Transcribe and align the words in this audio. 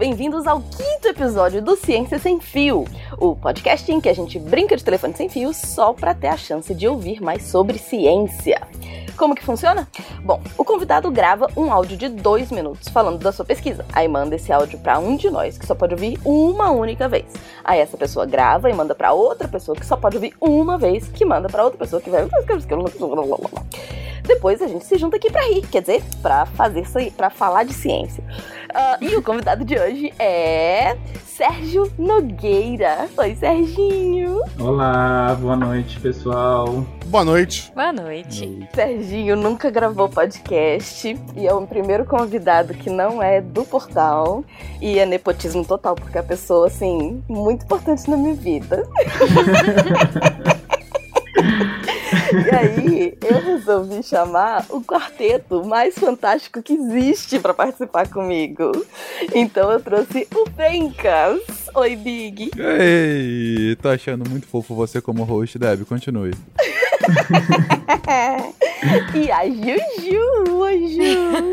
bem-vindos 0.00 0.46
ao 0.46 0.62
quinto 0.62 1.08
episódio 1.08 1.60
do 1.60 1.76
Ciência 1.76 2.18
Sem 2.18 2.40
Fio, 2.40 2.86
o 3.18 3.36
podcast 3.36 3.92
em 3.92 4.00
que 4.00 4.08
a 4.08 4.14
gente 4.14 4.38
brinca 4.38 4.74
de 4.74 4.82
telefone 4.82 5.14
sem 5.14 5.28
fio 5.28 5.52
só 5.52 5.92
para 5.92 6.14
ter 6.14 6.28
a 6.28 6.38
chance 6.38 6.74
de 6.74 6.88
ouvir 6.88 7.20
mais 7.20 7.42
sobre 7.42 7.76
ciência. 7.76 8.66
Como 9.20 9.34
que 9.34 9.44
funciona? 9.44 9.86
Bom, 10.24 10.40
o 10.56 10.64
convidado 10.64 11.10
grava 11.10 11.46
um 11.54 11.70
áudio 11.70 11.94
de 11.94 12.08
dois 12.08 12.50
minutos 12.50 12.88
falando 12.88 13.18
da 13.18 13.30
sua 13.30 13.44
pesquisa. 13.44 13.84
Aí 13.92 14.08
manda 14.08 14.34
esse 14.34 14.50
áudio 14.50 14.78
para 14.78 14.98
um 14.98 15.14
de 15.14 15.28
nós 15.28 15.58
que 15.58 15.66
só 15.66 15.74
pode 15.74 15.92
ouvir 15.92 16.18
uma 16.24 16.70
única 16.70 17.06
vez. 17.06 17.26
Aí 17.62 17.80
essa 17.80 17.98
pessoa 17.98 18.24
grava 18.24 18.70
e 18.70 18.72
manda 18.72 18.94
para 18.94 19.12
outra 19.12 19.46
pessoa 19.46 19.76
que 19.76 19.84
só 19.84 19.94
pode 19.94 20.16
ouvir 20.16 20.34
uma 20.40 20.78
vez, 20.78 21.06
que 21.08 21.26
manda 21.26 21.50
para 21.50 21.64
outra 21.64 21.78
pessoa 21.78 22.00
que 22.00 22.08
vai. 22.08 22.26
Depois 24.26 24.62
a 24.62 24.68
gente 24.68 24.86
se 24.86 24.96
junta 24.96 25.16
aqui 25.16 25.30
para 25.30 25.46
rir, 25.48 25.66
quer 25.66 25.82
dizer, 25.82 26.02
para 26.22 26.46
fazer 26.46 26.80
isso 26.80 26.96
aí, 26.96 27.10
para 27.10 27.28
falar 27.28 27.64
de 27.64 27.74
ciência. 27.74 28.24
Uh, 28.70 29.04
e 29.04 29.16
o 29.16 29.22
convidado 29.22 29.66
de 29.66 29.78
hoje 29.78 30.14
é 30.18 30.96
Sérgio 31.26 31.90
Nogueira. 31.98 33.08
Oi, 33.16 33.34
Serginho. 33.34 34.40
Olá, 34.58 35.36
boa 35.40 35.56
noite, 35.56 35.98
pessoal. 35.98 36.84
Boa 37.06 37.24
noite. 37.24 37.72
Boa 37.74 37.92
noite. 37.92 38.68
Serginho 39.10 39.34
nunca 39.34 39.68
gravou 39.72 40.08
podcast 40.08 41.18
e 41.36 41.44
é 41.44 41.52
o 41.52 41.66
primeiro 41.66 42.04
convidado 42.04 42.72
que 42.74 42.88
não 42.88 43.20
é 43.20 43.40
do 43.40 43.64
portal. 43.64 44.44
E 44.80 45.00
é 45.00 45.04
nepotismo 45.04 45.64
total, 45.64 45.96
porque 45.96 46.16
é 46.16 46.20
a 46.20 46.24
pessoa, 46.24 46.68
assim, 46.68 47.20
muito 47.28 47.64
importante 47.64 48.08
na 48.08 48.16
minha 48.16 48.34
vida. 48.34 48.86
E 52.32 52.54
aí, 52.54 53.18
eu 53.22 53.40
resolvi 53.40 54.02
chamar 54.04 54.64
o 54.68 54.80
quarteto 54.80 55.64
mais 55.64 55.96
fantástico 55.96 56.62
que 56.62 56.74
existe 56.74 57.40
para 57.40 57.52
participar 57.52 58.08
comigo. 58.08 58.70
Então 59.34 59.70
eu 59.70 59.80
trouxe 59.80 60.28
o 60.32 60.48
Fencas. 60.50 61.40
Oi, 61.74 61.96
Big. 61.96 62.50
Ei, 62.56 63.74
tô 63.76 63.88
achando 63.88 64.28
muito 64.28 64.46
fofo 64.46 64.74
você 64.76 65.00
como 65.00 65.24
host, 65.24 65.58
Deb. 65.58 65.84
Continue. 65.84 66.32
e 69.14 69.30
a 69.30 69.44
Juju, 69.44 70.56
oi 70.56 70.88
Ju. 70.88 71.50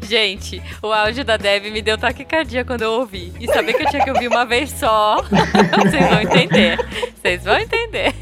Gente, 0.06 0.62
o 0.82 0.92
áudio 0.92 1.24
da 1.24 1.36
Deb 1.36 1.70
me 1.70 1.82
deu 1.82 1.98
taquicardia 1.98 2.64
quando 2.64 2.82
eu 2.82 2.92
ouvi. 2.92 3.32
E 3.40 3.46
saber 3.46 3.74
que 3.74 3.82
eu 3.82 3.90
tinha 3.90 4.04
que 4.04 4.10
ouvir 4.10 4.28
uma 4.28 4.44
vez 4.44 4.70
só, 4.70 5.22
vocês 5.22 6.08
vão 6.08 6.22
entender. 6.22 6.78
Vocês 7.20 7.44
vão 7.44 7.58
entender. 7.58 8.14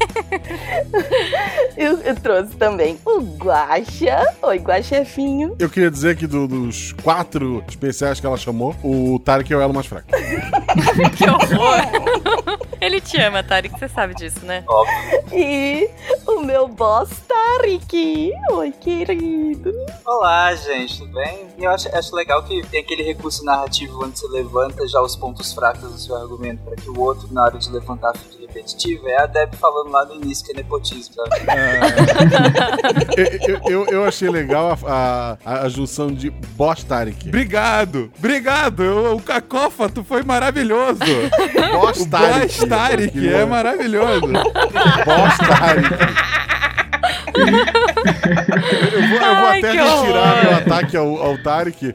Eu, 1.77 1.99
eu, 1.99 2.15
trouxe 2.15 2.55
também 2.57 2.97
o 3.05 3.21
Guaxa. 3.21 4.35
Oi, 4.41 4.57
Guaxefinho. 4.57 5.55
Eu 5.59 5.69
queria 5.69 5.89
dizer 5.89 6.17
que 6.17 6.27
do, 6.27 6.47
dos 6.47 6.93
quatro 6.93 7.63
especiais 7.67 8.19
que 8.19 8.25
ela 8.25 8.37
chamou, 8.37 8.75
o 8.83 9.19
Tarek 9.19 9.53
é 9.53 9.57
o 9.57 9.61
elo 9.61 9.73
mais 9.73 9.87
fraco. 9.87 10.09
que 11.15 11.29
horror. 11.29 12.38
Ele 12.81 13.01
te 13.01 13.19
ama, 13.21 13.43
Tarek, 13.43 13.77
você 13.77 13.89
sabe 13.89 14.15
disso, 14.15 14.45
né? 14.45 14.63
Óbvio. 14.65 15.23
E 15.33 15.89
o 16.25 16.41
meu 16.41 16.65
boss, 16.67 17.09
Tarek. 17.27 18.31
Oi, 18.51 18.71
querido. 18.71 19.73
Olá, 20.05 20.55
gente, 20.55 20.99
tudo 20.99 21.11
bem? 21.13 21.47
Eu 21.57 21.71
acho, 21.71 21.93
acho 21.93 22.15
legal 22.15 22.41
que 22.43 22.61
tem 22.67 22.79
aquele 22.79 23.03
recurso 23.03 23.43
narrativo 23.43 24.01
onde 24.05 24.17
você 24.17 24.27
levanta 24.29 24.87
já 24.87 25.01
os 25.01 25.15
pontos 25.17 25.51
fracos 25.51 25.91
do 25.91 25.97
seu 25.97 26.15
argumento 26.15 26.63
para 26.63 26.77
que 26.77 26.89
o 26.89 26.97
outro, 26.99 27.27
na 27.33 27.43
hora 27.43 27.57
de 27.57 27.69
levantar, 27.69 28.15
fique 28.17 28.47
repetitivo. 28.53 29.07
É 29.07 29.23
a 29.23 29.25
Deb 29.25 29.53
falando 29.55 29.91
lá 29.91 30.05
no 30.05 30.15
início 30.15 30.45
que 30.45 30.51
é 30.51 30.55
nepotismo? 30.55 31.15
É... 31.47 31.79
eu, 33.51 33.61
eu, 33.69 33.85
eu, 33.87 34.05
achei 34.05 34.29
legal 34.29 34.77
a, 34.85 35.37
a, 35.45 35.61
a, 35.61 35.69
junção 35.69 36.07
de 36.07 36.29
boss 36.29 36.83
Tarek. 36.83 37.27
Obrigado, 37.27 38.11
obrigado. 38.17 38.83
Eu, 38.83 39.15
o 39.15 39.21
cacófato 39.21 40.03
foi 40.03 40.23
maravilhoso. 40.23 40.99
boss 41.73 42.05
Tarek. 42.05 42.57
Boss 42.57 42.69
Tarek 42.69 43.27
é 43.27 43.45
maravilhoso. 43.45 44.27
boss 44.27 45.37
Tarek 45.37 46.39
eu 47.39 49.07
vou, 49.07 49.17
eu 49.17 49.35
vou 49.35 49.47
Ai, 49.47 49.59
até 49.59 49.71
retirar 49.71 50.43
meu 50.43 50.55
ataque 50.55 50.97
ao, 50.97 51.21
ao 51.21 51.37
Tarek. 51.37 51.93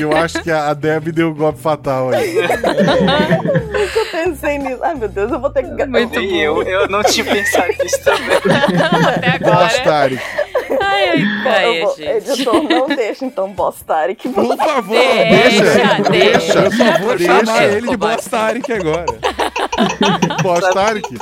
Eu 0.00 0.16
acho 0.16 0.42
que 0.42 0.50
a 0.50 0.72
Deb 0.74 1.08
deu 1.08 1.30
um 1.30 1.34
golpe 1.34 1.60
fatal 1.60 2.10
aí. 2.10 2.34
Nunca 2.42 4.04
pensei 4.10 4.58
nisso. 4.58 4.78
Ai, 4.82 4.94
meu 4.94 5.08
Deus, 5.08 5.30
eu 5.30 5.40
vou 5.40 5.50
ter 5.50 5.62
que. 5.62 5.86
Muito 5.86 6.20
e 6.20 6.40
eu, 6.40 6.62
eu 6.62 6.88
não 6.88 7.02
tinha 7.02 7.24
pensado 7.24 7.68
nisso 7.80 8.02
também. 8.02 8.36
Até 8.36 9.50
agora. 9.50 9.82
Tarek. 9.82 10.22
Ai, 10.80 11.10
ai, 11.10 11.22
ai, 11.46 11.80
vou, 11.80 11.94
editor, 11.98 12.62
não 12.62 12.88
deixa 12.88 13.24
então 13.24 13.50
Boss 13.52 13.82
Tarek. 13.82 14.28
Por 14.28 14.56
favor, 14.56 14.96
deixa, 14.96 15.62
deixa. 15.62 16.10
deixa. 16.10 16.58
Eu 16.58 16.72
só 16.72 16.98
vou 16.98 17.18
chamar 17.18 17.64
ele 17.64 17.88
de 17.88 17.96
Boss 17.96 18.24
Tarek 18.26 18.72
agora. 18.72 19.06
Boss 20.42 20.74
Tarek. 20.74 21.18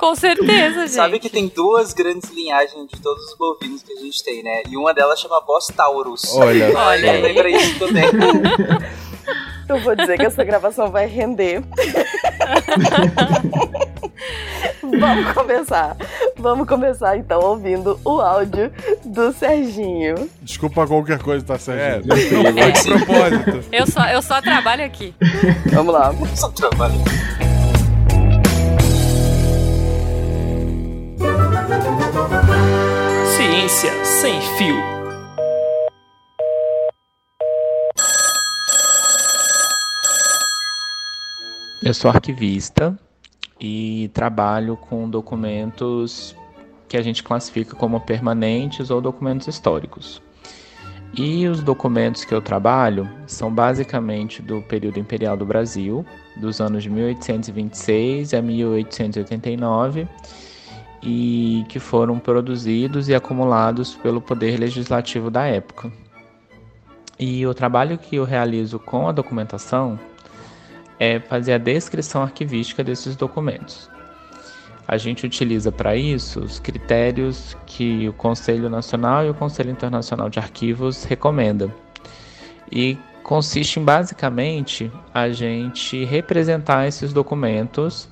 Com 0.00 0.14
certeza, 0.14 0.80
gente. 0.80 0.92
Sabe 0.92 1.18
que 1.18 1.28
tem 1.28 1.46
duas 1.48 1.92
grandes 1.92 2.30
linhagens 2.30 2.88
de 2.88 2.98
todos 3.00 3.22
os 3.26 3.36
bovinos 3.36 3.82
que 3.82 3.92
a 3.92 3.96
gente 3.96 4.24
tem, 4.24 4.42
né? 4.42 4.62
E 4.68 4.76
uma 4.76 4.94
delas 4.94 5.20
chama 5.20 5.38
Boss 5.42 5.66
Taurus. 5.66 6.34
Olha. 6.34 6.72
Olha. 6.74 7.20
Lembra 7.20 7.50
isso 7.50 7.78
também. 7.78 8.04
Eu 9.68 9.78
vou 9.82 9.94
dizer 9.94 10.18
que 10.18 10.26
essa 10.26 10.42
gravação 10.42 10.90
vai 10.90 11.06
render. 11.06 11.62
Vamos 14.82 15.32
começar. 15.32 15.96
Vamos 16.36 16.66
começar 16.66 17.16
então 17.16 17.40
ouvindo 17.40 18.00
o 18.04 18.20
áudio 18.20 18.72
do 19.04 19.32
Serginho. 19.32 20.28
Desculpa 20.42 20.86
qualquer 20.86 21.20
coisa, 21.20 21.44
tá, 21.44 21.56
Serginho? 21.58 22.12
É, 22.58 22.68
é. 22.68 22.70
de 22.70 22.82
propósito. 22.82 23.64
Eu 23.70 23.86
só, 23.86 24.08
eu 24.08 24.22
só 24.22 24.42
trabalho 24.42 24.84
aqui. 24.84 25.14
Vamos 25.72 25.94
lá. 25.94 26.12
Só 26.34 26.48
trabalho. 26.48 26.94
Sem 33.80 34.38
fio. 34.58 34.76
Eu 41.82 41.94
sou 41.94 42.10
arquivista 42.10 42.94
e 43.58 44.10
trabalho 44.12 44.76
com 44.76 45.08
documentos 45.08 46.36
que 46.90 46.98
a 46.98 47.02
gente 47.02 47.22
classifica 47.22 47.74
como 47.74 47.98
permanentes 48.02 48.90
ou 48.90 49.00
documentos 49.00 49.48
históricos. 49.48 50.20
E 51.16 51.48
os 51.48 51.62
documentos 51.62 52.22
que 52.22 52.34
eu 52.34 52.42
trabalho 52.42 53.08
são 53.26 53.50
basicamente 53.50 54.42
do 54.42 54.60
período 54.60 54.98
imperial 54.98 55.38
do 55.38 55.46
Brasil, 55.46 56.04
dos 56.36 56.60
anos 56.60 56.82
de 56.82 56.90
1826 56.90 58.34
a 58.34 58.42
1889 58.42 60.06
e 61.02 61.64
que 61.68 61.78
foram 61.78 62.18
produzidos 62.18 63.08
e 63.08 63.14
acumulados 63.14 63.94
pelo 63.94 64.20
poder 64.20 64.58
legislativo 64.58 65.30
da 65.30 65.46
época. 65.46 65.90
E 67.18 67.46
o 67.46 67.54
trabalho 67.54 67.98
que 67.98 68.16
eu 68.16 68.24
realizo 68.24 68.78
com 68.78 69.08
a 69.08 69.12
documentação 69.12 69.98
é 70.98 71.18
fazer 71.18 71.54
a 71.54 71.58
descrição 71.58 72.22
arquivística 72.22 72.84
desses 72.84 73.16
documentos. 73.16 73.90
A 74.86 74.96
gente 74.96 75.24
utiliza 75.24 75.70
para 75.70 75.94
isso 75.94 76.40
os 76.40 76.58
critérios 76.58 77.56
que 77.64 78.08
o 78.08 78.12
Conselho 78.12 78.68
Nacional 78.68 79.24
e 79.24 79.30
o 79.30 79.34
Conselho 79.34 79.70
Internacional 79.70 80.28
de 80.28 80.38
Arquivos 80.38 81.04
recomendam. 81.04 81.72
E 82.70 82.98
consiste 83.22 83.78
em 83.78 83.84
basicamente 83.84 84.90
a 85.14 85.28
gente 85.28 86.04
representar 86.04 86.88
esses 86.88 87.12
documentos 87.12 88.08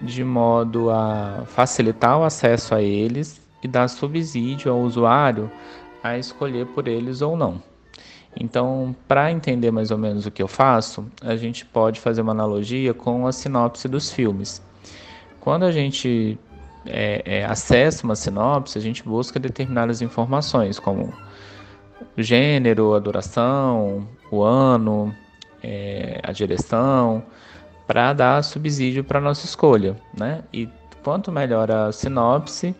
de 0.00 0.24
modo 0.24 0.90
a 0.90 1.44
facilitar 1.46 2.18
o 2.18 2.24
acesso 2.24 2.74
a 2.74 2.82
eles 2.82 3.40
e 3.62 3.68
dar 3.68 3.88
subsídio 3.88 4.72
ao 4.72 4.80
usuário 4.80 5.50
a 6.02 6.16
escolher 6.16 6.66
por 6.66 6.88
eles 6.88 7.20
ou 7.20 7.36
não. 7.36 7.62
Então, 8.36 8.94
para 9.08 9.30
entender 9.30 9.70
mais 9.70 9.90
ou 9.90 9.98
menos 9.98 10.24
o 10.24 10.30
que 10.30 10.42
eu 10.42 10.48
faço, 10.48 11.04
a 11.20 11.36
gente 11.36 11.64
pode 11.66 12.00
fazer 12.00 12.22
uma 12.22 12.32
analogia 12.32 12.94
com 12.94 13.26
a 13.26 13.32
sinopse 13.32 13.88
dos 13.88 14.10
filmes. 14.12 14.62
Quando 15.40 15.64
a 15.64 15.72
gente 15.72 16.38
é, 16.86 17.22
é, 17.24 17.44
acessa 17.44 18.04
uma 18.04 18.14
sinopse, 18.14 18.78
a 18.78 18.80
gente 18.80 19.02
busca 19.02 19.38
determinadas 19.38 20.00
informações, 20.00 20.78
como 20.78 21.12
o 22.16 22.22
gênero, 22.22 22.94
a 22.94 22.98
duração, 22.98 24.06
o 24.30 24.42
ano, 24.42 25.14
é, 25.62 26.20
a 26.22 26.32
direção, 26.32 27.22
para 27.90 28.12
dar 28.12 28.44
subsídio 28.44 29.02
para 29.02 29.20
nossa 29.20 29.44
escolha, 29.44 29.96
né? 30.16 30.44
E 30.52 30.68
quanto 31.02 31.32
melhor 31.32 31.72
a 31.72 31.90
sinopse, 31.90 32.72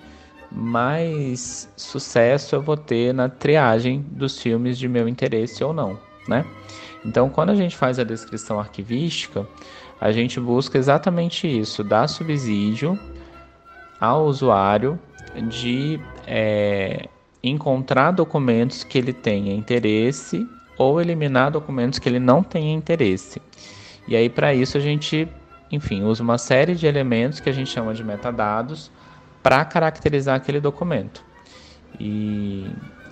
mais 0.52 1.68
sucesso 1.76 2.54
eu 2.54 2.62
vou 2.62 2.76
ter 2.76 3.12
na 3.12 3.28
triagem 3.28 4.06
dos 4.08 4.40
filmes 4.40 4.78
de 4.78 4.88
meu 4.88 5.08
interesse 5.08 5.64
ou 5.64 5.72
não, 5.72 5.98
né? 6.28 6.44
Então, 7.04 7.28
quando 7.28 7.50
a 7.50 7.56
gente 7.56 7.76
faz 7.76 7.98
a 7.98 8.04
descrição 8.04 8.60
arquivística, 8.60 9.44
a 10.00 10.12
gente 10.12 10.38
busca 10.38 10.78
exatamente 10.78 11.48
isso, 11.48 11.82
dar 11.82 12.06
subsídio 12.06 12.96
ao 14.00 14.26
usuário 14.26 14.96
de 15.48 15.98
é, 16.24 17.08
encontrar 17.42 18.12
documentos 18.12 18.84
que 18.84 18.96
ele 18.96 19.12
tenha 19.12 19.52
interesse 19.52 20.48
ou 20.78 21.00
eliminar 21.00 21.50
documentos 21.50 21.98
que 21.98 22.08
ele 22.08 22.20
não 22.20 22.44
tenha 22.44 22.72
interesse. 22.72 23.42
E 24.10 24.16
aí, 24.16 24.28
para 24.28 24.52
isso, 24.52 24.76
a 24.76 24.80
gente, 24.80 25.28
enfim, 25.70 26.02
usa 26.02 26.20
uma 26.20 26.36
série 26.36 26.74
de 26.74 26.84
elementos 26.84 27.38
que 27.38 27.48
a 27.48 27.52
gente 27.52 27.70
chama 27.70 27.94
de 27.94 28.02
metadados 28.02 28.90
para 29.40 29.64
caracterizar 29.64 30.34
aquele 30.34 30.58
documento. 30.58 31.24
E, 31.98 32.66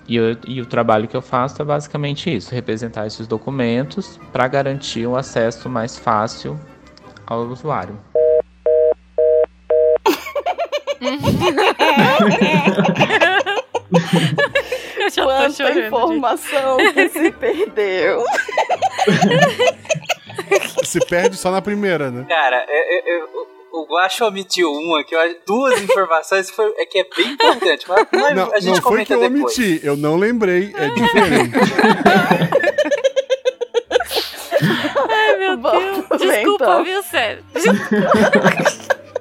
e, 0.05 0.17
eu, 0.17 0.37
e, 0.45 0.61
o 0.61 0.65
trabalho 0.65 1.07
que 1.07 1.15
eu 1.15 1.21
faço 1.21 1.61
é 1.61 1.65
basicamente 1.65 2.35
isso: 2.35 2.53
representar 2.53 3.07
esses 3.07 3.25
documentos 3.27 4.19
para 4.33 4.45
garantir 4.49 5.07
um 5.07 5.15
acesso 5.15 5.69
mais 5.69 5.97
fácil 5.97 6.59
ao 7.25 7.43
usuário. 7.43 7.97
Quanta 15.15 15.79
informação 15.79 16.77
que 16.93 17.09
se 17.09 17.31
perdeu. 17.31 18.25
se 20.89 20.99
perde 21.05 21.37
só 21.37 21.51
na 21.51 21.61
primeira, 21.61 22.09
né? 22.09 22.25
Cara, 22.27 22.65
eu, 22.67 23.17
eu, 23.17 23.29
o 23.71 23.85
Guacho 23.85 24.25
omitiu 24.25 24.71
uma, 24.71 25.03
que 25.03 25.15
eu, 25.15 25.19
duas 25.45 25.81
informações 25.81 26.49
foi, 26.49 26.73
é 26.77 26.85
que 26.85 26.99
é 26.99 27.05
bem 27.15 27.31
importante, 27.33 27.85
mas, 27.87 28.07
mas 28.11 28.35
não, 28.35 28.53
a 28.53 28.59
gente 28.59 28.81
não 28.81 28.81
foi 28.81 29.05
que 29.05 29.13
eu 29.13 29.19
depois. 29.19 29.57
omiti, 29.57 29.79
eu 29.83 29.95
não 29.95 30.15
lembrei, 30.17 30.73
é 30.75 30.89
diferente. 30.95 31.55
Ai, 35.09 35.37
meu 35.37 35.57
Deus. 35.57 36.05
Desculpa, 36.19 36.63
então. 36.65 36.83
viu, 36.83 37.03
sério? 37.03 37.43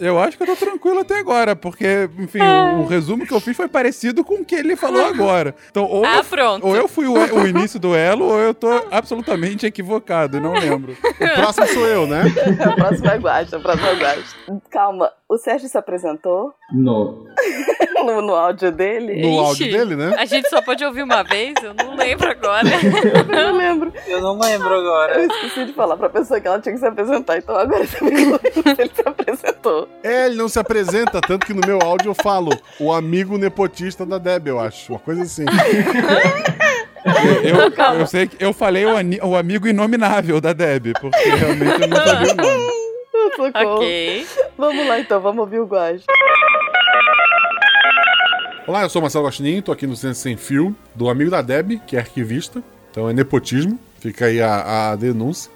Eu 0.01 0.19
acho 0.19 0.37
que 0.37 0.43
eu 0.43 0.47
tô 0.47 0.57
tranquilo 0.57 1.01
até 1.01 1.19
agora, 1.19 1.57
porque, 1.57 2.09
enfim, 2.19 2.41
o, 2.41 2.81
o, 2.81 2.87
resumo 2.87 3.27
que 3.27 3.33
eu 3.33 3.41
fiz 3.41 3.57
foi 3.57 3.69
parecido 3.69 4.25
com 4.25 4.35
o 4.35 4.45
que 4.45 4.55
ele 4.55 4.77
falou 4.77 5.05
agora. 5.05 5.55
Então, 5.71 5.85
ou, 5.85 6.05
ah, 6.05 6.19
eu, 6.19 6.25
pronto. 6.25 6.67
ou 6.67 6.77
eu 6.77 6.89
fui 6.89 7.07
o, 7.07 7.15
o, 7.15 7.47
início 7.47 7.79
do 7.79 7.95
elo, 7.95 8.27
ou 8.27 8.39
eu 8.39 8.55
tô 8.55 8.69
absolutamente 8.91 9.67
equivocado, 9.67 10.41
não 10.41 10.53
lembro. 10.53 10.93
O 10.93 11.35
próximo 11.35 11.67
sou 11.69 11.87
eu, 11.87 12.07
né? 12.07 12.25
o 12.73 12.75
próximo 12.77 13.09
é 13.09 13.19
Guacha, 13.19 13.59
o 13.59 13.63
próximo 13.63 13.89
é 13.89 13.95
Guacha. 13.95 14.37
Calma, 14.71 15.13
o 15.29 15.37
Sérgio 15.37 15.69
se 15.69 15.79
apresentou? 15.79 16.55
No. 16.73 17.27
no, 18.05 18.23
no 18.23 18.35
áudio 18.35 18.73
dele? 18.73 19.21
No 19.21 19.29
Ixi, 19.29 19.39
áudio 19.39 19.71
dele, 19.73 19.97
né? 19.97 20.15
A 20.19 20.25
gente 20.25 20.49
só 20.49 20.61
pode 20.63 20.85
ouvir 20.85 21.03
uma 21.03 21.23
vez? 21.23 21.55
Eu 21.63 21.75
não 21.75 21.97
lembro 21.97 22.31
agora. 22.31 22.69
eu 22.69 23.25
não 23.25 23.57
lembro. 23.57 23.93
Eu 24.07 24.21
não 24.21 24.39
lembro 24.39 24.75
agora. 24.75 25.21
Eu 25.21 25.27
esqueci 25.27 25.67
de 25.67 25.73
falar 25.73 25.97
pra 25.97 26.09
pessoa 26.09 26.41
que 26.41 26.47
ela 26.47 26.61
tinha 26.61 26.75
que 26.75 26.81
se 26.81 26.87
apresentar, 26.87 27.39
então 27.39 27.57
agora 27.57 27.87
você 27.87 28.05
me 28.05 28.11
ele 28.13 28.91
se 28.95 29.03
apresentou. 29.05 29.89
É, 30.03 30.27
ele 30.27 30.37
não 30.37 30.49
se 30.49 30.59
apresenta, 30.59 31.21
tanto 31.21 31.47
que 31.47 31.55
no 31.55 31.67
meu 31.67 31.79
áudio 31.83 32.11
eu 32.11 32.15
falo 32.15 32.51
o 32.81 32.93
amigo 32.93 33.37
nepotista 33.39 34.05
da 34.05 34.19
Deb, 34.19 34.49
eu 34.49 34.61
acho. 34.61 34.93
Uma 34.93 34.99
coisa 34.99 35.23
assim. 35.23 35.45
Eu, 37.45 37.55
eu, 37.55 38.01
eu, 38.01 38.07
sei 38.07 38.27
que 38.27 38.45
eu 38.45 38.53
falei 38.53 38.85
o, 38.85 38.95
o, 39.29 39.37
amigo 39.37 39.69
inominável 39.69 40.41
da 40.41 40.53
Deb, 40.53 40.93
porque 41.01 41.29
realmente 41.29 41.83
eu 41.83 41.89
não 41.89 41.97
sabia 41.97 42.33
o 42.33 42.37
nome. 42.37 42.79
Socorro. 43.37 43.77
Ok. 43.77 44.27
Vamos 44.57 44.87
lá 44.89 44.99
então, 44.99 45.21
vamos 45.21 45.41
ouvir 45.41 45.61
o 45.61 45.67
Guache. 45.67 46.05
Olá, 48.69 48.83
eu 48.83 48.91
sou 48.91 49.01
Marcelo 49.01 49.25
Guaxinim, 49.25 49.63
tô 49.63 49.73
aqui 49.73 49.87
no 49.87 49.97
Ciência 49.97 50.25
Sem 50.25 50.37
Fio, 50.37 50.77
do 50.95 51.09
amigo 51.09 51.31
da 51.31 51.41
Deb, 51.41 51.81
que 51.87 51.97
é 51.97 52.01
arquivista. 52.01 52.63
Então 52.91 53.09
é 53.09 53.15
nepotismo, 53.15 53.79
fica 53.99 54.27
aí 54.27 54.43
a, 54.43 54.91
a 54.91 54.95
denúncia. 54.95 55.51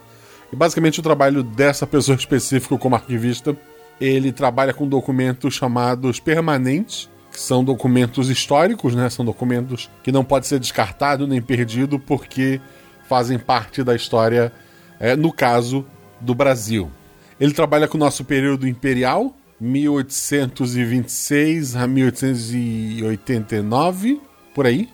E 0.50 0.56
basicamente 0.56 0.98
o 0.98 1.02
trabalho 1.02 1.42
dessa 1.42 1.86
pessoa 1.86 2.16
específica 2.16 2.78
como 2.78 2.94
arquivista, 2.94 3.54
ele 4.00 4.32
trabalha 4.32 4.72
com 4.72 4.88
documentos 4.88 5.52
chamados 5.52 6.20
permanentes, 6.20 7.06
que 7.30 7.38
são 7.38 7.62
documentos 7.62 8.30
históricos, 8.30 8.94
né? 8.94 9.10
São 9.10 9.26
documentos 9.26 9.90
que 10.02 10.10
não 10.10 10.24
pode 10.24 10.46
ser 10.46 10.58
descartado 10.58 11.26
nem 11.26 11.42
perdido 11.42 11.98
porque 11.98 12.62
fazem 13.10 13.38
parte 13.38 13.84
da 13.84 13.94
história, 13.94 14.50
é, 14.98 15.14
no 15.14 15.30
caso 15.30 15.84
do 16.18 16.34
Brasil. 16.34 16.90
Ele 17.38 17.52
trabalha 17.52 17.86
com 17.86 17.98
o 17.98 18.00
nosso 18.00 18.24
período 18.24 18.66
imperial, 18.66 19.36
1826 19.62 21.76
a 21.76 21.86
1889, 21.86 24.20
por 24.52 24.66
aí. 24.66 24.88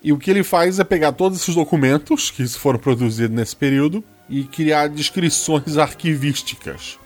E 0.00 0.12
o 0.12 0.18
que 0.18 0.30
ele 0.30 0.44
faz 0.44 0.78
é 0.78 0.84
pegar 0.84 1.10
todos 1.10 1.40
esses 1.40 1.56
documentos 1.56 2.30
que 2.30 2.46
foram 2.46 2.78
produzidos 2.78 3.36
nesse 3.36 3.56
período 3.56 4.04
e 4.30 4.44
criar 4.44 4.88
descrições 4.88 5.76
arquivísticas. 5.76 7.00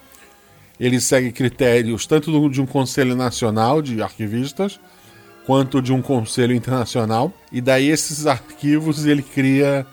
Ele 0.79 1.01
segue 1.01 1.33
critérios 1.33 2.07
tanto 2.07 2.51
de 2.51 2.61
um 2.61 2.67
Conselho 2.67 3.17
Nacional 3.17 3.81
de 3.81 4.03
Arquivistas 4.03 4.79
quanto 5.47 5.81
de 5.81 5.95
um 5.95 6.03
Conselho 6.03 6.55
Internacional. 6.55 7.33
E 7.51 7.63
daí 7.63 7.89
esses 7.89 8.27
arquivos 8.27 9.07
ele 9.07 9.23
cria 9.23 9.87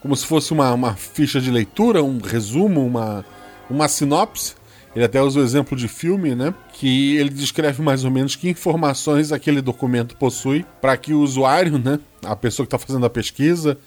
como 0.00 0.16
se 0.16 0.24
fosse 0.24 0.50
uma, 0.52 0.72
uma 0.72 0.94
ficha 0.94 1.42
de 1.42 1.50
leitura, 1.50 2.02
um 2.02 2.18
resumo, 2.18 2.86
uma, 2.86 3.22
uma 3.68 3.86
sinopse 3.86 4.56
ele 4.94 5.04
até 5.04 5.22
usa 5.22 5.40
o 5.40 5.42
exemplo 5.42 5.76
de 5.76 5.86
filme, 5.86 6.34
né? 6.34 6.54
Que 6.72 7.16
ele 7.16 7.30
descreve 7.30 7.82
mais 7.82 8.04
ou 8.04 8.10
menos 8.10 8.34
que 8.34 8.48
informações 8.48 9.32
aquele 9.32 9.60
documento 9.60 10.16
possui 10.16 10.64
para 10.80 10.96
que 10.96 11.12
o 11.12 11.20
usuário, 11.20 11.78
né? 11.78 12.00
A 12.24 12.34
pessoa 12.34 12.66
que 12.66 12.74
está 12.74 12.84
fazendo 12.84 13.04
a 13.04 13.10
pesquisa, 13.10 13.78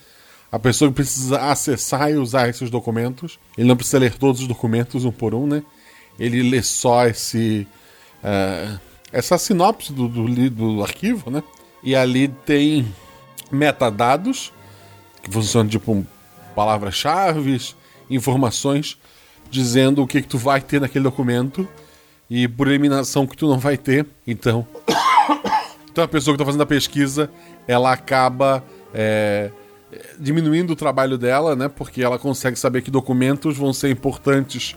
a 0.52 0.60
pessoa 0.60 0.90
que 0.90 0.96
precisa 0.96 1.40
acessar 1.40 2.12
e 2.12 2.16
usar 2.16 2.50
esses 2.50 2.70
documentos, 2.70 3.40
ele 3.58 3.68
não 3.68 3.76
precisa 3.76 4.00
ler 4.00 4.14
todos 4.14 4.42
os 4.42 4.48
documentos 4.48 5.06
um 5.06 5.12
por 5.12 5.34
um, 5.34 5.48
né? 5.48 5.64
Ele 6.20 6.44
lê 6.50 6.62
só 6.62 7.08
esse 7.08 7.68
uh, 8.24 8.80
essa 9.12 9.38
sinopse 9.38 9.92
do, 9.92 10.08
do, 10.08 10.50
do 10.50 10.84
arquivo, 10.84 11.30
né? 11.30 11.44
E 11.84 11.96
ali 11.96 12.28
tem 12.28 12.88
metadados 13.52 14.54
que 15.22 15.32
funcionam 15.32 15.70
tipo 15.70 16.06
palavras-chave, 16.56 17.60
informações 18.10 18.98
dizendo 19.52 20.02
o 20.02 20.08
que, 20.08 20.22
que 20.22 20.28
tu 20.28 20.38
vai 20.38 20.62
ter 20.62 20.80
naquele 20.80 21.04
documento 21.04 21.68
e 22.30 22.48
por 22.48 22.68
eliminação 22.68 23.28
que 23.28 23.36
tu 23.36 23.48
não 23.48 23.60
vai 23.60 23.78
ter. 23.78 24.08
Então, 24.26 24.66
então 25.92 26.04
a 26.04 26.08
pessoa 26.08 26.34
que 26.34 26.42
está 26.42 26.46
fazendo 26.46 26.62
a 26.62 26.66
pesquisa, 26.66 27.30
ela 27.68 27.92
acaba 27.92 28.64
é, 28.94 29.52
diminuindo 30.18 30.72
o 30.72 30.76
trabalho 30.76 31.18
dela, 31.18 31.56
né? 31.56 31.68
Porque 31.68 32.02
ela 32.02 32.18
consegue 32.18 32.58
saber 32.58 32.82
que 32.82 32.90
documentos 32.90 33.58
vão 33.58 33.74
ser 33.74 33.90
importantes 33.90 34.76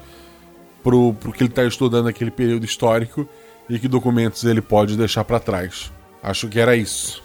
pro, 0.82 1.15
pro 1.15 1.32
que 1.32 1.44
ele 1.44 1.50
está 1.50 1.65
estudando 1.65 2.06
naquele 2.06 2.32
período 2.32 2.65
histórico 2.65 3.29
e 3.69 3.79
que 3.79 3.87
documentos 3.87 4.44
ele 4.44 4.61
pode 4.61 4.97
deixar 4.97 5.25
para 5.25 5.38
trás. 5.38 5.93
Acho 6.23 6.49
que 6.49 6.59
era 6.59 6.75
isso. 6.75 7.23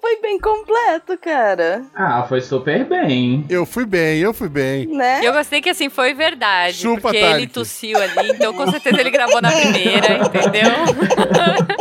foi 0.00 0.14
bem 0.26 0.40
completo, 0.40 1.16
cara. 1.18 1.84
Ah, 1.94 2.24
foi 2.28 2.40
super 2.40 2.84
bem. 2.84 3.44
Eu 3.48 3.64
fui 3.64 3.86
bem, 3.86 4.18
eu 4.18 4.34
fui 4.34 4.48
bem. 4.48 4.86
Né? 4.88 5.20
Eu 5.22 5.32
gostei 5.32 5.60
que 5.60 5.68
assim 5.68 5.88
foi 5.88 6.14
verdade. 6.14 6.78
Chupa, 6.78 7.02
porque 7.02 7.20
Tarek. 7.20 7.36
ele 7.36 7.46
tossiu 7.46 7.96
ali, 7.96 8.30
então 8.30 8.52
com 8.52 8.68
certeza 8.68 9.00
ele 9.00 9.10
gravou 9.10 9.40
na 9.40 9.52
primeira, 9.52 10.18
entendeu? 10.18 10.72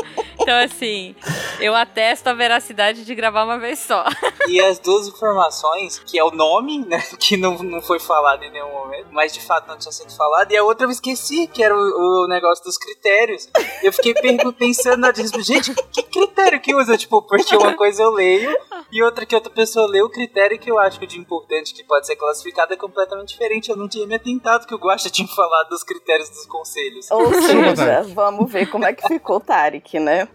Então, 0.46 0.60
assim, 0.60 1.16
eu 1.60 1.74
atesto 1.74 2.30
a 2.30 2.34
veracidade 2.36 3.04
de 3.04 3.16
gravar 3.16 3.46
uma 3.46 3.58
vez 3.58 3.80
só. 3.80 4.06
E 4.48 4.62
as 4.62 4.78
duas 4.78 5.08
informações, 5.08 5.98
que 5.98 6.20
é 6.20 6.24
o 6.24 6.30
nome, 6.30 6.86
né? 6.86 7.04
Que 7.18 7.36
não, 7.36 7.58
não 7.58 7.82
foi 7.82 8.00
falado 8.00 8.44
em 8.44 8.52
nenhum 8.52 8.72
momento, 8.72 9.08
mas 9.10 9.34
de 9.34 9.42
fato 9.42 9.68
não 9.68 9.76
tinha 9.76 9.92
sido 9.92 10.16
falado. 10.16 10.52
E 10.52 10.56
a 10.56 10.64
outra 10.64 10.86
eu 10.86 10.92
esqueci, 10.92 11.48
que 11.48 11.64
era 11.64 11.76
o, 11.76 12.26
o 12.26 12.28
negócio 12.28 12.64
dos 12.64 12.78
critérios. 12.78 13.50
Eu 13.82 13.92
fiquei 13.92 14.14
pensando 14.54 15.12
gente, 15.42 15.74
que 15.92 16.04
critério 16.04 16.62
que 16.62 16.76
usa? 16.76 16.96
Tipo, 16.96 17.24
porque 17.24 17.56
uma 17.56 17.74
coisa 17.74 18.04
eu 18.04 18.12
leio 18.12 18.56
e 18.92 19.04
outra 19.04 19.26
que 19.26 19.36
outra 19.36 19.52
pessoa 19.52 19.90
lê, 19.90 20.02
o 20.02 20.10
critério 20.10 20.58
que 20.60 20.70
eu 20.70 20.80
acho 20.80 21.06
de 21.06 21.20
importante 21.20 21.74
que 21.74 21.84
pode 21.84 22.06
ser 22.08 22.16
classificado 22.16 22.74
é 22.74 22.78
completamente 22.78 23.30
diferente. 23.30 23.70
Eu 23.70 23.78
não 23.78 23.88
tinha 23.88 24.06
me 24.08 24.16
atentado 24.16 24.66
que 24.66 24.74
o 24.74 24.78
Guaxa 24.78 25.10
tinha 25.12 25.28
falado 25.28 25.70
dos 25.70 25.84
critérios 25.84 26.30
dos 26.30 26.46
conselhos. 26.46 27.10
Ou 27.12 27.34
seja, 27.34 28.04
vamos 28.14 28.52
ver 28.52 28.68
como 28.70 28.86
é 28.86 28.94
que 28.94 29.08
ficou 29.08 29.38
o 29.38 29.40
Tarek, 29.40 30.00
né? 30.00 30.28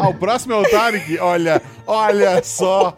ah, 0.00 0.08
o 0.08 0.14
próximo 0.14 0.54
é 0.54 0.56
o 0.56 0.70
Tarek? 0.70 1.18
Olha, 1.18 1.62
olha 1.86 2.42
só. 2.42 2.96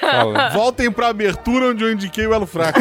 Fala. 0.00 0.48
Voltem 0.54 0.90
pra 0.90 1.08
abertura 1.08 1.66
onde 1.66 1.84
eu 1.84 1.92
indiquei 1.92 2.26
o 2.26 2.32
elo 2.32 2.46
fraco. 2.46 2.80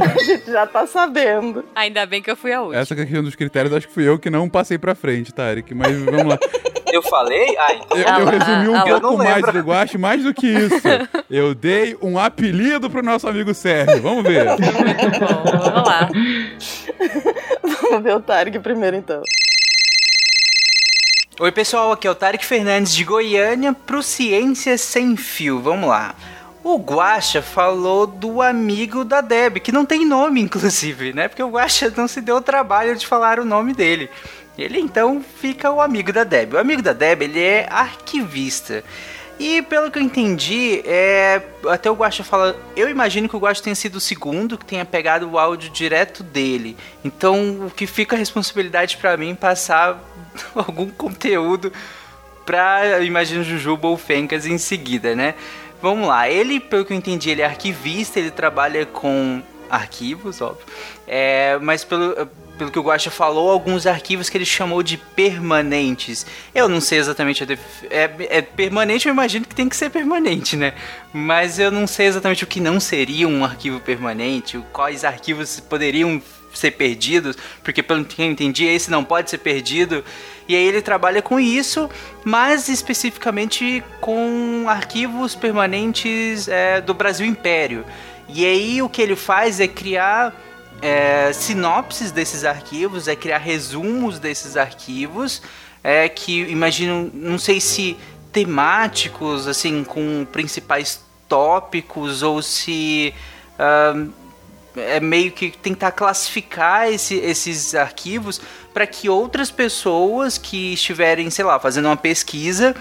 a 0.00 0.18
gente 0.24 0.50
já 0.50 0.66
tá 0.66 0.86
sabendo. 0.86 1.64
Ainda 1.74 2.06
bem 2.06 2.22
que 2.22 2.30
eu 2.30 2.36
fui 2.36 2.52
a 2.52 2.62
última. 2.62 2.80
Essa 2.80 2.94
questão 2.94 3.22
dos 3.22 3.34
critérios, 3.34 3.74
acho 3.74 3.88
que 3.88 3.94
fui 3.94 4.08
eu 4.08 4.18
que 4.18 4.30
não 4.30 4.48
passei 4.48 4.78
pra 4.78 4.94
frente, 4.94 5.34
Tarek. 5.34 5.74
Mas 5.74 5.96
vamos 5.98 6.24
lá. 6.26 6.38
Eu 6.92 7.00
falei? 7.00 7.56
Ah, 7.58 7.72
então. 7.72 7.96
Eu, 7.96 8.04
eu 8.04 8.26
resumi 8.26 8.68
um 8.68 8.76
ah, 8.76 8.84
pouco 8.84 9.16
mais 9.16 9.46
do 9.46 9.60
Guache, 9.60 9.96
mais 9.96 10.22
do 10.22 10.34
que 10.34 10.46
isso. 10.46 10.88
Eu 11.30 11.54
dei 11.54 11.96
um 12.02 12.18
apelido 12.18 12.90
pro 12.90 13.02
nosso 13.02 13.26
amigo 13.26 13.54
Sérgio. 13.54 14.02
Vamos 14.02 14.22
ver. 14.22 14.44
Muito 14.44 15.20
bom, 15.20 15.42
vamos 15.58 15.88
lá. 15.88 16.10
vamos 17.80 18.02
ver 18.02 18.14
o 18.14 18.20
Tarek 18.20 18.58
primeiro, 18.58 18.94
então. 18.94 19.22
Oi, 21.40 21.50
pessoal, 21.50 21.92
aqui 21.92 22.06
é 22.06 22.10
o 22.10 22.14
Tarek 22.14 22.44
Fernandes 22.44 22.92
de 22.92 23.04
Goiânia 23.04 23.72
pro 23.72 24.02
Ciências 24.02 24.82
Sem 24.82 25.16
Fio. 25.16 25.60
Vamos 25.60 25.88
lá. 25.88 26.14
O 26.62 26.76
Guaxa 26.76 27.40
falou 27.40 28.06
do 28.06 28.42
amigo 28.42 29.02
da 29.02 29.22
Deb, 29.22 29.56
que 29.56 29.72
não 29.72 29.86
tem 29.86 30.04
nome, 30.04 30.42
inclusive, 30.44 31.14
né? 31.14 31.28
Porque 31.28 31.42
o 31.42 31.48
Guaxa 31.48 31.90
não 31.96 32.06
se 32.06 32.20
deu 32.20 32.36
o 32.36 32.42
trabalho 32.42 32.94
de 32.94 33.06
falar 33.06 33.40
o 33.40 33.46
nome 33.46 33.72
dele. 33.72 34.10
Ele 34.58 34.78
então 34.78 35.24
fica 35.40 35.72
o 35.72 35.80
amigo 35.80 36.12
da 36.12 36.22
Deb. 36.22 36.52
O 36.52 36.58
amigo 36.58 36.82
da 36.82 36.92
Deb, 36.92 37.22
ele 37.22 37.40
é 37.40 37.66
arquivista. 37.70 38.84
E 39.38 39.62
pelo 39.62 39.90
que 39.90 39.98
eu 39.98 40.02
entendi, 40.02 40.82
é, 40.84 41.40
até 41.66 41.90
o 41.90 41.94
Guaxa 41.94 42.22
fala, 42.22 42.54
eu 42.76 42.90
imagino 42.90 43.28
que 43.28 43.34
o 43.34 43.38
Guaxa 43.40 43.62
tenha 43.62 43.74
sido 43.74 43.96
o 43.96 44.00
segundo 44.00 44.58
que 44.58 44.66
tenha 44.66 44.84
pegado 44.84 45.28
o 45.28 45.38
áudio 45.38 45.70
direto 45.70 46.22
dele. 46.22 46.76
Então, 47.02 47.66
o 47.66 47.70
que 47.70 47.86
fica 47.86 48.14
a 48.14 48.18
responsabilidade 48.18 48.98
para 48.98 49.16
mim 49.16 49.34
passar 49.34 49.98
algum 50.54 50.88
conteúdo 50.90 51.72
pra, 52.44 53.00
imagino, 53.00 53.44
Jujuba 53.44 53.88
ou 53.88 53.96
Fencas 53.96 54.46
em 54.46 54.58
seguida, 54.58 55.14
né? 55.14 55.34
Vamos 55.80 56.06
lá, 56.06 56.28
ele, 56.28 56.60
pelo 56.60 56.84
que 56.84 56.92
eu 56.92 56.96
entendi, 56.96 57.30
ele 57.30 57.42
é 57.42 57.44
arquivista, 57.44 58.20
ele 58.20 58.30
trabalha 58.30 58.86
com 58.86 59.42
arquivos, 59.68 60.40
óbvio. 60.40 60.64
É, 61.08 61.58
mas 61.60 61.82
pelo, 61.82 62.28
pelo 62.58 62.70
que 62.70 62.78
o 62.78 62.82
Guacha 62.82 63.10
falou, 63.10 63.50
alguns 63.50 63.86
arquivos 63.86 64.28
que 64.28 64.36
ele 64.36 64.44
chamou 64.44 64.82
de 64.82 64.96
permanentes. 64.96 66.24
Eu 66.54 66.68
não 66.68 66.80
sei 66.80 66.98
exatamente 66.98 67.42
a 67.42 67.46
é, 67.90 68.10
é, 68.28 68.42
permanente, 68.42 69.08
eu 69.08 69.12
imagino 69.12 69.46
que 69.46 69.54
tem 69.54 69.68
que 69.68 69.76
ser 69.76 69.90
permanente, 69.90 70.56
né? 70.56 70.74
Mas 71.12 71.58
eu 71.58 71.70
não 71.70 71.86
sei 71.86 72.06
exatamente 72.06 72.44
o 72.44 72.46
que 72.46 72.60
não 72.60 72.78
seria 72.78 73.26
um 73.26 73.44
arquivo 73.44 73.80
permanente, 73.80 74.62
quais 74.72 75.04
arquivos 75.04 75.58
poderiam 75.58 76.22
ser 76.58 76.72
perdidos, 76.72 77.36
porque 77.62 77.82
pelo 77.82 78.04
que 78.04 78.20
eu 78.20 78.26
entendi, 78.26 78.64
esse 78.64 78.90
não 78.90 79.04
pode 79.04 79.30
ser 79.30 79.38
perdido. 79.38 80.04
E 80.48 80.54
aí 80.56 80.62
ele 80.62 80.82
trabalha 80.82 81.22
com 81.22 81.38
isso, 81.38 81.88
mas 82.24 82.68
especificamente 82.68 83.82
com 84.00 84.64
arquivos 84.68 85.34
permanentes 85.34 86.48
é, 86.48 86.80
do 86.80 86.94
Brasil 86.94 87.26
Império. 87.26 87.84
E 88.28 88.44
aí 88.44 88.82
o 88.82 88.88
que 88.88 89.00
ele 89.00 89.16
faz 89.16 89.60
é 89.60 89.68
criar 89.68 90.34
é, 90.80 91.32
sinopses 91.32 92.10
desses 92.10 92.44
arquivos, 92.44 93.06
é 93.06 93.14
criar 93.14 93.38
resumos 93.38 94.18
desses 94.18 94.56
arquivos, 94.56 95.42
é, 95.82 96.08
que 96.08 96.40
imagino, 96.42 97.10
não 97.12 97.38
sei 97.38 97.60
se 97.60 97.96
temáticos, 98.32 99.46
assim, 99.46 99.84
com 99.84 100.26
principais 100.32 101.00
tópicos, 101.28 102.22
ou 102.22 102.42
se 102.42 103.14
uh, 103.58 104.12
é 104.76 105.00
meio 105.00 105.32
que 105.32 105.50
tentar 105.50 105.92
classificar 105.92 106.90
esse, 106.90 107.16
esses 107.16 107.74
arquivos 107.74 108.40
para 108.72 108.86
que 108.86 109.08
outras 109.08 109.50
pessoas 109.50 110.38
que 110.38 110.72
estiverem, 110.72 111.28
sei 111.30 111.44
lá, 111.44 111.58
fazendo 111.58 111.86
uma 111.86 111.96
pesquisa, 111.96 112.74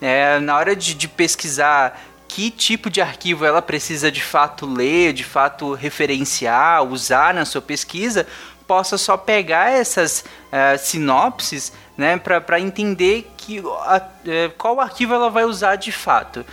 é, 0.00 0.38
na 0.38 0.56
hora 0.56 0.74
de, 0.74 0.94
de 0.94 1.08
pesquisar 1.08 2.00
que 2.26 2.50
tipo 2.50 2.90
de 2.90 3.00
arquivo 3.00 3.44
ela 3.44 3.62
precisa 3.62 4.10
de 4.10 4.22
fato 4.22 4.66
ler, 4.66 5.12
de 5.12 5.22
fato 5.22 5.72
referenciar, 5.72 6.82
usar 6.82 7.32
na 7.32 7.44
sua 7.44 7.62
pesquisa, 7.62 8.26
possa 8.66 8.98
só 8.98 9.16
pegar 9.16 9.70
essas 9.70 10.24
uh, 10.50 10.76
sinopses 10.78 11.72
né, 11.96 12.16
para 12.16 12.58
entender 12.58 13.30
que, 13.36 13.60
a, 13.60 13.98
uh, 13.98 14.50
qual 14.58 14.80
arquivo 14.80 15.14
ela 15.14 15.30
vai 15.30 15.44
usar 15.44 15.76
de 15.76 15.92
fato. 15.92 16.44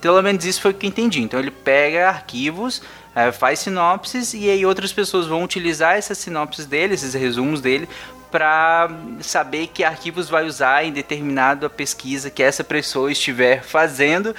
Pelo 0.00 0.20
menos 0.22 0.44
isso 0.44 0.60
foi 0.60 0.72
o 0.72 0.74
que 0.74 0.86
eu 0.86 0.88
entendi. 0.88 1.22
Então 1.22 1.38
ele 1.38 1.52
pega 1.52 2.08
arquivos, 2.08 2.82
é, 3.14 3.30
faz 3.32 3.58
sinopses 3.60 4.34
e 4.34 4.48
aí 4.48 4.64
outras 4.64 4.92
pessoas 4.92 5.26
vão 5.26 5.42
utilizar 5.42 5.96
essas 5.96 6.18
sinopses 6.18 6.66
dele, 6.66 6.94
esses 6.94 7.14
resumos 7.14 7.60
dele, 7.60 7.88
para 8.30 8.90
saber 9.20 9.66
que 9.68 9.84
arquivos 9.84 10.30
vai 10.30 10.46
usar 10.46 10.84
em 10.84 10.92
determinada 10.92 11.68
pesquisa 11.68 12.30
que 12.30 12.42
essa 12.42 12.64
pessoa 12.64 13.12
estiver 13.12 13.62
fazendo. 13.62 14.34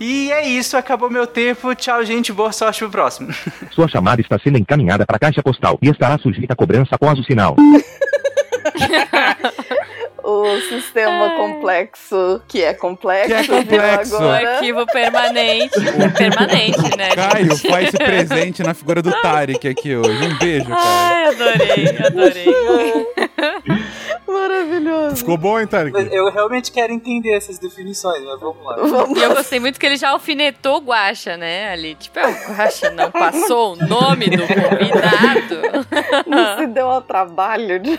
E 0.00 0.30
é 0.30 0.46
isso, 0.46 0.76
acabou 0.76 1.10
meu 1.10 1.26
tempo. 1.26 1.74
Tchau, 1.74 2.04
gente. 2.04 2.32
Boa 2.32 2.52
sorte 2.52 2.78
pro 2.80 2.90
próximo. 2.90 3.34
Sua 3.72 3.88
chamada 3.88 4.20
está 4.20 4.38
sendo 4.38 4.58
encaminhada 4.58 5.04
para 5.04 5.16
a 5.16 5.18
caixa 5.18 5.42
postal 5.42 5.78
e 5.82 5.88
estará 5.88 6.18
sujeita 6.18 6.52
a 6.52 6.56
cobrança 6.56 6.94
após 6.94 7.18
o 7.18 7.24
sinal. 7.24 7.56
o 10.30 10.60
sistema 10.68 11.30
complexo, 11.36 12.42
que 12.46 12.62
é 12.62 12.74
complexo, 12.74 13.28
Que 13.28 13.32
é 13.34 13.44
complexo. 13.46 14.14
O 14.14 14.18
agora. 14.18 14.54
arquivo 14.56 14.86
permanente. 14.86 15.80
permanente, 16.16 16.96
né? 16.98 17.08
Caio 17.14 17.54
gente? 17.56 17.68
faz 17.70 17.88
esse 17.88 17.96
presente 17.96 18.62
na 18.62 18.74
figura 18.74 19.00
do 19.00 19.10
Tarek 19.22 19.66
aqui 19.66 19.96
hoje. 19.96 20.26
Um 20.26 20.38
beijo, 20.38 20.66
Caio. 20.66 20.78
Ai, 20.78 21.24
adorei, 21.28 21.98
adorei. 22.06 23.08
Maravilhoso. 24.28 25.16
Ficou 25.16 25.38
bom, 25.38 25.58
hein, 25.58 25.66
Tarek? 25.66 25.96
Eu 26.12 26.30
realmente 26.30 26.70
quero 26.70 26.92
entender 26.92 27.32
essas 27.32 27.58
definições, 27.58 28.22
mas 28.24 28.38
vamos 28.38 28.62
lá. 28.64 28.76
Vamos 28.76 29.18
E 29.18 29.22
eu 29.22 29.34
gostei 29.34 29.58
muito 29.58 29.80
que 29.80 29.86
ele 29.86 29.96
já 29.96 30.10
alfinetou 30.10 30.76
o 30.76 30.80
Guaxa, 30.80 31.38
né? 31.38 31.72
Ali, 31.72 31.94
tipo, 31.94 32.18
é, 32.18 32.26
o 32.26 32.54
Guaxa 32.54 32.90
não 32.90 33.10
passou 33.10 33.72
o 33.72 33.76
nome 33.76 34.28
do 34.28 34.42
convidado. 34.46 35.58
Não 36.28 36.58
se 36.58 36.66
deu 36.66 36.88
ao 36.90 37.00
trabalho 37.02 37.78
de. 37.78 37.98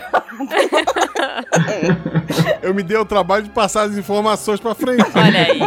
Eu 2.62 2.74
me 2.74 2.82
dei 2.82 2.96
o 2.96 3.04
trabalho 3.04 3.44
de 3.44 3.50
passar 3.50 3.82
as 3.82 3.96
informações 3.96 4.60
pra 4.60 4.74
frente. 4.74 5.04
Olha 5.14 5.40
aí. 5.40 5.60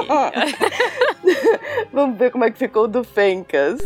Vamos 1.92 2.18
ver 2.18 2.32
como 2.32 2.44
é 2.44 2.52
que 2.52 2.58
ficou 2.58 2.84
o 2.86 2.88
do 2.88 3.04
Fencas. 3.04 3.80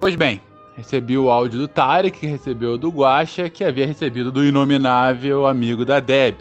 Pois 0.00 0.14
bem, 0.14 0.40
recebi 0.78 1.18
o 1.18 1.28
áudio 1.28 1.58
do 1.58 1.66
Tarek, 1.66 2.20
que 2.20 2.26
recebeu 2.26 2.78
do 2.78 2.88
Guaxa, 2.88 3.50
que 3.50 3.64
havia 3.64 3.84
recebido 3.84 4.30
do 4.30 4.44
inominável 4.44 5.44
amigo 5.44 5.84
da 5.84 5.98
Deb. 5.98 6.36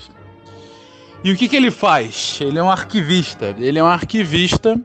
E 1.24 1.32
o 1.32 1.36
que, 1.36 1.50
que 1.50 1.56
ele 1.56 1.72
faz? 1.72 2.38
Ele 2.39 2.60
é 2.60 2.63
um 2.63 2.70
arquivista. 2.70 3.56
Ele 3.58 3.79
é 3.79 3.84
um 3.84 3.88
arquivista 3.88 4.79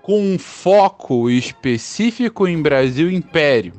com 0.00 0.18
um 0.18 0.38
foco 0.38 1.28
específico 1.28 2.48
em 2.48 2.62
Brasil 2.62 3.10
Império. 3.10 3.74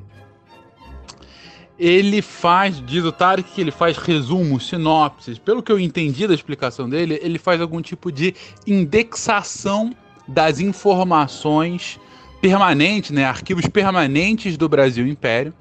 Ele 1.77 2.21
faz, 2.21 2.79
diz 2.85 3.03
o 3.03 3.12
Tarek 3.12 3.50
que 3.51 3.62
ele 3.62 3.71
faz 3.71 3.97
resumos, 3.97 4.69
sinopses. 4.69 5.39
Pelo 5.39 5.63
que 5.63 5.71
eu 5.71 5.79
entendi 5.79 6.27
da 6.27 6.35
explicação 6.35 6.88
dele, 6.88 7.19
ele 7.23 7.39
faz 7.39 7.59
algum 7.59 7.81
tipo 7.81 8.12
de 8.12 8.35
indexação 8.67 9.91
das 10.27 10.59
informações 10.59 12.00
permanentes, 12.43 13.12
né, 13.12 13.23
arquivos 13.23 13.65
permanentes 13.67 14.57
do 14.57 14.67
Brasil 14.67 15.07
Império, 15.07 15.53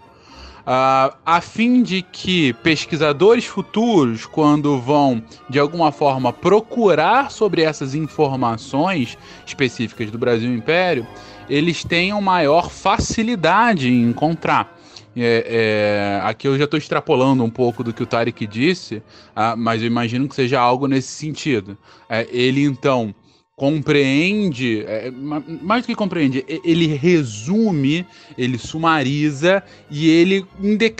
ah, 0.66 1.14
a 1.24 1.40
fim 1.40 1.80
de 1.80 2.02
que 2.02 2.52
pesquisadores 2.54 3.44
futuros, 3.44 4.26
quando 4.26 4.80
vão 4.80 5.22
de 5.48 5.60
alguma 5.60 5.92
forma 5.92 6.32
procurar 6.32 7.30
sobre 7.30 7.62
essas 7.62 7.94
informações 7.94 9.16
específicas 9.46 10.10
do 10.10 10.18
Brasil 10.18 10.52
Império, 10.52 11.06
eles 11.48 11.84
tenham 11.84 12.20
maior 12.20 12.68
facilidade 12.68 13.88
em 13.88 14.02
encontrar. 14.02 14.76
É, 15.16 16.20
é, 16.24 16.28
aqui 16.28 16.48
eu 16.48 16.58
já 16.58 16.64
estou 16.64 16.78
extrapolando 16.78 17.44
um 17.44 17.50
pouco 17.50 17.84
do 17.84 17.92
que 17.92 18.02
o 18.02 18.06
Tarek 18.06 18.44
disse, 18.44 19.00
ah, 19.36 19.54
mas 19.54 19.82
eu 19.82 19.86
imagino 19.86 20.28
que 20.28 20.34
seja 20.34 20.58
algo 20.58 20.88
nesse 20.88 21.12
sentido. 21.12 21.78
É, 22.08 22.26
ele 22.32 22.64
então 22.64 23.14
compreende, 23.62 24.82
é, 24.88 25.08
ma- 25.12 25.40
mais 25.62 25.84
do 25.84 25.86
que 25.86 25.94
compreende, 25.94 26.44
ele 26.64 26.88
resume, 26.88 28.04
ele 28.36 28.58
sumariza 28.58 29.62
e 29.88 30.10
ele 30.10 30.44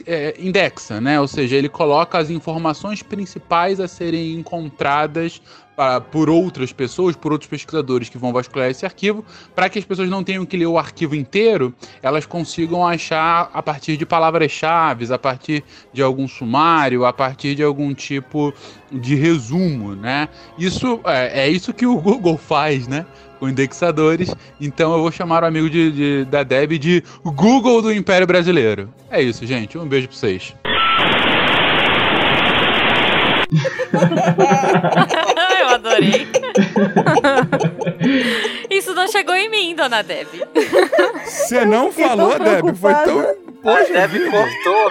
é, 0.06 0.36
indexa, 0.38 1.00
né? 1.00 1.20
Ou 1.20 1.26
seja, 1.26 1.56
ele 1.56 1.68
coloca 1.68 2.18
as 2.18 2.30
informações 2.30 3.02
principais 3.02 3.80
a 3.80 3.88
serem 3.88 4.34
encontradas 4.34 5.42
por 6.10 6.28
outras 6.30 6.72
pessoas, 6.72 7.16
por 7.16 7.32
outros 7.32 7.48
pesquisadores 7.48 8.08
que 8.08 8.18
vão 8.18 8.32
vasculhar 8.32 8.70
esse 8.70 8.84
arquivo, 8.84 9.24
para 9.54 9.68
que 9.68 9.78
as 9.78 9.84
pessoas 9.84 10.08
não 10.10 10.22
tenham 10.22 10.44
que 10.44 10.56
ler 10.56 10.66
o 10.66 10.78
arquivo 10.78 11.14
inteiro, 11.16 11.74
elas 12.02 12.26
consigam 12.26 12.86
achar 12.86 13.50
a 13.52 13.62
partir 13.62 13.96
de 13.96 14.04
palavras-chave, 14.06 15.12
a 15.12 15.18
partir 15.18 15.64
de 15.92 16.02
algum 16.02 16.28
sumário, 16.28 17.04
a 17.04 17.12
partir 17.12 17.54
de 17.54 17.62
algum 17.62 17.92
tipo 17.94 18.52
de 18.92 19.14
resumo, 19.14 19.94
né? 19.96 20.28
Isso 20.58 21.00
é, 21.04 21.44
é 21.44 21.48
isso 21.48 21.72
que 21.72 21.86
o 21.86 21.96
Google 22.00 22.36
faz, 22.36 22.86
né? 22.86 23.06
Com 23.40 23.48
indexadores. 23.48 24.32
Então 24.60 24.92
eu 24.92 25.00
vou 25.00 25.10
chamar 25.10 25.42
o 25.42 25.46
amigo 25.46 25.68
de, 25.68 25.90
de- 25.90 26.24
da 26.26 26.42
Deb 26.44 26.72
de 26.78 27.02
Google 27.24 27.82
do 27.82 27.92
Império 27.92 28.26
Brasileiro. 28.26 28.88
É 29.10 29.20
isso, 29.20 29.44
gente. 29.46 29.76
Um 29.78 29.86
beijo 29.86 30.06
pra 30.08 30.16
vocês. 30.16 30.54
Eu 35.92 35.98
adorei. 35.98 36.26
Isso 38.70 38.94
não 38.94 39.06
chegou 39.08 39.34
em 39.34 39.48
mim, 39.50 39.74
dona 39.74 40.02
Deb. 40.02 40.28
Você 41.24 41.64
não 41.64 41.92
falou, 41.92 42.38
Deb? 42.38 42.74
Foi 42.76 42.94
tão. 42.94 43.20
A 43.64 43.82
Deb 43.84 44.30
cortou. 44.30 44.90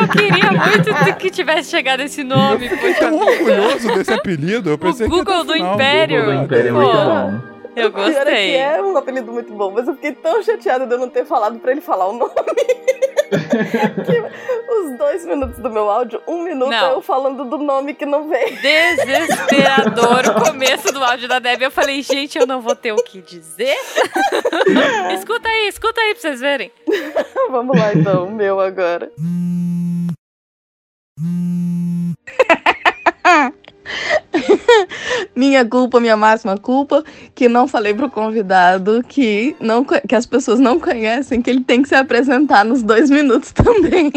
Eu 0.00 0.08
queria 0.08 0.52
muito 0.52 1.16
que 1.18 1.30
tivesse 1.30 1.70
chegado 1.70 2.00
esse 2.02 2.22
nome. 2.22 2.68
Poxa 2.68 2.94
tão 3.00 3.10
vida. 3.18 3.24
orgulhoso 3.30 3.88
desse 3.94 4.12
apelido. 4.12 4.70
Eu 4.70 4.78
pensei 4.78 5.06
O 5.06 5.10
que 5.10 5.16
Google 5.16 5.40
ter 5.40 5.46
do 5.46 5.52
final. 5.54 5.74
Império. 5.74 6.20
Google 6.24 6.36
do 6.38 6.44
Império 6.44 6.68
é 6.68 6.72
muito 6.72 6.92
bom. 6.92 7.56
Eu 7.74 7.88
O 7.88 7.92
pior 7.92 8.06
é 8.08 8.12
que 8.12 8.20
gostei. 8.20 8.56
é 8.56 8.80
um 8.82 8.96
apelido 8.96 9.32
muito 9.32 9.52
bom, 9.52 9.70
mas 9.70 9.86
eu 9.86 9.94
fiquei 9.94 10.12
tão 10.12 10.42
chateada 10.42 10.86
de 10.86 10.94
eu 10.94 10.98
não 10.98 11.10
ter 11.10 11.26
falado 11.26 11.58
pra 11.58 11.72
ele 11.72 11.80
falar 11.82 12.08
o 12.08 12.12
nome. 12.14 12.32
Que 13.28 14.72
os 14.72 14.98
dois 14.98 15.24
minutos 15.24 15.58
do 15.58 15.70
meu 15.70 15.88
áudio, 15.90 16.22
um 16.26 16.42
minuto 16.42 16.70
Não. 16.70 16.92
eu 16.92 17.00
falando 17.00 17.44
do 17.44 17.58
nome 17.58 17.94
que 17.94 18.06
não 18.06 18.28
veio. 18.28 18.56
Desesperador 18.60 20.30
o 20.30 20.44
começo 20.44 20.92
do 20.92 21.02
áudio 21.02 21.28
da 21.28 21.38
Debbie. 21.38 21.64
Eu 21.64 21.70
falei, 21.70 22.02
gente, 22.02 22.38
eu 22.38 22.46
não 22.46 22.60
vou 22.60 22.76
ter 22.76 22.92
o 22.92 22.96
que 22.96 23.20
dizer. 23.20 23.76
escuta 25.14 25.48
aí, 25.48 25.68
escuta 25.68 26.00
aí 26.00 26.14
pra 26.14 26.20
vocês 26.20 26.40
verem. 26.40 26.70
Vamos 27.50 27.78
lá 27.78 27.92
então, 27.94 28.26
o 28.26 28.30
meu 28.30 28.60
agora. 28.60 29.10
minha 35.34 35.64
culpa, 35.64 36.00
minha 36.00 36.16
máxima 36.16 36.56
culpa, 36.56 37.04
que 37.34 37.48
não 37.48 37.66
falei 37.68 37.94
pro 37.94 38.10
convidado 38.10 39.04
que, 39.08 39.56
não, 39.60 39.84
que 39.84 40.14
as 40.14 40.26
pessoas 40.26 40.58
não 40.58 40.78
conhecem, 40.78 41.42
que 41.42 41.50
ele 41.50 41.60
tem 41.60 41.82
que 41.82 41.88
se 41.88 41.94
apresentar 41.94 42.64
nos 42.64 42.82
dois 42.82 43.10
minutos 43.10 43.52
também. 43.54 44.12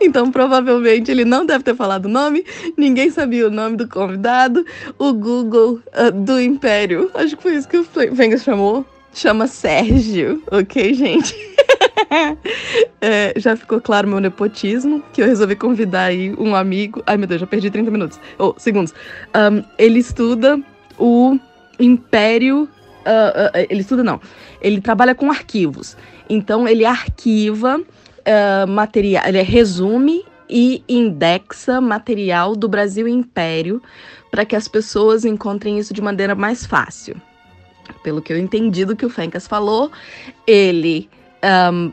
Então, 0.00 0.30
provavelmente, 0.30 1.10
ele 1.10 1.24
não 1.24 1.46
deve 1.46 1.64
ter 1.64 1.74
falado 1.74 2.06
o 2.06 2.08
nome, 2.08 2.44
ninguém 2.76 3.10
sabia 3.10 3.46
o 3.46 3.50
nome 3.50 3.76
do 3.76 3.88
convidado. 3.88 4.64
O 4.98 5.12
Google 5.12 5.80
ah, 5.92 6.10
do 6.10 6.38
Império, 6.40 7.10
acho 7.14 7.36
que 7.36 7.42
foi 7.42 7.54
isso 7.56 7.68
que 7.68 7.78
o 7.78 7.84
Fengas 7.84 8.42
chamou, 8.42 8.84
chama 9.14 9.46
Sérgio, 9.46 10.42
ok, 10.50 10.92
gente? 10.92 11.53
É, 13.00 13.34
já 13.36 13.54
ficou 13.54 13.80
claro 13.82 14.08
meu 14.08 14.18
nepotismo, 14.18 15.02
que 15.12 15.20
eu 15.20 15.26
resolvi 15.26 15.56
convidar 15.56 16.04
aí 16.04 16.34
um 16.38 16.54
amigo. 16.54 17.02
Ai, 17.06 17.18
meu 17.18 17.26
Deus, 17.26 17.40
já 17.40 17.46
perdi 17.46 17.70
30 17.70 17.90
minutos. 17.90 18.18
Ou, 18.38 18.54
segundos. 18.56 18.94
Ahn, 19.34 19.62
ele 19.76 19.98
estuda 19.98 20.58
o 20.98 21.38
Império. 21.78 22.66
ah, 23.04 23.50
ah, 23.52 23.66
ele 23.68 23.80
estuda, 23.82 24.02
não. 24.02 24.20
Ele 24.60 24.80
trabalha 24.80 25.14
com 25.14 25.30
arquivos. 25.30 25.98
Então, 26.30 26.66
ele 26.66 26.86
arquiva 26.86 27.78
ah, 28.24 28.66
material. 28.66 29.24
Ele 29.26 29.42
resume 29.42 30.24
e 30.48 30.82
indexa 30.88 31.80
material 31.80 32.54
do 32.56 32.68
Brasil 32.68 33.08
Império 33.08 33.82
para 34.30 34.44
que 34.44 34.56
as 34.56 34.66
pessoas 34.66 35.24
encontrem 35.24 35.78
isso 35.78 35.92
de 35.92 36.00
maneira 36.00 36.34
mais 36.34 36.64
fácil. 36.64 37.16
Pelo 38.02 38.22
que 38.22 38.32
eu 38.32 38.38
entendi 38.38 38.84
do 38.84 38.96
que 38.96 39.04
o 39.04 39.10
Fencas 39.10 39.46
falou, 39.46 39.90
ele 40.46 41.08
ahn, 41.44 41.92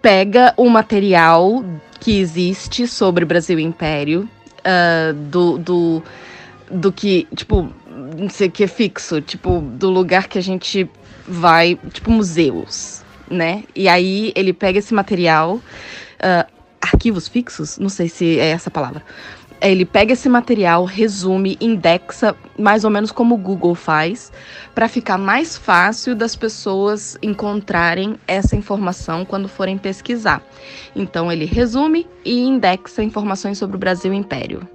pega 0.00 0.54
o 0.56 0.68
material 0.68 1.64
que 1.98 2.18
existe 2.20 2.86
sobre 2.86 3.24
Brasil 3.24 3.58
Império, 3.58 4.28
ah, 4.64 5.12
do, 5.14 5.58
do, 5.58 6.02
do 6.70 6.92
que, 6.92 7.26
tipo, 7.34 7.68
não 8.16 8.28
sei 8.28 8.48
o 8.48 8.50
que 8.50 8.64
é 8.64 8.66
fixo, 8.66 9.20
tipo, 9.20 9.60
do 9.60 9.90
lugar 9.90 10.28
que 10.28 10.38
a 10.38 10.42
gente 10.42 10.88
vai, 11.26 11.78
tipo, 11.92 12.10
museus, 12.10 13.02
né? 13.28 13.64
E 13.74 13.88
aí 13.88 14.32
ele 14.34 14.52
pega 14.52 14.78
esse 14.78 14.94
material, 14.94 15.60
ah, 16.20 16.46
arquivos 16.80 17.26
fixos, 17.28 17.78
não 17.78 17.88
sei 17.88 18.08
se 18.08 18.38
é 18.38 18.50
essa 18.50 18.70
palavra. 18.70 19.02
Ele 19.60 19.84
pega 19.86 20.12
esse 20.12 20.28
material, 20.28 20.84
resume, 20.84 21.56
indexa, 21.60 22.36
mais 22.58 22.84
ou 22.84 22.90
menos 22.90 23.10
como 23.10 23.34
o 23.34 23.38
Google 23.38 23.74
faz, 23.74 24.30
para 24.74 24.88
ficar 24.88 25.16
mais 25.16 25.56
fácil 25.56 26.14
das 26.14 26.36
pessoas 26.36 27.16
encontrarem 27.22 28.16
essa 28.26 28.54
informação 28.54 29.24
quando 29.24 29.48
forem 29.48 29.78
pesquisar. 29.78 30.42
Então 30.94 31.32
ele 31.32 31.46
resume 31.46 32.06
e 32.24 32.38
indexa 32.40 33.02
informações 33.02 33.56
sobre 33.58 33.76
o 33.76 33.80
Brasil 33.80 34.12
Império. 34.12 34.68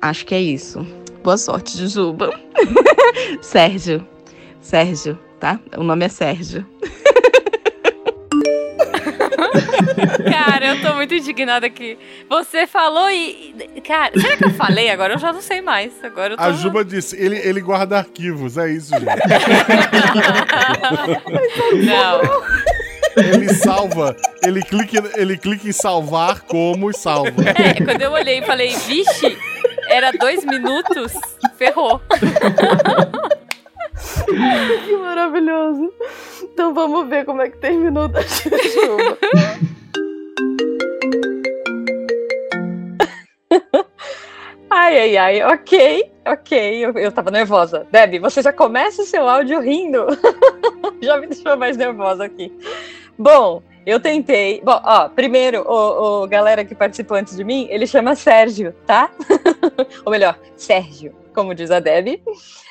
Acho 0.00 0.24
que 0.24 0.34
é 0.34 0.40
isso. 0.40 0.86
Boa 1.22 1.36
sorte, 1.36 1.76
Jujuba. 1.76 2.30
Sérgio. 3.42 4.06
Sérgio, 4.60 5.18
tá? 5.38 5.60
O 5.76 5.82
nome 5.82 6.06
é 6.06 6.08
Sérgio. 6.08 6.64
Cara, 10.30 10.66
eu 10.66 10.82
tô 10.82 10.94
muito 10.94 11.14
indignada 11.14 11.66
aqui. 11.66 11.98
Você 12.28 12.66
falou 12.66 13.10
e. 13.10 13.54
Cara, 13.86 14.12
será 14.18 14.36
que 14.36 14.44
eu 14.44 14.54
falei 14.54 14.90
agora? 14.90 15.14
Eu 15.14 15.18
já 15.18 15.32
não 15.32 15.40
sei 15.40 15.60
mais. 15.60 15.92
Agora 16.02 16.34
eu 16.34 16.36
tô. 16.36 16.42
A 16.42 16.52
Juba 16.52 16.84
disse, 16.84 17.16
ele, 17.16 17.36
ele 17.36 17.60
guarda 17.60 17.98
arquivos, 17.98 18.58
é 18.58 18.70
isso, 18.70 18.90
gente. 18.90 19.06
Não. 21.86 22.20
Ele 23.16 23.52
salva, 23.54 24.16
ele 24.44 24.62
clica, 24.62 25.02
ele 25.16 25.36
clica 25.36 25.68
em 25.68 25.72
salvar 25.72 26.40
como 26.42 26.90
e 26.90 26.94
salva. 26.94 27.32
É, 27.48 27.84
quando 27.84 28.00
eu 28.00 28.12
olhei 28.12 28.38
e 28.38 28.42
falei, 28.42 28.76
vixe, 28.76 29.36
era 29.88 30.12
dois 30.12 30.44
minutos, 30.44 31.12
ferrou. 31.56 32.00
Que 34.86 34.96
maravilhoso. 34.96 35.92
Então 36.42 36.72
vamos 36.72 37.08
ver 37.08 37.24
como 37.24 37.42
é 37.42 37.50
que 37.50 37.58
terminou 37.58 38.08
da. 38.08 38.20
Ai, 44.70 44.98
ai, 44.98 45.16
ai, 45.16 45.42
ok, 45.42 46.12
ok, 46.26 46.84
eu, 46.84 46.92
eu 46.92 47.10
tava 47.10 47.30
nervosa. 47.30 47.86
Deb, 47.90 48.20
você 48.20 48.40
já 48.40 48.52
começa 48.52 49.02
o 49.02 49.04
seu 49.04 49.28
áudio 49.28 49.60
rindo. 49.60 50.06
já 51.02 51.18
me 51.18 51.26
deixou 51.26 51.56
mais 51.56 51.76
nervosa 51.76 52.24
aqui. 52.24 52.52
Bom, 53.18 53.62
eu 53.84 53.98
tentei. 53.98 54.60
Bom, 54.62 54.80
ó, 54.84 55.08
primeiro, 55.08 55.62
o, 55.62 56.22
o 56.22 56.26
galera 56.26 56.64
que 56.64 56.74
participou 56.74 57.16
antes 57.16 57.36
de 57.36 57.44
mim, 57.44 57.66
ele 57.70 57.86
chama 57.86 58.14
Sérgio, 58.14 58.74
tá? 58.86 59.10
Ou 60.04 60.12
melhor, 60.12 60.38
Sérgio, 60.54 61.14
como 61.34 61.54
diz 61.54 61.70
a 61.70 61.80
Deb. 61.80 62.20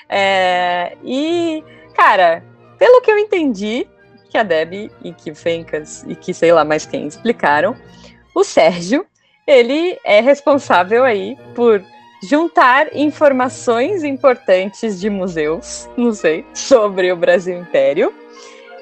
É, 0.10 0.96
e, 1.04 1.64
cara, 1.96 2.44
pelo 2.78 3.02
que 3.02 3.12
eu 3.12 3.18
entendi, 3.18 3.88
que 4.30 4.38
a 4.38 4.44
Deb 4.44 4.92
e 5.04 5.14
que 5.14 5.34
Fencas 5.34 6.04
e 6.08 6.16
que 6.16 6.34
sei 6.34 6.52
lá 6.52 6.64
mais 6.64 6.86
quem 6.86 7.08
explicaram, 7.08 7.76
o 8.36 8.44
Sérgio 8.44 9.06
ele 9.46 9.98
é 10.04 10.20
responsável 10.20 11.04
aí 11.04 11.38
por 11.56 11.84
juntar 12.24 12.96
informações 12.96 14.04
importantes 14.04 15.00
de 15.00 15.10
museus, 15.10 15.90
não 15.96 16.14
sei, 16.14 16.46
sobre 16.54 17.12
o 17.12 17.16
Brasil 17.16 17.58
Império. 17.58 18.14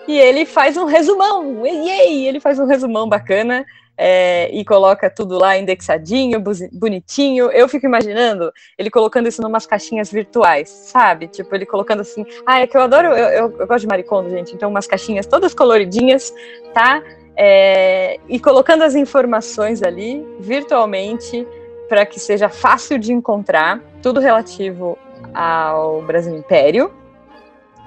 E 0.08 0.18
ele 0.18 0.46
faz 0.46 0.78
um 0.78 0.86
resumão, 0.86 1.66
yay! 1.66 2.28
Ele 2.28 2.40
faz 2.40 2.60
um 2.60 2.66
resumão 2.66 3.08
bacana 3.08 3.66
é, 3.98 4.50
e 4.52 4.64
coloca 4.66 5.10
tudo 5.10 5.38
lá 5.38 5.58
indexadinho, 5.58 6.42
bonitinho. 6.74 7.50
Eu 7.52 7.68
fico 7.70 7.86
imaginando 7.86 8.52
ele 8.78 8.90
colocando 8.90 9.28
isso 9.28 9.42
numas 9.42 9.66
caixinhas 9.66 10.12
virtuais, 10.12 10.70
sabe? 10.70 11.28
Tipo, 11.28 11.56
ele 11.56 11.66
colocando 11.66 12.02
assim. 12.02 12.26
Ah, 12.46 12.60
é 12.62 12.68
que 12.68 12.76
eu 12.76 12.82
adoro, 12.82 13.08
eu, 13.08 13.16
eu- 13.16 13.56
eu 13.60 13.68
gosto 13.68 13.82
de 13.82 13.88
maricondo, 13.88 14.30
gente. 14.30 14.54
Então, 14.56 14.70
umas 14.70 14.88
caixinhas 14.88 15.26
todas 15.26 15.54
coloridinhas, 15.54 16.34
tá? 16.74 17.02
É, 17.38 18.20
e 18.30 18.40
colocando 18.40 18.84
as 18.84 18.96
informações 18.96 19.84
ali 19.84 20.26
virtualmente 20.40 21.46
para 21.90 22.06
que 22.06 22.20
seja 22.20 22.50
fácil 22.50 22.98
de 22.98 23.14
encontrar, 23.14 23.82
tudo 24.02 24.20
relativo 24.20 24.98
ao 25.34 26.02
Brasil 26.02 26.36
Império. 26.36 26.92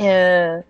É, 0.01 0.63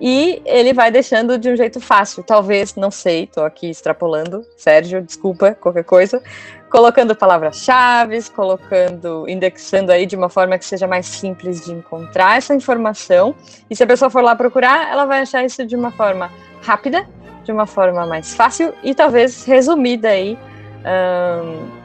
e 0.00 0.42
ele 0.44 0.72
vai 0.72 0.90
deixando 0.90 1.38
de 1.38 1.48
um 1.50 1.56
jeito 1.56 1.80
fácil, 1.80 2.22
talvez, 2.22 2.74
não 2.74 2.90
sei, 2.90 3.26
tô 3.26 3.42
aqui 3.42 3.70
extrapolando, 3.70 4.44
Sérgio, 4.56 5.00
desculpa, 5.00 5.54
qualquer 5.54 5.84
coisa, 5.84 6.22
colocando 6.68 7.14
palavras-chave, 7.14 8.20
colocando, 8.30 9.28
indexando 9.28 9.92
aí 9.92 10.06
de 10.06 10.16
uma 10.16 10.28
forma 10.28 10.58
que 10.58 10.64
seja 10.64 10.88
mais 10.88 11.06
simples 11.06 11.64
de 11.64 11.72
encontrar 11.72 12.38
essa 12.38 12.54
informação. 12.54 13.34
E 13.70 13.76
se 13.76 13.84
a 13.84 13.86
pessoa 13.86 14.10
for 14.10 14.22
lá 14.22 14.34
procurar, 14.34 14.90
ela 14.90 15.04
vai 15.04 15.20
achar 15.20 15.44
isso 15.44 15.64
de 15.64 15.76
uma 15.76 15.92
forma 15.92 16.32
rápida, 16.62 17.08
de 17.44 17.52
uma 17.52 17.66
forma 17.66 18.04
mais 18.06 18.34
fácil 18.34 18.74
e 18.82 18.92
talvez 18.92 19.44
resumida 19.44 20.08
aí 20.08 20.36
ahn, 20.84 21.83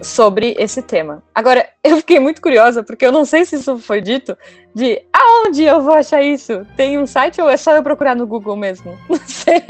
sobre 0.00 0.54
esse 0.58 0.82
tema. 0.82 1.22
Agora, 1.34 1.68
eu 1.82 1.96
fiquei 1.98 2.18
muito 2.18 2.40
curiosa, 2.40 2.82
porque 2.82 3.04
eu 3.04 3.12
não 3.12 3.24
sei 3.24 3.44
se 3.44 3.56
isso 3.56 3.78
foi 3.78 4.00
dito, 4.00 4.36
de 4.74 5.02
aonde 5.12 5.64
eu 5.64 5.82
vou 5.82 5.94
achar 5.94 6.22
isso? 6.22 6.66
Tem 6.76 6.98
um 6.98 7.06
site 7.06 7.40
ou 7.40 7.48
é 7.48 7.56
só 7.56 7.76
eu 7.76 7.82
procurar 7.82 8.16
no 8.16 8.26
Google 8.26 8.56
mesmo? 8.56 8.98
Não 9.08 9.18
sei. 9.18 9.62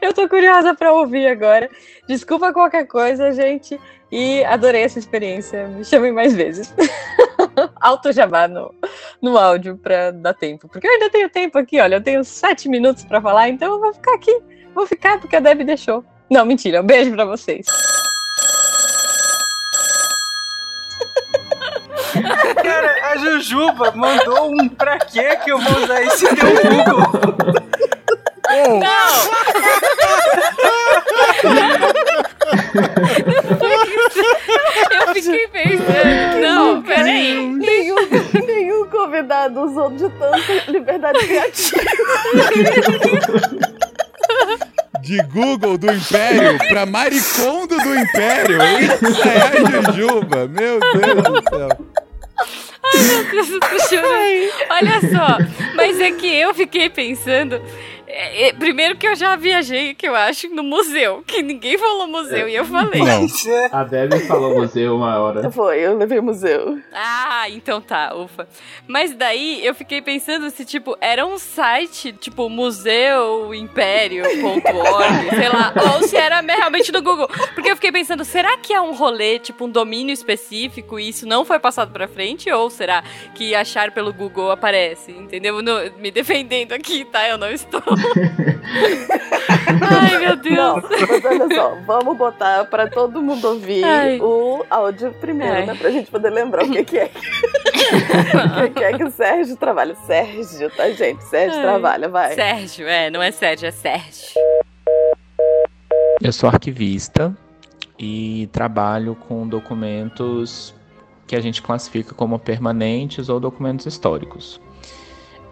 Eu 0.00 0.12
tô 0.12 0.28
curiosa 0.28 0.74
para 0.74 0.92
ouvir 0.92 1.26
agora. 1.26 1.68
Desculpa 2.06 2.52
qualquer 2.52 2.86
coisa, 2.86 3.32
gente. 3.32 3.78
E 4.10 4.44
adorei 4.44 4.82
essa 4.82 4.98
experiência. 4.98 5.66
Me 5.66 5.84
chamem 5.84 6.12
mais 6.12 6.34
vezes. 6.34 6.72
Alto 7.80 8.12
jabá 8.12 8.46
no, 8.46 8.72
no 9.20 9.36
áudio 9.36 9.76
para 9.76 10.12
dar 10.12 10.34
tempo. 10.34 10.68
Porque 10.68 10.86
eu 10.86 10.92
ainda 10.92 11.10
tenho 11.10 11.28
tempo 11.28 11.58
aqui, 11.58 11.80
olha. 11.80 11.96
Eu 11.96 12.02
tenho 12.02 12.22
sete 12.22 12.68
minutos 12.68 13.04
para 13.04 13.20
falar, 13.20 13.48
então 13.48 13.74
eu 13.74 13.80
vou 13.80 13.92
ficar 13.92 14.14
aqui. 14.14 14.38
Vou 14.74 14.86
ficar 14.86 15.18
porque 15.20 15.36
a 15.36 15.40
Deb 15.40 15.62
deixou. 15.62 16.04
Não, 16.30 16.44
mentira. 16.44 16.82
Um 16.82 16.86
beijo 16.86 17.12
para 17.12 17.24
vocês. 17.24 17.66
Cara, 22.62 23.12
a 23.12 23.16
Jujuba 23.16 23.92
mandou 23.94 24.50
um 24.50 24.68
pra 24.68 24.98
quê 24.98 25.36
que 25.44 25.50
eu 25.50 25.58
vou 25.58 25.82
usar 25.82 26.02
esse 26.02 26.26
teu 26.34 26.50
Google? 26.50 27.00
Eu 34.90 35.14
fiquei 35.14 35.48
pensando. 35.48 36.40
Não, 36.40 36.82
peraí. 36.82 37.46
Nenhum, 37.46 37.96
nenhum 38.46 38.86
convidado 38.88 39.60
usou 39.62 39.90
de 39.90 40.08
tanta 40.10 40.70
liberdade 40.70 41.18
criativa. 41.26 41.82
De 45.00 45.22
Google 45.24 45.78
do 45.78 45.92
Império 45.92 46.58
pra 46.68 46.86
Maricondo 46.86 47.76
do 47.78 47.94
Império. 47.98 48.58
Isso 48.80 49.28
é 49.28 49.42
a 49.42 49.92
Jujuba. 49.92 50.48
Meu 50.48 50.80
Deus 50.80 51.22
do 51.22 51.42
céu. 51.48 51.85
Olha 54.70 55.00
só, 55.00 55.38
mas 55.74 56.00
é 56.00 56.10
que 56.12 56.26
eu 56.26 56.54
fiquei 56.54 56.88
pensando. 56.88 57.60
É, 58.18 58.48
é, 58.48 58.52
primeiro 58.52 58.96
que 58.96 59.06
eu 59.06 59.14
já 59.14 59.36
viajei, 59.36 59.94
que 59.94 60.08
eu 60.08 60.14
acho, 60.14 60.48
no 60.48 60.62
museu. 60.62 61.22
Que 61.26 61.42
ninguém 61.42 61.76
falou 61.76 62.06
museu 62.06 62.48
e 62.48 62.54
eu 62.54 62.64
falei. 62.64 63.02
Não. 63.02 63.26
A 63.72 63.84
Debbie 63.84 64.20
falou 64.26 64.54
museu 64.54 64.96
uma 64.96 65.18
hora. 65.18 65.50
Foi, 65.50 65.78
eu 65.80 65.96
levei 65.96 66.18
o 66.18 66.22
museu. 66.22 66.78
Ah, 66.92 67.44
então 67.50 67.80
tá, 67.80 68.14
ufa. 68.14 68.48
Mas 68.88 69.14
daí 69.14 69.64
eu 69.64 69.74
fiquei 69.74 70.00
pensando 70.00 70.48
se, 70.50 70.64
tipo, 70.64 70.96
era 71.00 71.26
um 71.26 71.38
site, 71.38 72.12
tipo, 72.12 72.48
museuimpério.org, 72.48 75.30
sei 75.36 75.48
lá, 75.48 75.72
ou 75.94 76.02
se 76.02 76.16
era 76.16 76.40
realmente 76.40 76.90
do 76.90 77.02
Google. 77.02 77.28
Porque 77.54 77.70
eu 77.70 77.76
fiquei 77.76 77.92
pensando, 77.92 78.24
será 78.24 78.56
que 78.56 78.72
é 78.72 78.80
um 78.80 78.94
rolê, 78.94 79.38
tipo, 79.38 79.66
um 79.66 79.70
domínio 79.70 80.12
específico 80.12 80.98
e 80.98 81.08
isso 81.10 81.26
não 81.26 81.44
foi 81.44 81.58
passado 81.58 81.92
pra 81.92 82.08
frente? 82.08 82.50
Ou 82.50 82.70
será 82.70 83.02
que 83.34 83.54
achar 83.54 83.90
pelo 83.90 84.12
Google 84.12 84.50
aparece? 84.50 85.12
Entendeu? 85.12 85.60
No- 85.62 85.76
me 85.98 86.10
defendendo 86.10 86.72
aqui, 86.72 87.04
tá? 87.04 87.28
Eu 87.28 87.38
não 87.38 87.50
estou. 87.50 87.82
Ai, 89.80 90.18
meu 90.18 90.36
Deus. 90.36 90.56
Não, 90.56 90.82
mas 91.08 91.24
olha 91.24 91.54
só, 91.54 91.76
vamos 91.86 92.16
botar 92.16 92.64
pra 92.66 92.88
todo 92.88 93.22
mundo 93.22 93.48
ouvir 93.48 93.84
Ai. 93.84 94.18
o 94.20 94.64
áudio 94.70 95.12
primeiro, 95.20 95.54
Ai. 95.54 95.66
né? 95.66 95.74
Pra 95.74 95.90
gente 95.90 96.10
poder 96.10 96.30
lembrar 96.30 96.64
o 96.64 96.70
que, 96.70 96.84
que 96.84 96.98
é. 96.98 97.10
o 97.10 98.62
que, 98.62 98.70
que 98.70 98.84
é 98.84 98.92
que 98.96 99.04
o 99.04 99.10
Sérgio 99.10 99.56
trabalha. 99.56 99.94
Sérgio, 100.06 100.70
tá, 100.70 100.90
gente? 100.90 101.22
Sérgio 101.24 101.58
Ai. 101.58 101.62
trabalha, 101.62 102.08
vai. 102.08 102.34
Sérgio, 102.34 102.86
é, 102.86 103.10
não 103.10 103.22
é 103.22 103.30
Sérgio, 103.30 103.66
é 103.66 103.70
Sérgio. 103.70 104.40
Eu 106.20 106.32
sou 106.32 106.48
arquivista 106.48 107.36
e 107.98 108.48
trabalho 108.52 109.14
com 109.14 109.46
documentos 109.46 110.74
que 111.26 111.34
a 111.34 111.40
gente 111.40 111.60
classifica 111.60 112.14
como 112.14 112.38
permanentes 112.38 113.28
ou 113.28 113.40
documentos 113.40 113.86
históricos. 113.86 114.60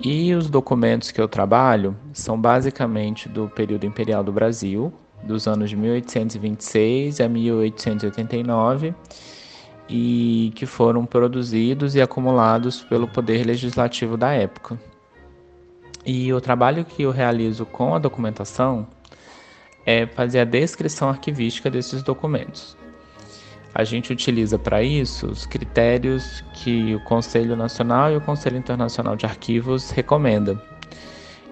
E 0.00 0.34
os 0.34 0.50
documentos 0.50 1.10
que 1.10 1.20
eu 1.20 1.28
trabalho 1.28 1.96
são 2.12 2.40
basicamente 2.40 3.28
do 3.28 3.48
período 3.48 3.86
imperial 3.86 4.24
do 4.24 4.32
Brasil, 4.32 4.92
dos 5.22 5.46
anos 5.46 5.70
de 5.70 5.76
1826 5.76 7.20
a 7.20 7.28
1889, 7.28 8.94
e 9.88 10.52
que 10.54 10.66
foram 10.66 11.06
produzidos 11.06 11.94
e 11.94 12.02
acumulados 12.02 12.82
pelo 12.82 13.06
poder 13.06 13.46
legislativo 13.46 14.16
da 14.16 14.32
época. 14.32 14.78
E 16.04 16.32
o 16.32 16.40
trabalho 16.40 16.84
que 16.84 17.02
eu 17.02 17.10
realizo 17.10 17.64
com 17.64 17.94
a 17.94 17.98
documentação 17.98 18.86
é 19.86 20.06
fazer 20.06 20.40
a 20.40 20.44
descrição 20.44 21.08
arquivística 21.08 21.70
desses 21.70 22.02
documentos. 22.02 22.76
A 23.74 23.82
gente 23.82 24.12
utiliza 24.12 24.56
para 24.56 24.82
isso 24.84 25.26
os 25.26 25.46
critérios 25.46 26.44
que 26.52 26.94
o 26.94 27.00
Conselho 27.00 27.56
Nacional 27.56 28.12
e 28.12 28.16
o 28.16 28.20
Conselho 28.20 28.56
Internacional 28.56 29.16
de 29.16 29.26
Arquivos 29.26 29.90
recomendam. 29.90 30.60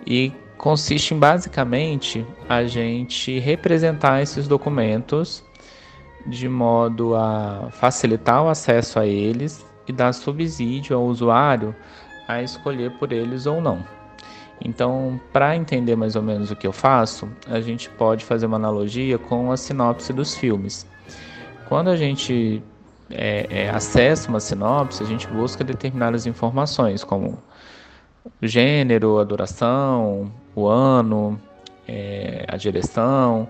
E 0.06 0.32
consiste 0.56 1.14
em 1.14 1.18
basicamente 1.18 2.24
a 2.48 2.62
gente 2.62 3.40
representar 3.40 4.22
esses 4.22 4.46
documentos 4.46 5.42
de 6.24 6.48
modo 6.48 7.16
a 7.16 7.68
facilitar 7.72 8.44
o 8.44 8.48
acesso 8.48 9.00
a 9.00 9.06
eles 9.06 9.66
e 9.88 9.92
dar 9.92 10.12
subsídio 10.12 10.96
ao 10.96 11.04
usuário 11.04 11.74
a 12.28 12.40
escolher 12.40 12.92
por 12.98 13.12
eles 13.12 13.46
ou 13.46 13.60
não. 13.60 13.84
Então, 14.64 15.20
para 15.32 15.56
entender 15.56 15.96
mais 15.96 16.14
ou 16.14 16.22
menos 16.22 16.52
o 16.52 16.56
que 16.56 16.68
eu 16.68 16.72
faço, 16.72 17.28
a 17.48 17.60
gente 17.60 17.90
pode 17.90 18.24
fazer 18.24 18.46
uma 18.46 18.56
analogia 18.56 19.18
com 19.18 19.50
a 19.50 19.56
sinopse 19.56 20.12
dos 20.12 20.36
filmes. 20.36 20.86
Quando 21.72 21.88
a 21.88 21.96
gente 21.96 22.62
é, 23.10 23.46
é, 23.48 23.70
acessa 23.70 24.28
uma 24.28 24.40
sinopse, 24.40 25.02
a 25.02 25.06
gente 25.06 25.26
busca 25.26 25.64
determinadas 25.64 26.26
informações, 26.26 27.02
como 27.02 27.42
gênero, 28.42 29.18
a 29.18 29.24
duração, 29.24 30.30
o 30.54 30.68
ano, 30.68 31.40
é, 31.88 32.44
a 32.46 32.58
direção, 32.58 33.48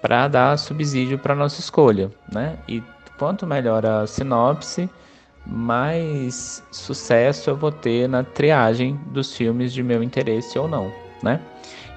para 0.00 0.26
dar 0.26 0.58
subsídio 0.58 1.20
para 1.20 1.36
nossa 1.36 1.60
escolha, 1.60 2.10
né? 2.32 2.58
E 2.66 2.82
quanto 3.16 3.46
melhor 3.46 3.86
a 3.86 4.08
sinopse, 4.08 4.90
mais 5.46 6.64
sucesso 6.72 7.48
eu 7.48 7.54
vou 7.54 7.70
ter 7.70 8.08
na 8.08 8.24
triagem 8.24 8.98
dos 9.12 9.36
filmes 9.36 9.72
de 9.72 9.84
meu 9.84 10.02
interesse 10.02 10.58
ou 10.58 10.66
não, 10.66 10.92
né? 11.22 11.40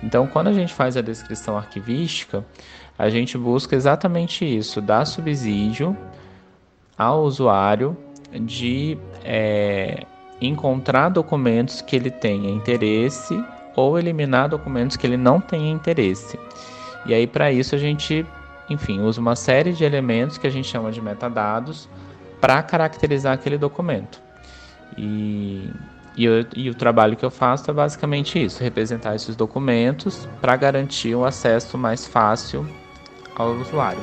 Então, 0.03 0.27
quando 0.27 0.45
a 0.49 0.53
gente 0.53 0.71
faz 0.71 0.95
a 0.95 1.01
descrição 1.01 1.57
arquivística, 1.57 2.45
a 2.97 3.09
gente 3.09 3.37
busca 3.37 3.75
exatamente 3.75 4.45
isso, 4.45 4.81
dar 4.81 5.05
subsídio 5.05 5.95
ao 6.97 7.23
usuário 7.23 7.97
de 8.31 8.97
é, 9.23 10.05
encontrar 10.41 11.09
documentos 11.09 11.81
que 11.81 11.95
ele 11.95 12.09
tenha 12.09 12.49
interesse 12.49 13.41
ou 13.75 13.99
eliminar 13.99 14.47
documentos 14.49 14.95
que 14.95 15.05
ele 15.05 15.17
não 15.17 15.41
tenha 15.41 15.69
interesse. 15.69 16.39
E 17.05 17.13
aí, 17.13 17.27
para 17.27 17.51
isso, 17.51 17.75
a 17.75 17.77
gente, 17.77 18.25
enfim, 18.69 19.01
usa 19.01 19.19
uma 19.19 19.35
série 19.35 19.73
de 19.73 19.83
elementos 19.83 20.37
que 20.37 20.47
a 20.47 20.49
gente 20.49 20.67
chama 20.67 20.91
de 20.91 21.01
metadados 21.01 21.89
para 22.39 22.63
caracterizar 22.63 23.33
aquele 23.33 23.57
documento. 23.57 24.21
E, 24.97 25.69
e, 26.15 26.23
eu- 26.25 26.45
e 26.55 26.69
o 26.69 26.75
trabalho 26.75 27.17
que 27.17 27.25
eu 27.25 27.29
faço 27.31 27.69
é 27.69 27.73
basicamente 27.73 28.41
isso: 28.43 28.63
representar 28.63 29.15
esses 29.15 29.35
documentos 29.35 30.27
para 30.39 30.55
garantir 30.55 31.13
um 31.15 31.25
acesso 31.25 31.77
mais 31.77 32.07
fácil 32.07 32.65
ao 33.35 33.51
usuário. 33.51 34.01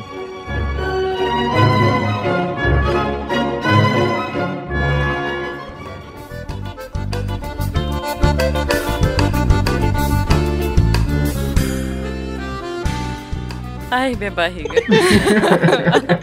Ai, 13.91 14.17
minha 14.17 14.31
barriga. 14.31 14.73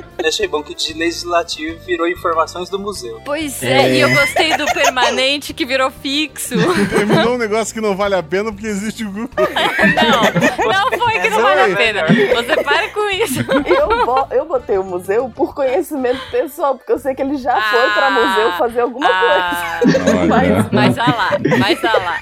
Eu 0.30 0.32
achei 0.32 0.48
bom 0.48 0.62
que 0.62 0.76
de 0.76 0.94
legislativo 0.94 1.80
virou 1.88 2.08
informações 2.08 2.70
do 2.70 2.78
museu. 2.78 3.20
Pois 3.26 3.64
é, 3.64 3.82
É. 3.88 3.96
e 3.96 4.00
eu 4.00 4.12
gostei 4.12 4.56
do 4.56 4.66
permanente 4.68 5.56
que 5.56 5.66
virou 5.66 5.90
fixo. 5.90 6.54
Terminou 6.88 7.34
um 7.34 7.38
negócio 7.40 7.74
que 7.74 7.82
não 7.82 7.96
vale 7.98 8.14
a 8.14 8.22
pena 8.22 8.52
porque 8.52 8.68
existe 8.68 9.04
o 9.04 9.10
Google. 9.12 9.30
Não, 9.36 10.92
não 10.92 11.00
foi 11.00 11.20
que 11.20 11.30
não 11.32 11.42
vale 11.42 11.74
a 11.74 11.76
pena. 11.76 12.04
Você 12.36 12.64
para 12.64 12.90
com 12.90 13.10
isso. 13.10 13.40
Eu, 13.66 14.38
eu 14.38 14.46
botei 14.46 14.78
o 14.78 14.84
museu 14.84 15.32
por 15.36 15.56
conhecimento 15.56 16.20
pessoal, 16.30 16.76
porque 16.76 16.92
eu 16.92 17.00
sei 17.00 17.16
que 17.16 17.24
ele 17.24 17.36
já 17.38 17.60
foi 17.60 17.90
pra 17.90 18.08
Ah. 18.08 18.12
museu 18.12 18.52
fazer 18.60 18.82
alguma 18.82 19.08
Ah, 19.10 19.80
coisa. 19.82 20.26
Mas, 20.28 20.72
mas 20.72 20.98
ah 21.00 21.06
lá, 21.18 21.30
mas 21.58 21.84
ah 21.86 21.98
lá. 21.98 22.20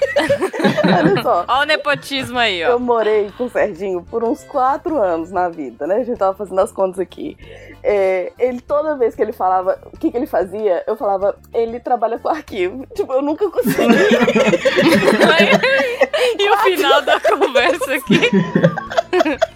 olha 0.98 1.22
só. 1.22 1.44
Olha 1.46 1.60
o 1.62 1.64
nepotismo 1.66 2.38
aí, 2.38 2.64
ó. 2.64 2.68
Eu 2.68 2.80
morei 2.80 3.30
com 3.36 3.44
o 3.44 3.50
Serginho 3.50 4.02
por 4.02 4.24
uns 4.24 4.42
quatro 4.44 4.96
anos 4.96 5.30
na 5.30 5.50
vida, 5.50 5.86
né? 5.86 5.96
A 5.96 6.04
gente 6.04 6.16
tava 6.16 6.34
fazendo 6.34 6.60
as 6.62 6.72
contas 6.72 6.98
aqui. 6.98 7.36
É, 7.82 8.32
ele, 8.38 8.60
toda 8.60 8.96
vez 8.96 9.14
que 9.14 9.22
ele 9.22 9.32
falava 9.32 9.78
o 9.92 9.96
que, 9.96 10.10
que 10.10 10.16
ele 10.16 10.26
fazia, 10.26 10.82
eu 10.86 10.96
falava, 10.96 11.36
ele 11.52 11.80
trabalha 11.80 12.18
com 12.18 12.28
arquivo. 12.28 12.86
Tipo, 12.94 13.12
eu 13.12 13.22
nunca 13.22 13.50
consegui. 13.50 13.78
E 16.38 16.50
o 16.50 16.56
final 16.58 17.00
da 17.02 17.20
conversa 17.20 17.94
aqui. 17.94 18.20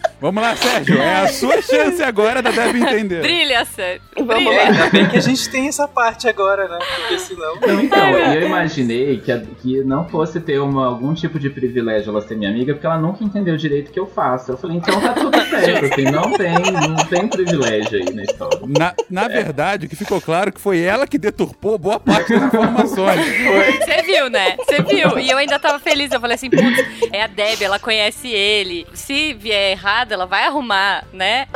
Vamos 0.23 0.41
lá, 0.41 0.55
Sérgio. 0.55 1.03
É 1.03 1.17
a 1.23 1.27
sua 1.29 1.61
chance 1.61 2.01
agora 2.03 2.41
da 2.41 2.53
Deb 2.53 2.77
entender. 2.77 3.21
Brilha, 3.23 3.65
sério. 3.65 4.01
Vamos 4.17 4.37
Brilha. 4.45 4.63
Ainda 4.63 4.91
bem 4.91 5.09
que 5.09 5.17
a 5.17 5.21
gente 5.21 5.49
tem 5.49 5.67
essa 5.67 5.89
parte 5.89 6.29
agora, 6.29 6.69
né? 6.69 6.79
Porque 6.97 7.19
senão. 7.19 7.57
Não, 7.61 7.81
então, 7.81 8.11
e 8.11 8.37
eu 8.37 8.43
imaginei 8.47 9.19
que, 9.19 9.33
a- 9.33 9.43
que 9.61 9.83
não 9.83 10.09
fosse 10.09 10.39
ter 10.41 10.61
uma, 10.61 10.87
algum 10.87 11.13
tipo 11.13 11.41
de 11.41 11.51
privilégio 11.51 12.11
ela 12.11 12.21
ser 12.23 12.37
minha 12.37 12.51
amiga, 12.51 12.73
porque 12.73 12.87
ela 12.87 12.99
nunca 12.99 13.25
entendeu 13.25 13.57
direito 13.57 13.89
o 13.89 13.93
que 13.93 13.99
eu 13.99 14.07
faço. 14.07 14.53
Eu 14.53 14.57
falei, 14.57 14.77
então 14.77 15.01
tá 15.01 15.13
tudo 15.13 15.37
certo, 15.51 15.87
assim, 15.93 16.05
não 16.05 16.33
tem, 16.33 16.53
não 16.89 16.97
tem 17.09 17.27
privilégio 17.27 17.99
aí 17.99 18.15
na 18.15 18.23
história. 18.23 18.61
Na, 18.79 18.95
na 19.11 19.27
verdade, 19.27 19.87
o 19.87 19.89
que 19.89 19.97
ficou 19.97 20.21
claro 20.21 20.53
que 20.53 20.61
foi 20.61 20.81
ela 20.81 21.05
que 21.05 21.19
deturpou 21.19 21.77
boa 21.77 21.99
parte 21.99 22.33
das 22.33 22.45
informações. 22.45 23.21
Você 23.85 24.03
viu, 24.03 24.31
né? 24.31 24.57
Você 24.57 24.83
viu. 24.83 25.19
E 25.19 25.29
eu 25.29 25.37
ainda 25.37 25.59
tava 25.59 25.81
feliz. 25.81 26.13
Eu 26.13 26.21
falei 26.21 26.37
assim, 26.37 26.49
putz, 26.49 27.11
é 27.13 27.23
a 27.25 27.27
Deb, 27.27 27.61
ela 27.61 27.81
conhece 27.81 28.29
ele. 28.29 28.87
Se 28.95 29.33
vier 29.35 29.73
errado, 29.73 30.12
ela 30.13 30.27
vai 30.27 30.45
arrumar, 30.45 31.05
né? 31.13 31.47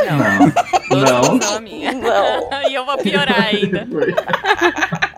Não. 0.91 1.01
Não. 1.01 1.43
são 1.43 1.57
a 1.57 1.61
minha. 1.61 1.93
Não. 1.93 2.63
e 2.71 2.75
eu 2.75 2.85
vou 2.85 2.97
piorar 2.99 3.47
ainda. 3.47 3.87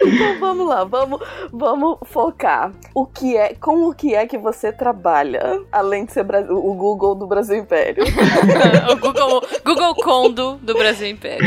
Então 0.00 0.38
vamos 0.40 0.66
lá, 0.66 0.84
vamos, 0.84 1.20
vamos 1.52 1.98
focar. 2.04 2.72
O 2.94 3.04
que 3.04 3.36
é, 3.36 3.54
com 3.54 3.88
o 3.88 3.94
que 3.94 4.14
é 4.14 4.26
que 4.26 4.38
você 4.38 4.72
trabalha, 4.72 5.60
além 5.70 6.04
de 6.06 6.12
ser 6.12 6.24
Bra- 6.24 6.46
o 6.48 6.72
Google 6.74 7.14
do 7.14 7.26
Brasil 7.26 7.56
Império? 7.56 8.04
o 8.90 8.96
Google, 8.96 9.42
Google 9.64 9.94
Condo 9.96 10.54
do 10.62 10.74
Brasil 10.74 11.08
Império. 11.08 11.46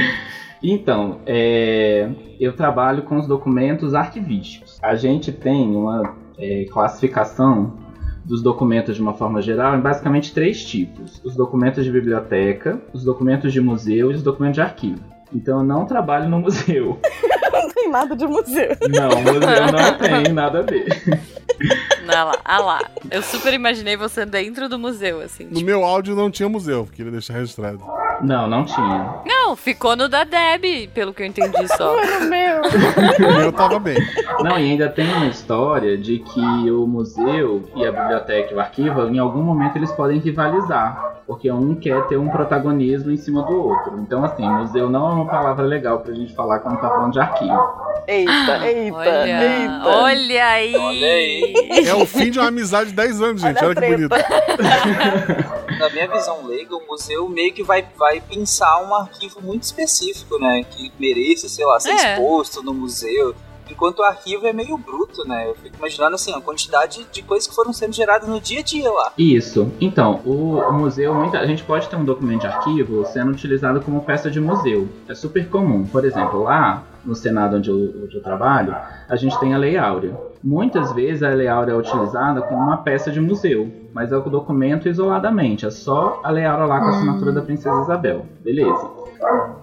Então, 0.61 1.19
é, 1.25 2.07
eu 2.39 2.53
trabalho 2.55 3.03
com 3.03 3.17
os 3.17 3.25
documentos 3.25 3.95
arquivísticos. 3.95 4.77
A 4.83 4.95
gente 4.95 5.31
tem 5.31 5.75
uma 5.75 6.15
é, 6.37 6.65
classificação 6.71 7.73
dos 8.23 8.41
documentos 8.41 8.95
de 8.95 9.01
uma 9.01 9.13
forma 9.13 9.41
geral 9.41 9.75
em 9.75 9.81
basicamente 9.81 10.33
três 10.33 10.63
tipos: 10.63 11.21
os 11.23 11.35
documentos 11.35 11.83
de 11.83 11.91
biblioteca, 11.91 12.81
os 12.93 13.03
documentos 13.03 13.51
de 13.51 13.61
museu 13.61 14.11
e 14.11 14.15
os 14.15 14.23
documentos 14.23 14.55
de 14.55 14.61
arquivo. 14.61 14.99
Então 15.33 15.59
eu 15.59 15.63
não 15.63 15.85
trabalho 15.85 16.29
no 16.29 16.39
museu. 16.39 16.99
Não 17.51 17.69
tem 17.69 17.89
nada 17.89 18.15
de 18.15 18.25
museu. 18.25 18.69
Não, 18.89 19.09
o 19.09 19.21
museu 19.21 19.71
não 19.71 19.97
tem 19.97 20.33
nada 20.33 20.59
a 20.59 20.61
ver. 20.61 20.87
Ah 22.07 22.23
lá, 22.23 22.41
ah 22.43 22.59
lá. 22.59 22.79
Eu 23.09 23.21
super 23.21 23.53
imaginei 23.53 23.95
você 23.95 24.25
dentro 24.25 24.67
do 24.67 24.79
museu, 24.79 25.21
assim. 25.21 25.45
No 25.45 25.61
meu 25.61 25.83
áudio 25.83 26.15
não 26.15 26.31
tinha 26.31 26.49
museu, 26.49 26.87
queria 26.91 27.11
deixar 27.11 27.33
registrado. 27.33 27.79
Não, 28.23 28.47
não 28.47 28.65
tinha. 28.65 29.15
Não, 29.25 29.55
ficou 29.55 29.95
no 29.95 30.07
da 30.07 30.23
Deb, 30.23 30.89
pelo 30.93 31.13
que 31.13 31.23
eu 31.23 31.27
entendi 31.27 31.67
só. 31.75 31.95
Mano, 31.95 32.29
meu. 32.29 32.61
O 33.29 33.33
meu 33.37 33.51
tava 33.51 33.79
bem. 33.79 33.97
Não, 34.39 34.57
e 34.57 34.71
ainda 34.71 34.89
tem 34.89 35.11
uma 35.11 35.27
história 35.27 35.97
de 35.97 36.19
que 36.19 36.71
o 36.71 36.85
museu 36.85 37.69
e 37.75 37.85
a 37.85 37.91
biblioteca 37.91 38.51
e 38.53 38.55
o 38.55 38.59
arquivo, 38.59 39.07
em 39.07 39.19
algum 39.19 39.41
momento 39.41 39.75
eles 39.77 39.91
podem 39.91 40.19
rivalizar. 40.19 41.11
Porque 41.27 41.49
um 41.51 41.75
quer 41.75 42.07
ter 42.07 42.17
um 42.17 42.27
protagonismo 42.27 43.09
em 43.11 43.15
cima 43.15 43.43
do 43.43 43.53
outro. 43.55 43.99
Então, 43.99 44.23
assim, 44.25 44.45
museu 44.45 44.89
não 44.89 45.09
é 45.09 45.13
uma 45.13 45.25
palavra 45.25 45.63
legal 45.63 45.99
pra 45.99 46.13
gente 46.13 46.33
falar 46.35 46.59
quando 46.59 46.81
tá 46.81 46.89
falando 46.89 47.13
de 47.13 47.19
arquivo. 47.19 47.91
Eita, 48.07 48.67
eita, 48.67 48.97
Olha, 48.97 49.43
eita. 49.43 49.87
olha 49.87 50.45
aí. 50.47 50.75
Olha 50.75 51.07
aí. 51.07 51.53
É 51.87 51.93
o 51.93 52.05
fim 52.05 52.31
de 52.31 52.39
uma 52.39 52.47
amizade 52.49 52.89
de 52.89 52.95
10 52.95 53.21
anos, 53.21 53.41
gente. 53.41 53.63
Olha 53.63 53.67
Olha 53.67 53.81
que 53.81 53.95
bonito. 53.95 54.15
Na 55.81 55.89
minha 55.89 56.07
visão 56.07 56.45
leiga, 56.45 56.75
o 56.75 56.87
museu 56.87 57.27
meio 57.27 57.53
que 57.53 57.63
vai, 57.63 57.85
vai 57.97 58.21
pensar 58.21 58.79
um 58.83 58.93
arquivo 58.95 59.41
muito 59.41 59.63
específico, 59.63 60.37
né? 60.39 60.63
Que 60.63 60.91
mereça, 60.99 61.49
sei 61.49 61.65
lá, 61.65 61.79
ser 61.79 61.89
É. 61.91 62.13
exposto 62.13 62.61
no 62.63 62.73
museu. 62.73 63.35
Enquanto 63.69 63.99
o 63.99 64.03
arquivo 64.03 64.45
é 64.45 64.51
meio 64.51 64.77
bruto, 64.77 65.25
né? 65.25 65.47
Eu 65.49 65.55
fico 65.55 65.77
imaginando 65.77 66.15
assim, 66.15 66.33
a 66.33 66.41
quantidade 66.41 67.07
de 67.11 67.21
coisas 67.21 67.47
que 67.47 67.55
foram 67.55 67.71
sendo 67.71 67.93
geradas 67.93 68.27
no 68.27 68.39
dia 68.39 68.59
a 68.59 68.63
dia 68.63 68.91
lá. 68.91 69.13
Isso. 69.17 69.71
Então, 69.79 70.21
o, 70.25 70.57
o 70.59 70.73
museu, 70.73 71.13
muita, 71.15 71.39
a 71.39 71.45
gente 71.47 71.63
pode 71.63 71.87
ter 71.87 71.95
um 71.95 72.03
documento 72.03 72.41
de 72.41 72.47
arquivo 72.47 73.05
sendo 73.05 73.31
utilizado 73.31 73.79
como 73.81 74.03
peça 74.03 74.29
de 74.29 74.41
museu. 74.41 74.89
É 75.07 75.15
super 75.15 75.47
comum. 75.49 75.85
Por 75.87 76.03
exemplo, 76.03 76.43
lá 76.43 76.83
no 77.05 77.15
Senado 77.15 77.57
onde 77.57 77.69
eu, 77.69 77.75
onde 78.03 78.15
eu 78.15 78.21
trabalho, 78.21 78.75
a 79.07 79.15
gente 79.15 79.39
tem 79.39 79.53
a 79.53 79.57
Lei 79.57 79.77
Áurea. 79.77 80.15
Muitas 80.43 80.91
vezes 80.93 81.21
a 81.23 81.29
Lei 81.29 81.47
Áurea 81.47 81.73
é 81.73 81.75
utilizada 81.75 82.41
como 82.41 82.61
uma 82.61 82.77
peça 82.77 83.11
de 83.11 83.19
museu, 83.19 83.71
mas 83.93 84.11
é 84.11 84.17
o 84.17 84.21
documento 84.21 84.89
isoladamente. 84.89 85.65
É 85.65 85.69
só 85.69 86.19
a 86.23 86.31
Lei 86.31 86.45
Áurea 86.45 86.65
lá 86.65 86.79
com 86.79 86.85
a 86.85 86.89
assinatura 86.89 87.31
da 87.31 87.41
Princesa 87.41 87.81
Isabel. 87.81 88.25
Beleza. 88.43 88.89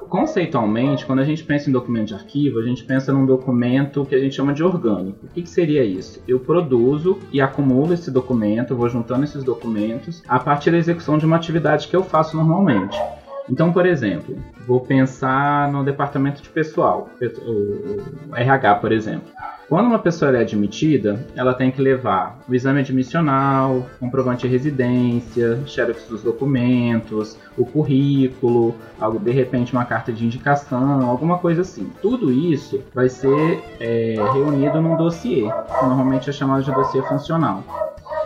Conceitualmente, 0.09 1.05
quando 1.05 1.18
a 1.18 1.24
gente 1.24 1.44
pensa 1.44 1.68
em 1.68 1.72
documento 1.72 2.09
de 2.09 2.14
arquivo, 2.14 2.59
a 2.59 2.62
gente 2.62 2.83
pensa 2.85 3.12
num 3.12 3.27
documento 3.27 4.07
que 4.07 4.14
a 4.14 4.18
gente 4.18 4.35
chama 4.35 4.55
de 4.55 4.62
orgânico. 4.64 5.27
O 5.27 5.29
que, 5.29 5.42
que 5.42 5.51
seria 5.51 5.85
isso? 5.85 6.22
Eu 6.27 6.40
produzo 6.40 7.18
e 7.31 7.40
acumulo 7.40 7.92
esse 7.92 8.11
documento, 8.11 8.74
vou 8.74 8.88
juntando 8.88 9.24
esses 9.24 9.44
documentos 9.44 10.22
a 10.27 10.38
partir 10.38 10.70
da 10.70 10.79
execução 10.79 11.18
de 11.18 11.27
uma 11.27 11.37
atividade 11.37 11.88
que 11.88 11.96
eu 11.96 12.03
faço 12.03 12.37
normalmente. 12.37 12.98
Então, 13.51 13.73
por 13.73 13.87
exemplo, 13.87 14.37
vou 14.67 14.81
pensar 14.81 15.71
no 15.73 15.83
departamento 15.85 16.43
de 16.43 16.49
pessoal, 16.49 17.09
o 17.21 18.37
RH, 18.37 18.75
por 18.77 18.93
exemplo. 18.93 19.29
Quando 19.69 19.87
uma 19.87 19.99
pessoa 19.99 20.35
é 20.35 20.41
admitida, 20.41 21.27
ela 21.37 21.53
tem 21.53 21.71
que 21.71 21.83
levar 21.83 22.39
o 22.49 22.55
exame 22.55 22.81
admissional, 22.81 23.87
comprovante 24.01 24.47
de 24.47 24.49
residência, 24.49 25.61
xerox 25.67 26.07
dos 26.09 26.23
documentos, 26.23 27.37
o 27.57 27.67
currículo, 27.67 28.75
algo 28.99 29.19
de 29.19 29.31
repente 29.31 29.75
uma 29.75 29.85
carta 29.85 30.11
de 30.11 30.25
indicação, 30.25 31.07
alguma 31.07 31.39
coisa 31.39 31.61
assim. 31.61 31.93
Tudo 32.01 32.33
isso 32.33 32.83
vai 32.95 33.11
ser 33.11 33.63
é, 33.79 34.15
reunido 34.33 34.81
num 34.81 34.97
dossiê, 34.97 35.43
que 35.43 35.87
normalmente 35.87 36.31
é 36.31 36.33
chamado 36.33 36.65
de 36.65 36.73
dossiê 36.73 37.03
funcional. 37.03 37.63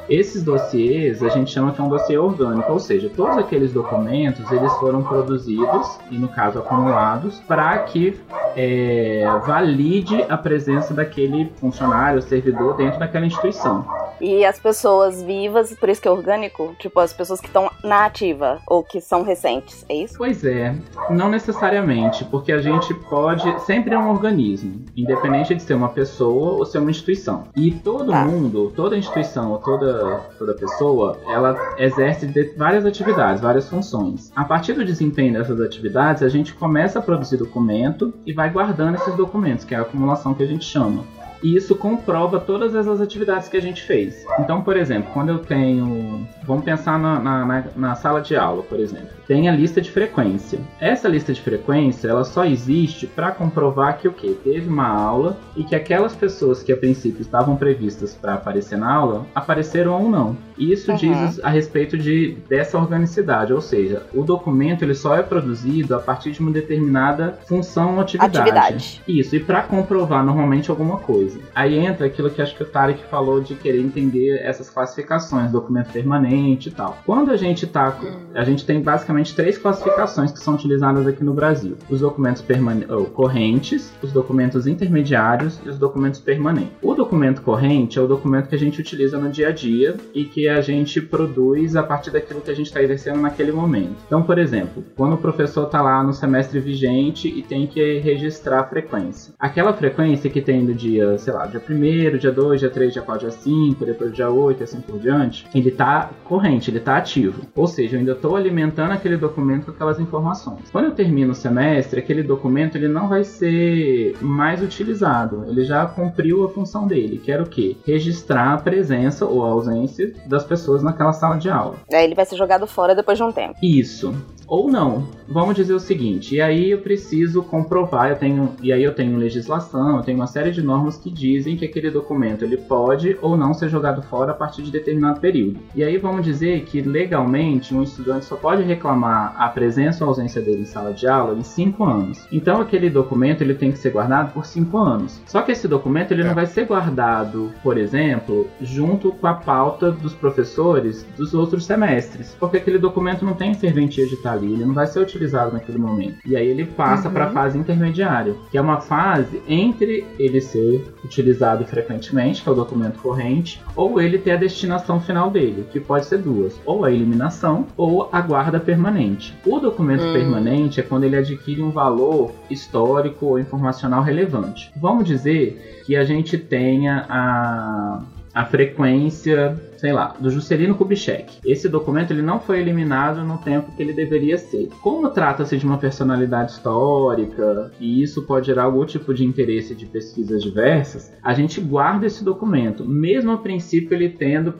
Esses 0.09 0.43
dossiês 0.43 1.23
a 1.23 1.29
gente 1.29 1.51
chama 1.51 1.73
que 1.73 1.81
é 1.81 1.85
um 1.85 1.89
dossiê 1.89 2.19
orgânico, 2.19 2.73
ou 2.73 2.79
seja, 2.79 3.11
todos 3.15 3.39
aqueles 3.39 3.73
documentos 3.73 4.51
eles 4.51 4.73
foram 4.75 5.03
produzidos 5.03 5.99
e 6.11 6.19
no 6.19 6.29
caso 6.29 6.59
acumulados 6.59 7.41
para 7.41 7.79
que 7.79 8.21
é, 8.57 9.25
valide 9.47 10.23
a 10.29 10.37
presença 10.37 10.93
daquele 10.93 11.51
funcionário, 11.57 12.21
servidor 12.21 12.77
dentro 12.77 12.99
daquela 12.99 13.27
instituição. 13.27 13.87
E 14.23 14.45
as 14.45 14.57
pessoas 14.57 15.21
vivas, 15.21 15.75
por 15.75 15.89
isso 15.89 16.01
que 16.01 16.07
é 16.07 16.11
orgânico, 16.11 16.77
tipo 16.79 17.01
as 17.01 17.13
pessoas 17.13 17.41
que 17.41 17.49
estão 17.49 17.69
na 17.83 18.07
ativa 18.07 18.61
ou 18.69 18.85
que 18.85 19.01
são 19.01 19.25
recentes, 19.25 19.85
é 19.89 19.97
isso? 19.97 20.15
Pois 20.17 20.45
é, 20.45 20.77
não 21.11 21.29
necessariamente, 21.29 22.25
porque 22.27 22.53
a 22.53 22.63
gente 22.63 22.95
pode. 22.95 23.43
Sempre 23.63 23.95
é 23.95 23.99
um 23.99 24.09
organismo, 24.11 24.85
independente 24.97 25.55
de 25.57 25.63
ser 25.63 25.75
uma 25.75 25.89
pessoa 25.89 26.53
ou 26.53 26.65
ser 26.65 26.79
uma 26.79 26.91
instituição. 26.93 27.49
E 27.57 27.73
todo 27.73 28.13
Tá. 28.13 28.25
mundo, 28.25 28.73
toda 28.77 28.97
instituição 28.97 29.51
ou 29.51 29.59
toda, 29.59 30.21
toda 30.39 30.55
pessoa, 30.55 31.19
ela 31.27 31.57
exerce 31.79 32.27
várias 32.57 32.87
atividades, 32.87 33.43
várias 33.43 33.69
funções. 33.69 34.31
A 34.37 34.45
partir 34.45 34.75
do 34.75 34.85
desempenho 34.85 35.33
dessas 35.33 35.61
atividades, 35.61 36.23
a 36.23 36.29
gente 36.29 36.55
começa 36.55 37.01
a 37.01 37.03
produzir 37.03 37.39
documento 37.39 38.15
e 38.25 38.33
vai 38.33 38.51
guardando 38.51 38.95
esses 38.95 39.17
documentos, 39.17 39.65
que 39.65 39.75
é 39.75 39.79
a 39.79 39.83
acumulação 39.83 40.33
que 40.33 40.45
a 40.45 40.47
gente 40.47 40.65
chama. 40.65 41.03
E 41.43 41.57
isso 41.57 41.75
comprova 41.75 42.39
todas 42.39 42.75
essas 42.75 43.01
atividades 43.01 43.49
que 43.49 43.57
a 43.57 43.61
gente 43.61 43.83
fez. 43.83 44.25
Então, 44.39 44.63
por 44.63 44.77
exemplo, 44.77 45.11
quando 45.13 45.31
eu 45.31 45.39
tenho. 45.39 46.27
Vamos 46.45 46.65
pensar 46.65 46.99
na, 46.99 47.19
na, 47.21 47.65
na- 47.77 47.95
sala 47.95 48.21
de 48.21 48.35
aula, 48.37 48.63
por 48.63 48.79
exemplo. 48.81 49.09
Tem 49.27 49.49
a 49.49 49.53
lista 49.53 49.81
de 49.81 49.91
frequência. 49.91 50.59
Essa 50.81 51.09
lista 51.09 51.33
de 51.33 51.41
frequência, 51.41 52.09
ela 52.09 52.25
só 52.25 52.45
existe 52.45 53.07
para 53.07 53.31
comprovar 53.31 53.99
que 53.99 54.09
o 54.09 54.13
quê? 54.13 54.37
Teve 54.43 54.69
uma 54.69 54.87
aula 54.89 55.39
e 55.57 55.63
que 55.65 55.75
aquelas 55.75 56.15
pessoas 56.15 56.63
que 56.63 56.73
a 56.73 56.77
princípio 56.77 57.23
estavam 57.23 57.57
previstas 57.57 58.15
para 58.15 58.35
aparecer 58.35 58.77
na 58.79 58.93
aula 58.93 59.25
apareceram 59.35 60.01
ou 60.03 60.09
não. 60.09 60.37
E 60.59 60.73
Isso 60.73 60.91
Uhum. 60.91 60.97
diz 60.97 61.41
a 61.45 61.49
respeito 61.49 61.97
de 61.99 62.37
dessa 62.49 62.79
organicidade, 62.79 63.53
ou 63.53 63.61
seja, 63.61 64.03
o 64.15 64.23
documento 64.23 64.83
ele 64.85 64.95
só 64.95 65.17
é 65.17 65.23
produzido 65.23 65.95
a 65.95 65.99
partir 65.99 66.33
de 66.33 66.41
uma 66.41 66.51
determinada 66.51 67.39
função 67.47 67.95
ou 67.95 68.01
atividade. 68.01 68.39
Atividade. 68.39 69.03
Isso, 69.09 69.35
e 69.37 69.41
para 69.41 69.63
comprovar 69.63 70.25
normalmente 70.25 70.71
alguma 70.71 70.99
coisa. 70.99 71.32
Aí 71.55 71.79
entra 71.79 72.07
aquilo 72.07 72.31
que 72.31 72.43
acho 72.43 72.57
que 72.57 72.63
o 72.63 72.67
Tarek 72.67 73.05
falou 73.05 73.41
de 73.41 73.55
querer 73.55 73.81
entender 73.81 74.41
essas 74.43 74.69
classificações, 74.71 75.51
documento 75.51 75.93
permanente 75.93 76.69
e 76.69 76.73
tal. 76.73 76.99
Quando 77.05 77.31
a 77.31 77.37
gente 77.37 77.67
tá. 77.67 77.97
A 78.35 78.45
gente 78.45 78.65
tem 78.65 78.81
basicamente 78.81 79.35
três 79.35 79.59
classificações 79.59 80.33
que 80.33 80.39
são 80.39 80.55
utilizadas 80.55 81.07
aqui 81.07 81.23
no 81.25 81.35
Brasil: 81.35 81.77
os 81.89 82.01
documentos 82.01 82.45
ou, 82.89 83.07
correntes, 83.07 83.93
os 84.03 84.13
documentos 84.13 84.67
intermediários 84.67 85.61
e 85.65 85.69
os 85.69 85.79
documentos 85.79 86.21
permanentes. 86.21 86.73
O 86.83 86.95
documento 86.95 87.43
corrente 87.43 87.99
é 87.99 88.03
o 88.03 88.07
documento 88.07 88.49
que 88.49 88.55
a 88.55 88.59
gente 88.59 88.81
utiliza 88.81 89.19
no 89.19 89.31
dia 89.31 89.49
a 89.49 89.53
dia 89.53 89.97
e 90.15 90.25
que 90.25 90.49
a 90.49 90.61
gente 90.61 91.01
produz 91.01 91.77
a 91.77 91.83
partir 91.83 92.11
daquilo 92.11 92.41
que 92.41 92.51
a 92.51 92.55
gente 92.55 92.67
está 92.67 92.83
exercendo 92.83 93.21
naquele 93.21 93.53
momento. 93.53 93.97
Então, 94.07 94.23
por 94.23 94.39
exemplo, 94.39 94.85
quando 94.97 95.15
o 95.15 95.19
professor 95.19 95.67
está 95.67 95.81
lá 95.81 96.03
no 96.03 96.13
semestre 96.13 96.61
vigente 96.61 97.29
e 97.29 97.43
tem 97.43 97.67
que 97.67 97.99
registrar 97.99 98.61
a 98.61 98.65
frequência. 98.65 99.35
Aquela 99.39 99.73
frequência 99.73 100.31
que 100.31 100.41
tem 100.41 100.65
do 100.65 100.75
dia, 100.75 101.19
sei 101.23 101.33
lá, 101.33 101.47
dia 101.47 101.61
1 101.61 102.19
dia 102.19 102.33
2, 102.33 102.61
dia 102.61 102.71
3, 102.71 102.93
dia 102.93 103.03
4, 103.03 103.29
dia 103.29 103.31
5, 103.31 103.85
depois 103.85 104.13
dia 104.13 104.31
8 104.31 104.61
e 104.61 104.65
assim 104.65 104.81
por 104.81 104.99
diante, 104.99 105.47
ele 105.55 105.69
está 105.69 106.11
corrente, 106.25 106.71
ele 106.71 106.79
está 106.79 106.97
ativo. 106.97 107.43
Ou 107.55 107.67
seja, 107.67 107.97
eu 107.97 108.01
ainda 108.01 108.13
estou 108.13 108.37
alimentando 108.37 108.93
aquele 108.93 109.17
documento 109.17 109.67
com 109.67 109.71
aquelas 109.71 110.01
informações. 110.01 110.71
Quando 110.71 110.87
eu 110.87 110.93
termino 110.93 111.33
o 111.33 111.35
semestre, 111.35 112.01
aquele 112.01 112.23
documento 112.23 112.77
ele 112.77 112.89
não 112.89 113.09
vai 113.09 113.25
ser 113.25 114.17
mais 114.21 114.63
utilizado. 114.63 115.45
Ele 115.49 115.65
já 115.65 115.87
cumpriu 115.87 116.45
a 116.45 116.49
função 116.49 116.87
dele, 116.87 117.19
que 117.19 117.31
era 117.31 117.43
o 117.43 117.49
quê? 117.49 117.77
Registrar 117.87 118.55
a 118.55 118.59
presença 118.59 119.25
ou 119.27 119.45
a 119.45 119.49
ausência 119.49 120.13
das 120.27 120.45
pessoas 120.45 120.83
naquela 120.83 121.13
sala 121.13 121.37
de 121.37 121.49
aula. 121.49 121.77
Aí 121.93 122.05
ele 122.05 122.15
vai 122.15 122.25
ser 122.25 122.37
jogado 122.37 122.67
fora 122.67 122.95
depois 122.95 123.17
de 123.17 123.25
um 123.25 123.33
tempo. 123.33 123.55
Isso. 123.63 124.15
Ou 124.47 124.71
não. 124.71 125.07
Vamos 125.29 125.55
dizer 125.55 125.73
o 125.73 125.81
seguinte, 125.81 126.35
e 126.35 126.41
aí 126.41 126.73
eu 126.73 126.79
preciso 126.79 127.43
comprovar, 127.43 128.11
eu 128.11 128.17
tenho, 128.17 128.51
e 128.63 128.71
aí 128.71 128.83
eu 128.83 128.95
tenho 128.95 129.17
legislação, 129.17 129.97
eu 129.97 130.03
tenho 130.03 130.19
uma 130.19 130.27
série 130.27 130.51
de 130.51 130.61
normas 130.61 130.99
que 130.99 131.11
dizem 131.13 131.57
que 131.57 131.65
aquele 131.65 131.91
documento 131.91 132.45
ele 132.45 132.57
pode 132.57 133.17
ou 133.21 133.37
não 133.37 133.53
ser 133.55 133.69
jogado 133.69 134.03
fora 134.03 134.33
a 134.33 134.35
partir 134.35 134.63
de 134.63 134.71
determinado 134.71 135.21
período. 135.21 135.61
E 135.75 135.85
aí 135.85 135.97
vamos 135.99 136.25
dizer 136.25 136.65
que 136.65 136.81
legalmente 136.81 137.75
um 137.75 137.83
estudante 137.83 138.25
só 138.25 138.37
pode 138.37 138.63
reclamar 138.63 139.35
a 139.37 139.49
presença 139.49 140.05
ou 140.05 140.09
ausência 140.09 140.41
dele 140.41 140.63
em 140.63 140.67
sala 140.67 140.93
de 140.93 141.07
aula 141.07 141.39
em 141.39 141.43
cinco 141.43 141.85
anos. 141.85 142.27
Então 142.33 142.61
aquele 142.61 142.89
documento 142.91 143.43
ele 143.43 143.55
tem 143.55 143.71
que 143.71 143.79
ser 143.79 143.91
guardado 143.91 144.33
por 144.33 144.47
cinco 144.47 144.79
anos. 144.79 145.21
Só 145.27 145.43
que 145.43 145.53
esse 145.53 145.69
documento 145.69 146.13
ele 146.13 146.25
não 146.25 146.35
vai 146.35 146.47
ser 146.47 146.67
guardado, 146.67 147.51
por 147.63 147.77
exemplo, 147.77 148.47
junto 148.61 149.13
com 149.13 149.27
a 149.27 149.35
pauta 149.35 149.91
dos 149.91 150.15
professores 150.15 151.07
dos 151.17 151.35
outros 151.35 151.65
semestres, 151.65 152.37
porque 152.39 152.57
aquele 152.57 152.79
documento 152.79 153.25
não 153.25 153.35
tem 153.35 153.55
serventia 153.55 154.07
de 154.07 154.15
estar 154.15 154.33
ali, 154.33 154.53
ele 154.53 154.65
não 154.65 154.75
vai 154.75 154.87
ser 154.87 155.01
utilizado 155.01 155.53
naquele 155.53 155.79
momento. 155.79 156.17
E 156.27 156.37
aí 156.37 156.47
ele 156.47 156.65
passa 156.65 157.09
Uhum. 157.09 157.15
para 157.15 157.25
a 157.27 157.31
fase 157.31 157.59
intermediária, 157.59 158.35
que 158.51 158.57
é 158.57 158.61
uma 158.61 158.81
fase 158.81 159.43
entre 159.49 160.05
ele 160.19 160.41
ser 160.41 160.85
utilizado 161.05 161.65
frequentemente, 161.65 162.43
que 162.43 162.49
é 162.49 162.53
o 162.53 162.55
documento 162.55 162.99
corrente, 163.01 163.61
ou 163.75 164.01
ele 164.01 164.19
ter 164.19 164.33
a 164.33 164.37
destinação 164.37 165.01
final 165.01 165.31
dele, 165.31 165.67
que 165.73 165.81
pode 165.81 166.07
ser 166.07 166.19
duas, 166.19 166.59
ou 166.65 166.85
a 166.85 166.91
eliminação 166.93 167.67
ou 167.77 168.09
a 168.13 168.21
guarda 168.21 168.61
permanente. 168.61 169.35
O 169.45 169.59
documento 169.59 170.05
Hum. 170.05 170.13
permanente 170.13 170.81
é 170.81 170.83
quando 170.83 171.05
ele 171.05 171.17
adquire 171.17 171.63
um 171.63 171.71
valor 171.71 172.33
histórico 172.49 173.27
ou 173.27 173.39
informacional 173.39 174.03
relevante. 174.03 174.71
Vamos 174.77 175.05
dizer 175.07 175.83
que 175.87 175.97
a 175.97 176.05
gente 176.05 176.39
tenha 176.39 177.05
a, 177.09 178.03
a 178.35 178.45
frequência 178.47 179.57
sei 179.83 179.93
lá, 179.93 180.15
do 180.17 180.31
Juscelino 180.31 180.77
Kubitschek. 180.77 181.39
Esse 181.45 181.69
documento 181.69 182.13
ele 182.13 182.23
não 182.23 182.39
foi 182.39 182.61
eliminado 182.61 183.25
no 183.25 183.37
tempo 183.39 183.73
que 183.73 183.83
ele 183.83 183.93
deveria 183.93 184.39
ser. 184.39 184.69
Como 184.81 185.11
trata-se 185.11 185.59
de 185.59 185.67
uma 185.67 185.77
personalidade 185.77 186.53
histórica 186.53 187.73
e 187.81 188.01
isso 188.01 188.23
pode 188.23 188.47
gerar 188.47 188.63
algum 188.63 188.87
tipo 188.87 189.13
de 189.13 189.25
interesse 189.25 189.75
de 189.75 189.85
pesquisas 189.85 190.41
diversas, 190.41 191.13
a 191.21 191.35
gente 191.35 191.61
guarda 191.61 192.07
esse 192.07 192.23
documento, 192.23 192.85
mesmo 192.85 193.33
a 193.33 193.39
princípio 193.39 193.93
ele 193.93 194.11
tendo, 194.11 194.55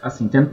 assim, 0.00 0.28
tendo, 0.28 0.48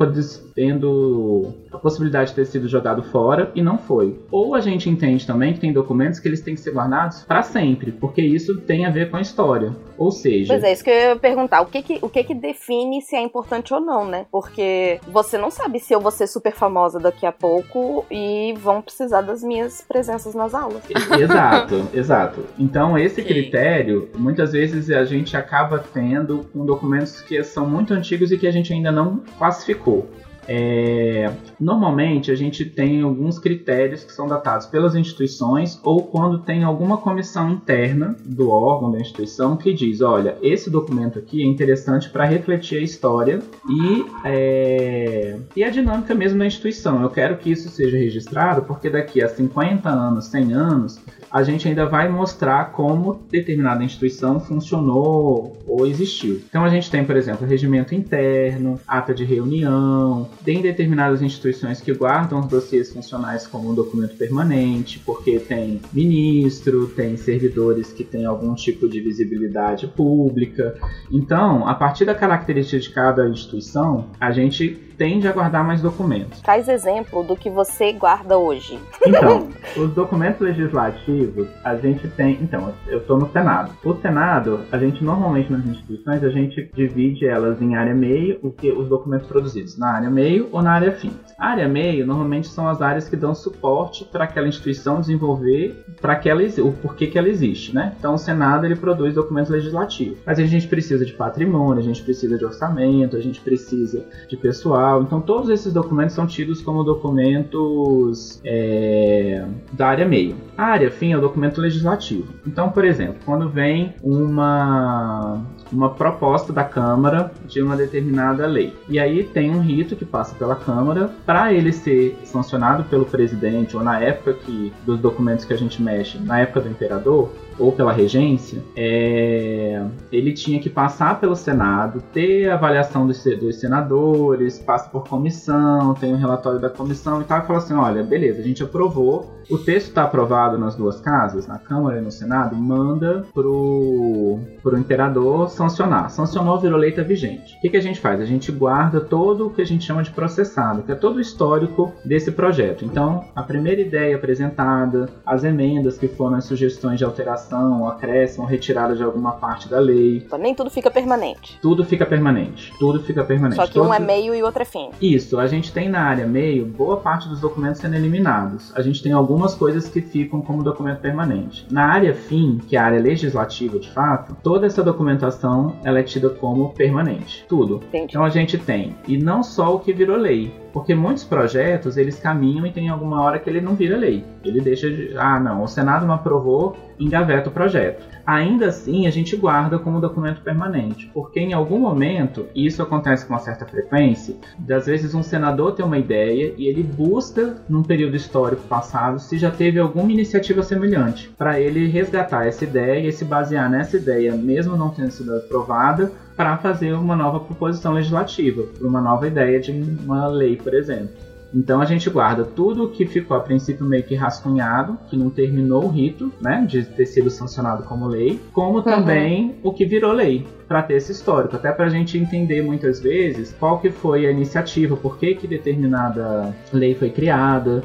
tendo 0.55 1.53
a 1.71 1.77
possibilidade 1.77 2.31
de 2.31 2.35
ter 2.35 2.45
sido 2.45 2.67
jogado 2.67 3.03
fora 3.03 3.51
e 3.53 3.61
não 3.61 3.77
foi. 3.77 4.19
Ou 4.31 4.55
a 4.55 4.59
gente 4.59 4.89
entende 4.89 5.27
também 5.27 5.53
que 5.53 5.59
tem 5.59 5.71
documentos 5.71 6.19
que 6.19 6.27
eles 6.27 6.41
têm 6.41 6.55
que 6.55 6.61
ser 6.61 6.71
guardados 6.71 7.21
para 7.25 7.43
sempre, 7.43 7.91
porque 7.91 8.23
isso 8.23 8.59
tem 8.61 8.87
a 8.87 8.89
ver 8.89 9.11
com 9.11 9.17
a 9.17 9.21
história. 9.21 9.71
Ou 9.97 10.11
seja. 10.11 10.53
Pois 10.53 10.63
é, 10.63 10.73
isso 10.73 10.83
que 10.83 10.89
eu 10.89 10.95
ia 10.95 11.15
perguntar. 11.15 11.61
O 11.61 11.67
que 11.67 11.81
que, 11.83 11.99
o 12.01 12.09
que 12.09 12.23
que 12.23 12.33
define 12.33 13.01
se 13.01 13.15
é 13.15 13.21
importante 13.21 13.73
ou 13.73 13.79
não, 13.79 14.05
né? 14.05 14.14
Porque 14.31 14.99
você 15.07 15.37
não 15.37 15.51
sabe 15.51 15.79
se 15.79 15.93
eu 15.93 15.99
vou 15.99 16.11
ser 16.11 16.27
super 16.27 16.53
famosa 16.53 16.99
daqui 16.99 17.25
a 17.25 17.31
pouco 17.31 18.05
e 18.09 18.53
vão 18.57 18.81
precisar 18.81 19.21
das 19.21 19.43
minhas 19.43 19.81
presenças 19.81 20.33
nas 20.33 20.53
aulas. 20.53 20.81
Exato, 21.19 21.87
exato. 21.93 22.45
Então, 22.57 22.97
esse 22.97 23.23
critério, 23.23 24.09
muitas 24.17 24.51
vezes 24.51 24.89
a 24.89 25.03
gente 25.05 25.35
acaba 25.35 25.79
tendo 25.79 26.45
com 26.53 26.65
documentos 26.65 27.21
que 27.21 27.43
são 27.43 27.67
muito 27.69 27.93
antigos 27.93 28.31
e 28.31 28.37
que 28.37 28.47
a 28.47 28.51
gente 28.51 28.71
ainda 28.73 28.91
não 28.91 29.21
classificou. 29.37 30.09
É, 30.47 31.31
normalmente 31.59 32.31
a 32.31 32.35
gente 32.35 32.65
tem 32.65 33.01
alguns 33.01 33.39
critérios 33.39 34.03
que 34.03 34.13
são 34.13 34.27
datados 34.27 34.67
pelas 34.67 34.95
instituições 34.95 35.79
ou 35.83 36.03
quando 36.03 36.39
tem 36.39 36.63
alguma 36.63 36.97
comissão 36.97 37.51
interna 37.51 38.15
do 38.23 38.49
órgão 38.49 38.91
da 38.91 38.99
instituição 38.99 39.57
que 39.57 39.73
diz, 39.73 40.01
olha, 40.01 40.37
esse 40.41 40.69
documento 40.69 41.19
aqui 41.19 41.43
é 41.43 41.45
interessante 41.45 42.09
para 42.09 42.25
refletir 42.25 42.79
a 42.79 42.81
história 42.81 43.39
e, 43.69 44.05
é, 44.23 45.37
e 45.55 45.63
a 45.63 45.69
dinâmica 45.69 46.13
mesmo 46.13 46.39
da 46.39 46.45
instituição. 46.45 47.01
Eu 47.01 47.09
quero 47.09 47.37
que 47.37 47.51
isso 47.51 47.69
seja 47.69 47.97
registrado 47.97 48.63
porque 48.63 48.89
daqui 48.89 49.23
a 49.23 49.27
50 49.27 49.89
anos, 49.89 50.25
100 50.25 50.53
anos, 50.53 50.99
a 51.31 51.43
gente 51.43 51.67
ainda 51.67 51.85
vai 51.85 52.09
mostrar 52.09 52.71
como 52.71 53.21
determinada 53.29 53.83
instituição 53.83 54.39
funcionou 54.39 55.57
ou 55.67 55.85
existiu. 55.85 56.41
Então 56.49 56.63
a 56.63 56.69
gente 56.69 56.89
tem, 56.89 57.03
por 57.03 57.15
exemplo, 57.15 57.45
regimento 57.45 57.93
interno, 57.93 58.79
ata 58.87 59.13
de 59.13 59.23
reunião, 59.23 60.29
tem 60.43 60.61
determinadas 60.61 61.21
instituições 61.21 61.81
que 61.81 61.93
guardam 61.93 62.39
os 62.39 62.47
dossiês 62.47 62.91
funcionais 62.91 63.47
como 63.47 63.69
um 63.69 63.75
documento 63.75 64.15
permanente, 64.15 64.99
porque 64.99 65.39
tem 65.39 65.81
ministro, 65.91 66.87
tem 66.87 67.17
servidores 67.17 67.91
que 67.91 68.03
têm 68.03 68.25
algum 68.25 68.53
tipo 68.55 68.87
de 68.87 68.99
visibilidade 68.99 69.87
pública. 69.87 70.75
Então, 71.11 71.67
a 71.67 71.73
partir 71.73 72.05
da 72.05 72.15
característica 72.15 72.79
de 72.79 72.89
cada 72.89 73.27
instituição, 73.29 74.07
a 74.19 74.31
gente 74.31 74.85
tende 74.97 75.27
a 75.27 75.31
guardar 75.31 75.63
mais 75.63 75.81
documentos. 75.81 76.41
Traz 76.41 76.67
exemplo 76.67 77.23
do 77.23 77.35
que 77.35 77.49
você 77.49 77.91
guarda 77.93 78.37
hoje. 78.37 78.79
Então, 79.05 79.49
os 79.77 79.93
documentos 79.93 80.41
legislativos, 80.41 81.47
a 81.63 81.75
gente 81.75 82.07
tem. 82.09 82.39
Então, 82.41 82.73
eu 82.87 82.99
estou 82.99 83.17
no 83.17 83.31
Senado. 83.31 83.71
O 83.83 83.95
Senado, 83.95 84.61
a 84.71 84.77
gente 84.77 85.03
normalmente 85.03 85.51
nas 85.51 85.65
instituições, 85.65 86.23
a 86.23 86.29
gente 86.29 86.69
divide 86.73 87.27
elas 87.27 87.61
em 87.61 87.75
área 87.75 87.93
meio, 87.93 88.39
o 88.41 88.51
que 88.51 88.71
os 88.71 88.87
documentos 88.87 89.27
produzidos 89.27 89.77
na 89.77 89.91
área 89.91 90.09
meio 90.09 90.49
ou 90.51 90.61
na 90.61 90.71
área 90.71 90.91
fim. 90.91 91.11
A 91.37 91.49
área 91.49 91.67
meio 91.67 92.05
normalmente 92.05 92.47
são 92.47 92.67
as 92.67 92.81
áreas 92.81 93.09
que 93.09 93.15
dão 93.15 93.35
suporte 93.35 94.05
para 94.05 94.23
aquela 94.23 94.47
instituição 94.47 94.99
desenvolver 94.99 95.83
para 96.01 96.15
que 96.15 96.29
ela 96.29 96.45
o 96.59 96.71
porquê 96.71 97.07
que 97.07 97.17
ela 97.17 97.27
existe, 97.27 97.73
né? 97.73 97.93
Então 97.97 98.13
o 98.13 98.17
Senado 98.17 98.65
ele 98.65 98.75
produz 98.75 99.15
documentos 99.15 99.49
legislativos. 99.49 100.19
Mas 100.25 100.37
a 100.37 100.45
gente 100.45 100.67
precisa 100.67 101.05
de 101.05 101.13
patrimônio, 101.13 101.81
a 101.81 101.85
gente 101.85 102.03
precisa 102.03 102.37
de 102.37 102.45
orçamento, 102.45 103.15
a 103.15 103.19
gente 103.19 103.41
precisa 103.41 104.05
de 104.27 104.37
pessoal. 104.37 104.84
Então 105.01 105.21
todos 105.21 105.49
esses 105.49 105.73
documentos 105.73 106.15
são 106.15 106.27
tidos 106.27 106.61
como 106.61 106.83
documentos 106.83 108.39
é, 108.43 109.45
da 109.71 109.87
área 109.87 110.07
meio. 110.07 110.35
A 110.57 110.65
área 110.65 110.91
fim 110.91 111.11
é 111.11 111.17
o 111.17 111.21
documento 111.21 111.59
legislativo. 111.61 112.33
Então, 112.45 112.69
por 112.69 112.85
exemplo, 112.85 113.17
quando 113.25 113.49
vem 113.49 113.93
uma 114.03 115.41
uma 115.71 115.89
proposta 115.89 116.53
da 116.53 116.63
Câmara 116.63 117.31
de 117.47 117.61
uma 117.61 117.75
determinada 117.75 118.45
lei. 118.45 118.73
E 118.87 118.99
aí 118.99 119.23
tem 119.23 119.49
um 119.49 119.59
rito 119.59 119.95
que 119.95 120.05
passa 120.05 120.35
pela 120.35 120.55
Câmara 120.55 121.09
para 121.25 121.53
ele 121.53 121.71
ser 121.71 122.17
sancionado 122.23 122.83
pelo 122.85 123.05
presidente 123.05 123.75
ou 123.75 123.83
na 123.83 123.99
época 123.99 124.33
que 124.33 124.71
dos 124.85 124.99
documentos 124.99 125.45
que 125.45 125.53
a 125.53 125.57
gente 125.57 125.81
mexe, 125.81 126.17
na 126.19 126.39
época 126.39 126.61
do 126.61 126.69
imperador, 126.69 127.31
ou 127.57 127.71
pela 127.71 127.91
regência, 127.91 128.61
é, 128.75 129.83
ele 130.11 130.33
tinha 130.33 130.59
que 130.59 130.69
passar 130.69 131.19
pelo 131.19 131.35
Senado, 131.35 132.01
ter 132.13 132.49
a 132.49 132.55
avaliação 132.55 133.07
dos, 133.07 133.23
dos, 133.23 133.59
senadores, 133.59 134.59
passa 134.59 134.89
por 134.89 135.07
comissão, 135.07 135.93
tem 135.93 136.13
um 136.13 136.17
relatório 136.17 136.59
da 136.59 136.69
comissão 136.69 137.21
e 137.21 137.23
tal, 137.23 137.39
e 137.39 137.47
fala 137.47 137.59
assim: 137.59 137.73
olha, 137.73 138.03
beleza, 138.03 138.39
a 138.39 138.43
gente 138.43 138.63
aprovou, 138.63 139.33
o 139.49 139.57
texto 139.57 139.89
está 139.89 140.03
aprovado 140.03 140.57
nas 140.57 140.75
duas 140.75 140.99
casas, 140.99 141.47
na 141.47 141.57
Câmara 141.57 141.99
e 141.99 142.01
no 142.01 142.11
Senado, 142.11 142.55
manda 142.55 143.25
pro, 143.33 144.39
pro 144.61 144.77
imperador 144.77 145.49
sancionar. 145.49 146.09
Sancionou, 146.09 146.59
virou 146.59 146.77
lei 146.77 146.91
tá 146.91 147.03
vigente. 147.03 147.55
O 147.57 147.61
que, 147.61 147.69
que 147.69 147.77
a 147.77 147.81
gente 147.81 147.99
faz? 147.99 148.19
A 148.19 148.25
gente 148.25 148.51
guarda 148.51 148.99
todo 148.99 149.47
o 149.47 149.49
que 149.49 149.61
a 149.61 149.65
gente 149.65 149.85
chama 149.85 150.03
de 150.03 150.11
processado, 150.11 150.83
que 150.83 150.91
é 150.91 150.95
todo 150.95 151.17
o 151.17 151.21
histórico 151.21 151.93
desse 152.03 152.31
projeto. 152.31 152.85
Então, 152.85 153.25
a 153.35 153.43
primeira 153.43 153.81
ideia 153.81 154.15
apresentada, 154.15 155.09
as 155.25 155.43
emendas 155.43 155.97
que 155.97 156.07
foram 156.07 156.37
as 156.37 156.45
sugestões 156.45 156.97
de 156.97 157.05
alteração 157.05 157.44
alteração, 157.45 157.87
acréscimo, 157.87 158.45
retirada 158.45 158.95
de 158.95 159.03
alguma 159.03 159.33
parte 159.33 159.69
da 159.69 159.79
lei. 159.79 160.23
Então, 160.25 160.39
nem 160.39 160.53
tudo 160.53 160.69
fica 160.69 160.89
permanente. 160.89 161.57
Tudo 161.61 161.85
fica 161.85 162.05
permanente. 162.05 162.73
Tudo 162.79 163.01
fica 163.01 163.23
permanente. 163.23 163.55
Só 163.55 163.67
que 163.67 163.79
um 163.79 163.93
é 163.93 163.99
meio 163.99 164.33
e 164.33 164.41
outro 164.43 164.61
é 164.61 164.65
fim. 164.65 164.89
Isso. 165.01 165.39
A 165.39 165.47
gente 165.47 165.71
tem 165.71 165.89
na 165.89 166.01
área 166.01 166.25
meio 166.25 166.65
boa 166.65 166.97
parte 166.97 167.29
dos 167.29 167.39
documentos 167.39 167.79
sendo 167.79 167.95
eliminados. 167.95 168.75
A 168.75 168.81
gente 168.81 169.01
tem 169.01 169.11
algumas 169.11 169.53
coisas 169.53 169.87
que 169.87 170.01
ficam 170.01 170.41
como 170.41 170.63
documento 170.63 170.99
permanente. 170.99 171.67
Na 171.69 171.85
área 171.85 172.13
fim, 172.13 172.59
que 172.67 172.75
é 172.75 172.79
a 172.79 172.85
área 172.85 172.99
legislativa 172.99 173.79
de 173.79 173.89
fato, 173.91 174.35
toda 174.41 174.65
essa 174.65 174.83
documentação 174.83 175.75
ela 175.83 175.99
é 175.99 176.03
tida 176.03 176.29
como 176.29 176.73
permanente. 176.73 177.45
Tudo. 177.47 177.81
Entendi. 177.87 178.05
Então 178.09 178.23
a 178.23 178.29
gente 178.29 178.57
tem, 178.57 178.95
e 179.07 179.17
não 179.17 179.43
só 179.43 179.75
o 179.75 179.79
que 179.79 179.93
virou 179.93 180.17
lei, 180.17 180.53
porque 180.75 180.93
muitos 180.93 181.23
projetos, 181.23 181.95
eles 181.95 182.19
caminham 182.19 182.67
e 182.67 182.71
tem 182.71 182.89
alguma 182.89 183.21
hora 183.21 183.39
que 183.39 183.49
ele 183.49 183.61
não 183.61 183.75
vira 183.75 183.95
lei. 183.95 184.25
Ele 184.43 184.59
deixa 184.59 184.89
de, 184.89 185.15
ah, 185.17 185.39
não, 185.39 185.63
o 185.63 185.69
Senado 185.69 186.05
não 186.05 186.13
aprovou, 186.13 186.75
engaveta 186.99 187.47
o 187.47 187.53
projeto. 187.53 188.05
Ainda 188.25 188.67
assim, 188.67 189.07
a 189.07 189.09
gente 189.09 189.37
guarda 189.37 189.79
como 189.79 190.01
documento 190.01 190.41
permanente, 190.41 191.09
porque 191.13 191.39
em 191.39 191.53
algum 191.53 191.79
momento, 191.79 192.47
e 192.53 192.65
isso 192.65 192.81
acontece 192.81 193.25
com 193.25 193.33
uma 193.33 193.39
certa 193.39 193.65
frequência, 193.65 194.35
às 194.69 194.85
vezes 194.85 195.15
um 195.15 195.23
senador 195.23 195.71
tem 195.71 195.85
uma 195.85 195.97
ideia 195.97 196.53
e 196.57 196.67
ele 196.67 196.83
busca, 196.83 197.55
num 197.69 197.81
período 197.81 198.17
histórico 198.17 198.63
passado, 198.63 199.17
se 199.17 199.37
já 199.37 199.51
teve 199.51 199.79
alguma 199.79 200.11
iniciativa 200.11 200.61
semelhante, 200.61 201.29
para 201.37 201.57
ele 201.57 201.87
resgatar 201.87 202.47
essa 202.47 202.65
ideia 202.65 203.07
e 203.07 203.13
se 203.13 203.23
basear 203.23 203.69
nessa 203.69 203.95
ideia, 203.95 204.35
mesmo 204.35 204.75
não 204.75 204.89
tendo 204.89 205.11
sido 205.11 205.37
aprovada, 205.37 206.11
para 206.35 206.57
fazer 206.57 206.93
uma 206.93 207.15
nova 207.15 207.39
proposição 207.39 207.93
legislativa, 207.93 208.63
para 208.63 208.87
uma 208.87 209.01
nova 209.01 209.27
ideia 209.27 209.59
de 209.59 209.71
uma 209.71 210.27
lei, 210.27 210.55
por 210.55 210.73
exemplo. 210.73 211.25
Então 211.53 211.79
a 211.79 211.85
gente 211.85 212.09
guarda 212.09 212.43
tudo 212.43 212.89
que 212.89 213.05
ficou 213.05 213.37
a 213.37 213.39
princípio 213.39 213.85
meio 213.85 214.03
que 214.03 214.13
rascunhado, 214.13 214.97
que 215.09 215.15
não 215.15 215.29
terminou 215.29 215.85
o 215.85 215.87
rito, 215.87 216.29
né, 216.41 216.65
de 216.67 216.83
ter 216.83 217.05
sido 217.05 217.29
sancionado 217.29 217.83
como 217.83 218.07
lei, 218.07 218.41
como 218.51 218.81
também 218.81 219.45
uhum. 219.63 219.69
o 219.69 219.73
que 219.73 219.85
virou 219.85 220.11
lei, 220.11 220.45
para 220.67 220.83
ter 220.83 220.95
esse 220.95 221.13
histórico, 221.13 221.55
até 221.55 221.71
para 221.71 221.85
a 221.85 221.89
gente 221.89 222.17
entender 222.17 222.61
muitas 222.61 222.99
vezes 222.99 223.55
qual 223.57 223.79
que 223.79 223.89
foi 223.89 224.25
a 224.25 224.31
iniciativa, 224.31 224.97
por 224.97 225.17
que, 225.17 225.35
que 225.35 225.47
determinada 225.47 226.53
lei 226.73 226.93
foi 226.93 227.09
criada, 227.09 227.81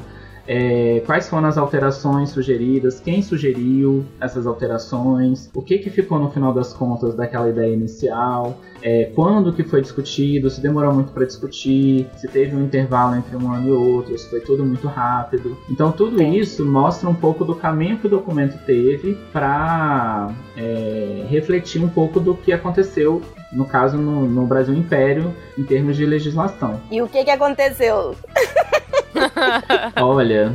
é, 0.47 1.01
quais 1.05 1.29
foram 1.29 1.47
as 1.47 1.57
alterações 1.57 2.29
sugeridas, 2.29 2.99
quem 2.99 3.21
sugeriu 3.21 4.05
essas 4.19 4.45
alterações, 4.47 5.49
o 5.53 5.61
que, 5.61 5.77
que 5.77 5.89
ficou 5.89 6.19
no 6.19 6.29
final 6.29 6.53
das 6.53 6.73
contas 6.73 7.15
daquela 7.15 7.49
ideia 7.49 7.73
inicial, 7.73 8.57
é, 8.81 9.11
quando 9.15 9.53
que 9.53 9.63
foi 9.63 9.81
discutido, 9.81 10.49
se 10.49 10.61
demorou 10.61 10.93
muito 10.93 11.11
para 11.11 11.25
discutir, 11.25 12.07
se 12.17 12.27
teve 12.27 12.55
um 12.55 12.63
intervalo 12.63 13.15
entre 13.15 13.35
um 13.35 13.51
ano 13.51 13.67
e 13.67 13.71
outro, 13.71 14.17
se 14.17 14.29
foi 14.29 14.39
tudo 14.39 14.65
muito 14.65 14.87
rápido. 14.87 15.57
Então 15.69 15.91
tudo 15.91 16.21
isso 16.21 16.65
mostra 16.65 17.07
um 17.07 17.15
pouco 17.15 17.45
do 17.45 17.55
caminho 17.55 17.97
que 17.97 18.07
o 18.07 18.09
documento 18.09 18.57
teve 18.65 19.17
para 19.31 20.33
é, 20.57 21.25
refletir 21.29 21.83
um 21.83 21.89
pouco 21.89 22.19
do 22.19 22.35
que 22.35 22.51
aconteceu 22.51 23.21
no 23.51 23.65
caso 23.65 23.97
no, 23.97 24.27
no 24.27 24.45
Brasil 24.45 24.73
Império 24.73 25.35
em 25.57 25.63
termos 25.63 25.97
de 25.97 26.05
legislação. 26.05 26.79
E 26.89 27.01
o 27.01 27.07
que, 27.07 27.23
que 27.23 27.31
aconteceu? 27.31 28.15
Olha. 30.01 30.53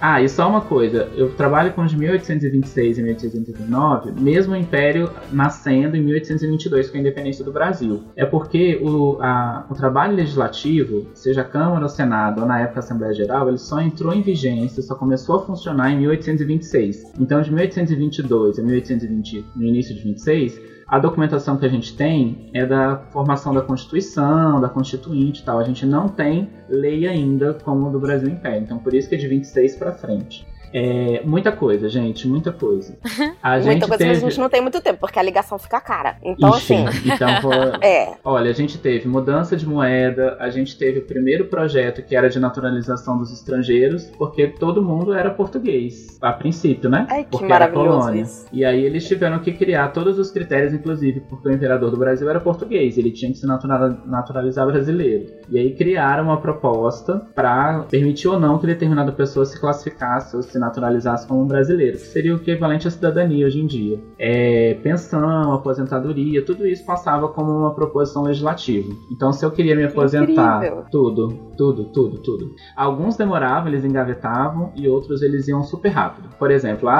Ah, 0.00 0.20
e 0.20 0.28
só 0.28 0.48
uma 0.48 0.60
coisa, 0.60 1.08
eu 1.16 1.30
trabalho 1.34 1.72
com 1.72 1.82
os 1.82 1.90
de 1.90 1.96
1826 1.96 2.98
e 2.98 3.02
1829, 3.02 4.12
mesmo 4.20 4.52
o 4.52 4.56
Império 4.56 5.10
nascendo 5.32 5.96
em 5.96 6.02
1822 6.02 6.90
com 6.90 6.98
a 6.98 7.00
independência 7.00 7.42
do 7.42 7.50
Brasil. 7.50 8.04
É 8.14 8.26
porque 8.26 8.78
o, 8.82 9.18
a, 9.22 9.66
o 9.70 9.74
trabalho 9.74 10.14
legislativo, 10.14 11.06
seja 11.14 11.40
a 11.40 11.44
Câmara 11.44 11.82
ou 11.82 11.88
Senado, 11.88 12.42
ou 12.42 12.46
na 12.46 12.60
época 12.60 12.80
a 12.80 12.80
Assembleia 12.80 13.14
Geral, 13.14 13.48
ele 13.48 13.58
só 13.58 13.80
entrou 13.80 14.12
em 14.12 14.20
vigência, 14.20 14.82
só 14.82 14.94
começou 14.94 15.36
a 15.36 15.42
funcionar 15.46 15.90
em 15.90 15.98
1826. 16.00 17.12
Então, 17.18 17.40
de 17.40 17.50
1822 17.50 18.58
a 18.58 18.62
1820, 18.62 19.44
no 19.56 19.64
início 19.64 19.94
de 19.94 20.02
26, 20.02 20.75
a 20.88 21.00
documentação 21.00 21.56
que 21.56 21.66
a 21.66 21.68
gente 21.68 21.96
tem 21.96 22.48
é 22.54 22.64
da 22.64 22.96
formação 23.10 23.52
da 23.52 23.60
Constituição, 23.60 24.60
da 24.60 24.68
Constituinte 24.68 25.42
e 25.42 25.44
tal. 25.44 25.58
A 25.58 25.64
gente 25.64 25.84
não 25.84 26.08
tem 26.08 26.48
lei 26.68 27.08
ainda 27.08 27.54
como 27.54 27.90
do 27.90 27.98
Brasil 27.98 28.28
Império. 28.28 28.62
Então, 28.62 28.78
por 28.78 28.94
isso 28.94 29.08
que 29.08 29.16
é 29.16 29.18
de 29.18 29.26
26 29.26 29.76
para 29.76 29.92
frente. 29.92 30.46
É, 30.72 31.22
muita 31.24 31.52
coisa, 31.52 31.88
gente, 31.88 32.26
muita 32.28 32.52
coisa. 32.52 32.96
A 33.42 33.58
gente 33.60 33.72
Muita 33.72 33.86
coisa, 33.88 33.98
teve... 33.98 34.10
mas 34.10 34.24
a 34.24 34.28
gente 34.28 34.40
não 34.40 34.48
tem 34.48 34.60
muito 34.60 34.80
tempo, 34.80 34.98
porque 35.00 35.18
a 35.18 35.22
ligação 35.22 35.58
fica 35.58 35.80
cara. 35.80 36.16
Então, 36.22 36.50
Ixi, 36.56 36.74
assim. 36.74 37.10
então 37.10 37.40
vou... 37.42 37.52
É. 37.80 38.14
Olha, 38.24 38.50
a 38.50 38.54
gente 38.54 38.78
teve 38.78 39.08
mudança 39.08 39.56
de 39.56 39.66
moeda, 39.66 40.36
a 40.40 40.50
gente 40.50 40.76
teve 40.76 40.98
o 41.00 41.02
primeiro 41.06 41.46
projeto 41.46 42.02
que 42.02 42.14
era 42.16 42.28
de 42.28 42.38
naturalização 42.40 43.16
dos 43.18 43.32
estrangeiros, 43.32 44.06
porque 44.18 44.48
todo 44.48 44.82
mundo 44.82 45.12
era 45.12 45.30
português, 45.30 46.18
a 46.20 46.32
princípio, 46.32 46.88
né? 46.90 47.06
Ai, 47.10 47.24
que 47.24 47.30
porque 47.30 47.52
era 47.52 47.68
colônia. 47.68 48.22
isso. 48.22 48.46
E 48.52 48.64
aí 48.64 48.84
eles 48.84 49.06
tiveram 49.06 49.38
que 49.38 49.52
criar 49.52 49.88
todos 49.88 50.18
os 50.18 50.30
critérios, 50.30 50.72
inclusive, 50.72 51.20
porque 51.20 51.48
o 51.48 51.52
imperador 51.52 51.90
do 51.90 51.96
Brasil 51.96 52.28
era 52.28 52.40
português, 52.40 52.98
ele 52.98 53.10
tinha 53.10 53.30
que 53.30 53.38
se 53.38 53.46
natura- 53.46 53.96
naturalizar 54.06 54.66
brasileiro. 54.66 55.26
E 55.48 55.58
aí 55.58 55.74
criaram 55.74 56.24
uma 56.24 56.40
proposta 56.40 57.22
para 57.34 57.80
permitir 57.90 58.28
ou 58.28 58.38
não 58.40 58.58
que 58.58 58.66
determinada 58.66 59.12
pessoa 59.12 59.44
se 59.46 59.60
classificasse 59.60 60.34
ou 60.36 60.42
se 60.42 60.58
naturalizasse 60.66 61.26
como 61.26 61.42
um 61.42 61.46
brasileiro, 61.46 61.96
que 61.96 62.06
seria 62.06 62.34
o 62.34 62.36
equivalente 62.36 62.86
à 62.86 62.90
cidadania 62.90 63.46
hoje 63.46 63.60
em 63.60 63.66
dia. 63.66 64.00
É, 64.18 64.74
pensão, 64.82 65.52
aposentadoria, 65.52 66.44
tudo 66.44 66.66
isso 66.66 66.84
passava 66.84 67.28
como 67.28 67.50
uma 67.50 67.74
proposição 67.74 68.22
legislativa. 68.22 68.92
Então, 69.10 69.32
se 69.32 69.44
eu 69.44 69.50
queria 69.50 69.74
me 69.74 69.84
aposentar, 69.84 70.58
incrível. 70.58 70.84
tudo, 70.90 71.28
tudo, 71.56 71.84
tudo, 71.84 72.18
tudo. 72.18 72.54
Alguns 72.76 73.16
demoravam, 73.16 73.68
eles 73.68 73.84
engavetavam 73.84 74.72
e 74.76 74.88
outros 74.88 75.22
eles 75.22 75.48
iam 75.48 75.62
super 75.62 75.88
rápido. 75.88 76.28
Por 76.38 76.50
exemplo, 76.50 76.88
a, 76.88 76.94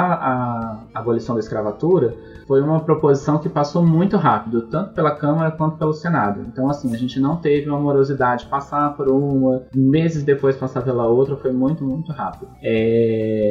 a 0.95 0.99
abolição 0.99 1.35
da 1.35 1.41
escravatura 1.41 2.15
foi 2.47 2.63
uma 2.63 2.81
proposição 2.81 3.39
que 3.39 3.49
passou 3.49 3.85
muito 3.85 4.17
rápido, 4.17 4.63
tanto 4.63 4.95
pela 4.95 5.11
Câmara 5.11 5.51
quanto 5.51 5.77
pelo 5.77 5.93
Senado. 5.93 6.45
Então, 6.47 6.71
assim, 6.71 6.95
a 6.95 6.99
gente 6.99 7.19
não 7.19 7.37
teve 7.37 7.69
uma 7.69 7.79
morosidade 7.79 8.47
passar 8.47 8.97
por 8.97 9.09
uma, 9.09 9.63
meses 9.75 10.23
depois 10.23 10.57
passar 10.57 10.83
pela 10.83 11.07
outra, 11.07 11.37
foi 11.37 11.53
muito, 11.53 11.85
muito 11.85 12.13
rápido. 12.13 12.49
É, 12.63 13.46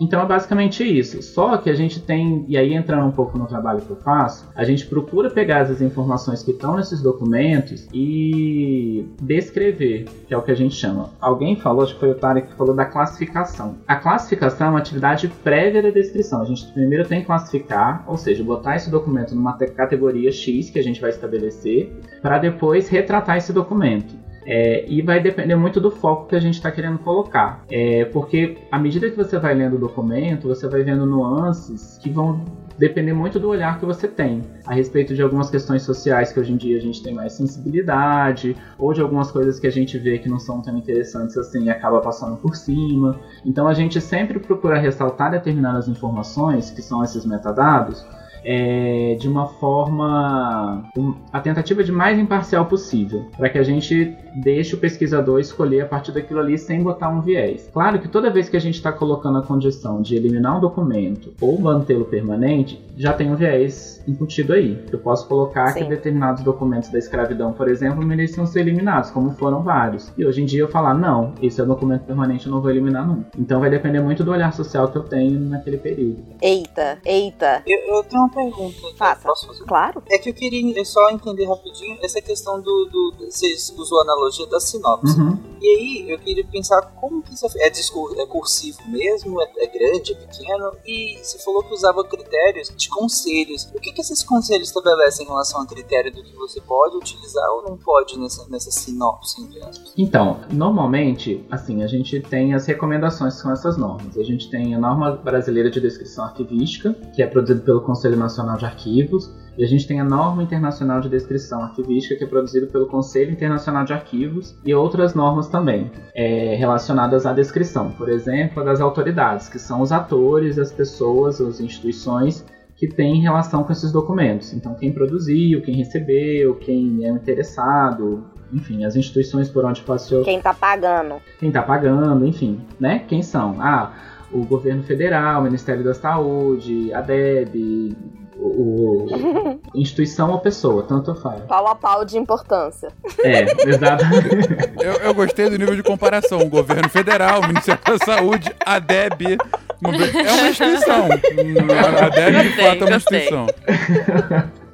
Então 0.00 0.20
é 0.20 0.26
basicamente 0.26 0.84
isso. 0.84 1.22
Só 1.22 1.56
que 1.56 1.70
a 1.70 1.74
gente 1.74 2.00
tem, 2.00 2.44
e 2.48 2.56
aí 2.56 2.74
entrando 2.74 3.06
um 3.06 3.10
pouco 3.12 3.38
no 3.38 3.46
trabalho 3.46 3.80
que 3.80 3.90
eu 3.90 3.96
faço, 3.96 4.48
a 4.54 4.64
gente 4.64 4.86
procura 4.86 5.30
pegar 5.30 5.60
as 5.62 5.80
informações 5.80 6.42
que 6.42 6.50
estão 6.50 6.76
nesses 6.76 7.00
documentos 7.02 7.86
e 7.92 9.06
descrever, 9.20 10.04
que 10.26 10.34
é 10.34 10.36
o 10.36 10.42
que 10.42 10.50
a 10.50 10.56
gente 10.56 10.74
chama. 10.74 11.10
Alguém 11.20 11.56
falou, 11.56 11.82
acho 11.82 11.94
que 11.94 12.00
foi 12.00 12.10
o 12.10 12.14
Tarek 12.14 12.48
que 12.48 12.54
falou 12.54 12.74
da 12.74 12.84
classificação. 12.84 13.76
A 13.86 13.96
classificação 13.96 14.68
é 14.68 14.70
uma 14.70 14.78
atividade 14.78 15.28
prévia 15.42 15.82
da 15.82 15.90
descrição. 15.90 16.42
A 16.42 16.44
gente 16.44 16.66
primeiro 16.72 17.06
tem 17.06 17.20
que 17.20 17.26
classificar, 17.26 18.04
ou 18.06 18.16
seja, 18.16 18.44
botar 18.44 18.76
esse 18.76 18.90
documento 18.90 19.34
numa 19.34 19.54
te- 19.54 19.66
categoria 19.68 20.30
X 20.30 20.70
que 20.70 20.78
a 20.78 20.82
gente 20.82 21.00
vai 21.00 21.10
estabelecer, 21.10 21.92
para 22.20 22.38
depois 22.38 22.88
retratar 22.88 23.36
esse 23.36 23.52
documento. 23.52 24.14
É, 24.46 24.88
e 24.88 25.02
vai 25.02 25.20
depender 25.20 25.56
muito 25.56 25.80
do 25.80 25.90
foco 25.90 26.28
que 26.28 26.36
a 26.36 26.40
gente 26.40 26.54
está 26.54 26.70
querendo 26.70 26.98
colocar. 26.98 27.64
É, 27.68 28.04
porque 28.06 28.58
à 28.70 28.78
medida 28.78 29.10
que 29.10 29.16
você 29.16 29.38
vai 29.38 29.54
lendo 29.54 29.74
o 29.76 29.78
documento, 29.78 30.46
você 30.46 30.68
vai 30.68 30.84
vendo 30.84 31.04
nuances 31.04 31.98
que 31.98 32.08
vão 32.08 32.44
depender 32.78 33.12
muito 33.12 33.40
do 33.40 33.48
olhar 33.48 33.78
que 33.78 33.86
você 33.86 34.06
tem 34.06 34.42
a 34.66 34.74
respeito 34.74 35.14
de 35.14 35.22
algumas 35.22 35.50
questões 35.50 35.82
sociais 35.82 36.32
que 36.32 36.38
hoje 36.38 36.52
em 36.52 36.56
dia 36.56 36.76
a 36.76 36.80
gente 36.80 37.02
tem 37.02 37.14
mais 37.14 37.32
sensibilidade, 37.32 38.56
ou 38.78 38.92
de 38.92 39.00
algumas 39.00 39.30
coisas 39.30 39.58
que 39.58 39.66
a 39.66 39.70
gente 39.70 39.98
vê 39.98 40.18
que 40.18 40.28
não 40.28 40.38
são 40.38 40.60
tão 40.60 40.76
interessantes 40.76 41.36
assim 41.36 41.64
e 41.64 41.70
acaba 41.70 42.00
passando 42.00 42.36
por 42.36 42.54
cima. 42.54 43.18
Então 43.44 43.66
a 43.66 43.74
gente 43.74 44.00
sempre 44.00 44.38
procura 44.38 44.78
ressaltar 44.78 45.30
determinadas 45.30 45.88
informações, 45.88 46.70
que 46.70 46.82
são 46.82 47.02
esses 47.02 47.24
metadados, 47.24 48.04
é, 48.48 49.16
de 49.18 49.28
uma 49.28 49.46
forma. 49.46 50.84
um- 50.96 51.14
a 51.32 51.40
tentativa 51.40 51.82
de 51.82 51.90
mais 51.90 52.18
imparcial 52.18 52.66
possível, 52.66 53.26
para 53.36 53.48
que 53.48 53.58
a 53.58 53.62
gente 53.62 54.14
deixe 54.36 54.74
o 54.74 54.78
pesquisador 54.78 55.40
escolher 55.40 55.80
a 55.82 55.86
partir 55.86 56.12
daquilo 56.12 56.40
ali 56.40 56.56
sem 56.58 56.82
botar 56.82 57.08
um 57.08 57.20
viés. 57.20 57.68
Claro 57.72 57.98
que 57.98 58.08
toda 58.08 58.30
vez 58.30 58.48
que 58.48 58.56
a 58.56 58.60
gente 58.60 58.74
está 58.76 58.92
colocando 58.92 59.38
a 59.38 59.42
condição 59.42 60.00
de 60.00 60.14
eliminar 60.14 60.56
um 60.56 60.60
documento 60.60 61.32
ou 61.40 61.58
mantê-lo 61.58 62.04
permanente, 62.04 62.80
já 62.96 63.12
tem 63.12 63.30
um 63.30 63.36
viés 63.36 64.02
incutido 64.06 64.52
aí. 64.52 64.78
Eu 64.92 64.98
posso 64.98 65.26
colocar 65.26 65.72
que 65.74 65.80
Sim. 65.80 65.88
determinados 65.88 66.42
documentos 66.42 66.88
da 66.90 66.98
escravidão, 66.98 67.52
por 67.52 67.68
exemplo, 67.68 68.04
mereciam 68.06 68.46
ser 68.46 68.60
eliminados, 68.60 69.10
como 69.10 69.30
foram 69.32 69.62
vários. 69.62 70.12
E 70.16 70.24
hoje 70.24 70.42
em 70.42 70.46
dia 70.46 70.60
eu 70.60 70.68
falar, 70.68 70.94
não, 70.94 71.32
esse 71.42 71.60
é 71.60 71.64
um 71.64 71.66
documento 71.68 72.02
permanente, 72.04 72.46
eu 72.46 72.52
não 72.52 72.60
vou 72.60 72.70
eliminar 72.70 73.06
nunca. 73.06 73.26
Então 73.38 73.58
vai 73.60 73.70
depender 73.70 74.00
muito 74.00 74.22
do 74.22 74.30
olhar 74.30 74.52
social 74.52 74.88
que 74.88 74.96
eu 74.96 75.02
tenho 75.02 75.38
naquele 75.40 75.78
período. 75.78 76.18
Eita, 76.40 76.98
eita. 77.04 77.62
Eu, 77.66 77.96
eu 77.96 78.04
tenho 78.04 78.22
uma 78.22 78.28
pergunta. 78.36 78.76
Faça. 78.96 79.28
Posso 79.28 79.46
fazer? 79.46 79.64
Claro. 79.64 80.02
É 80.10 80.18
que 80.18 80.28
eu 80.28 80.34
queria 80.34 80.84
só 80.84 81.10
entender 81.10 81.46
rapidinho 81.46 81.98
essa 82.02 82.20
questão 82.20 82.60
do. 82.60 82.84
do 82.86 83.16
vocês 83.26 83.74
usou 83.76 83.98
a 84.00 84.02
analogia 84.02 84.46
da 84.46 84.60
sinopse. 84.60 85.18
Uhum. 85.18 85.38
E 85.60 85.68
aí 85.68 86.10
eu 86.10 86.18
queria 86.18 86.44
pensar 86.46 86.82
como 87.00 87.22
que 87.22 87.34
isso 87.34 87.46
é, 87.46 87.68
é, 87.68 88.22
é 88.22 88.26
cursivo 88.26 88.78
mesmo, 88.88 89.40
é, 89.40 89.50
é 89.58 89.66
grande, 89.66 90.12
é 90.12 90.14
pequeno, 90.14 90.72
e 90.86 91.18
você 91.22 91.38
falou 91.38 91.62
que 91.62 91.72
usava 91.72 92.04
critérios 92.04 92.72
de 92.76 92.88
conselhos. 92.88 93.68
O 93.74 93.80
que, 93.80 93.92
que 93.92 94.00
esses 94.00 94.22
conselhos 94.22 94.68
estabelecem 94.68 95.24
em 95.24 95.28
relação 95.28 95.60
a 95.60 95.66
critério 95.66 96.12
do 96.12 96.22
que 96.22 96.34
você 96.36 96.60
pode 96.60 96.96
utilizar 96.96 97.48
ou 97.50 97.62
não 97.62 97.76
pode 97.76 98.18
nessa, 98.18 98.46
nessa 98.48 98.70
sinopse, 98.70 99.42
entre 99.42 99.62
aspas? 99.62 99.92
Então, 99.96 100.40
normalmente, 100.52 101.44
assim, 101.50 101.82
a 101.82 101.86
gente 101.86 102.20
tem 102.20 102.54
as 102.54 102.66
recomendações 102.66 103.36
que 103.36 103.42
são 103.42 103.52
essas 103.52 103.76
normas. 103.76 104.16
A 104.16 104.22
gente 104.22 104.50
tem 104.50 104.74
a 104.74 104.78
norma 104.78 105.12
brasileira 105.12 105.70
de 105.70 105.80
descrição 105.80 106.24
arquivística, 106.24 106.92
que 107.14 107.22
é 107.22 107.26
produzida 107.26 107.60
pelo 107.60 107.80
Conselho 107.80 108.15
Nacional 108.16 108.56
de 108.56 108.64
Arquivos, 108.64 109.30
e 109.56 109.64
a 109.64 109.66
gente 109.66 109.86
tem 109.86 110.00
a 110.00 110.04
norma 110.04 110.42
internacional 110.42 111.00
de 111.00 111.08
descrição 111.08 111.62
arquivística, 111.62 112.14
que 112.16 112.24
é 112.24 112.26
produzida 112.26 112.66
pelo 112.66 112.86
Conselho 112.86 113.30
Internacional 113.32 113.84
de 113.84 113.92
Arquivos, 113.92 114.54
e 114.64 114.74
outras 114.74 115.14
normas 115.14 115.48
também 115.48 115.90
é, 116.14 116.54
relacionadas 116.56 117.24
à 117.24 117.32
descrição. 117.32 117.90
Por 117.92 118.08
exemplo, 118.08 118.60
a 118.60 118.64
das 118.64 118.80
autoridades, 118.80 119.48
que 119.48 119.58
são 119.58 119.80
os 119.80 119.92
atores, 119.92 120.58
as 120.58 120.70
pessoas, 120.70 121.40
as 121.40 121.58
instituições 121.60 122.44
que 122.76 122.86
têm 122.86 123.22
relação 123.22 123.64
com 123.64 123.72
esses 123.72 123.90
documentos. 123.90 124.52
Então, 124.52 124.74
quem 124.74 124.92
produziu, 124.92 125.62
quem 125.62 125.74
recebeu, 125.76 126.54
quem 126.56 127.06
é 127.06 127.08
interessado, 127.08 128.24
enfim, 128.52 128.84
as 128.84 128.94
instituições 128.94 129.48
por 129.48 129.64
onde 129.64 129.80
passou, 129.80 130.22
Quem 130.22 130.40
tá 130.40 130.52
pagando? 130.52 131.16
quem 131.38 131.48
está 131.48 131.62
pagando, 131.62 132.26
enfim, 132.26 132.60
né? 132.78 133.02
Quem 133.08 133.22
são? 133.22 133.56
Ah, 133.60 133.92
o 134.32 134.44
governo 134.44 134.82
federal, 134.82 135.40
o 135.40 135.44
Ministério 135.44 135.82
da 135.84 135.94
Saúde, 135.94 136.92
a 136.92 137.00
DEB, 137.00 137.96
o, 138.36 138.46
o- 138.46 139.60
instituição 139.74 140.30
ou 140.30 140.38
pessoa, 140.40 140.82
tanto 140.82 141.14
faz. 141.14 141.40
Pau 141.44 141.66
a 141.68 141.74
pau 141.74 142.04
de 142.04 142.18
importância. 142.18 142.88
É, 143.22 143.42
exato. 143.68 144.04
Eu, 144.82 144.92
eu 144.94 145.14
gostei 145.14 145.48
do 145.50 145.56
nível 145.58 145.74
de 145.74 145.82
comparação. 145.82 146.38
O 146.40 146.48
governo 146.48 146.88
federal, 146.88 147.40
o 147.40 147.46
Ministério 147.48 147.80
da 147.84 147.98
Saúde, 148.04 148.54
a 148.64 148.78
DEB. 148.78 149.36
É 149.82 150.32
uma 150.32 150.48
instituição. 150.48 151.04
A 151.06 152.08
DEB, 152.08 152.42
de 152.42 152.56
fato, 152.62 152.84
é 152.84 152.86
uma 152.86 152.96
instituição. 152.96 153.46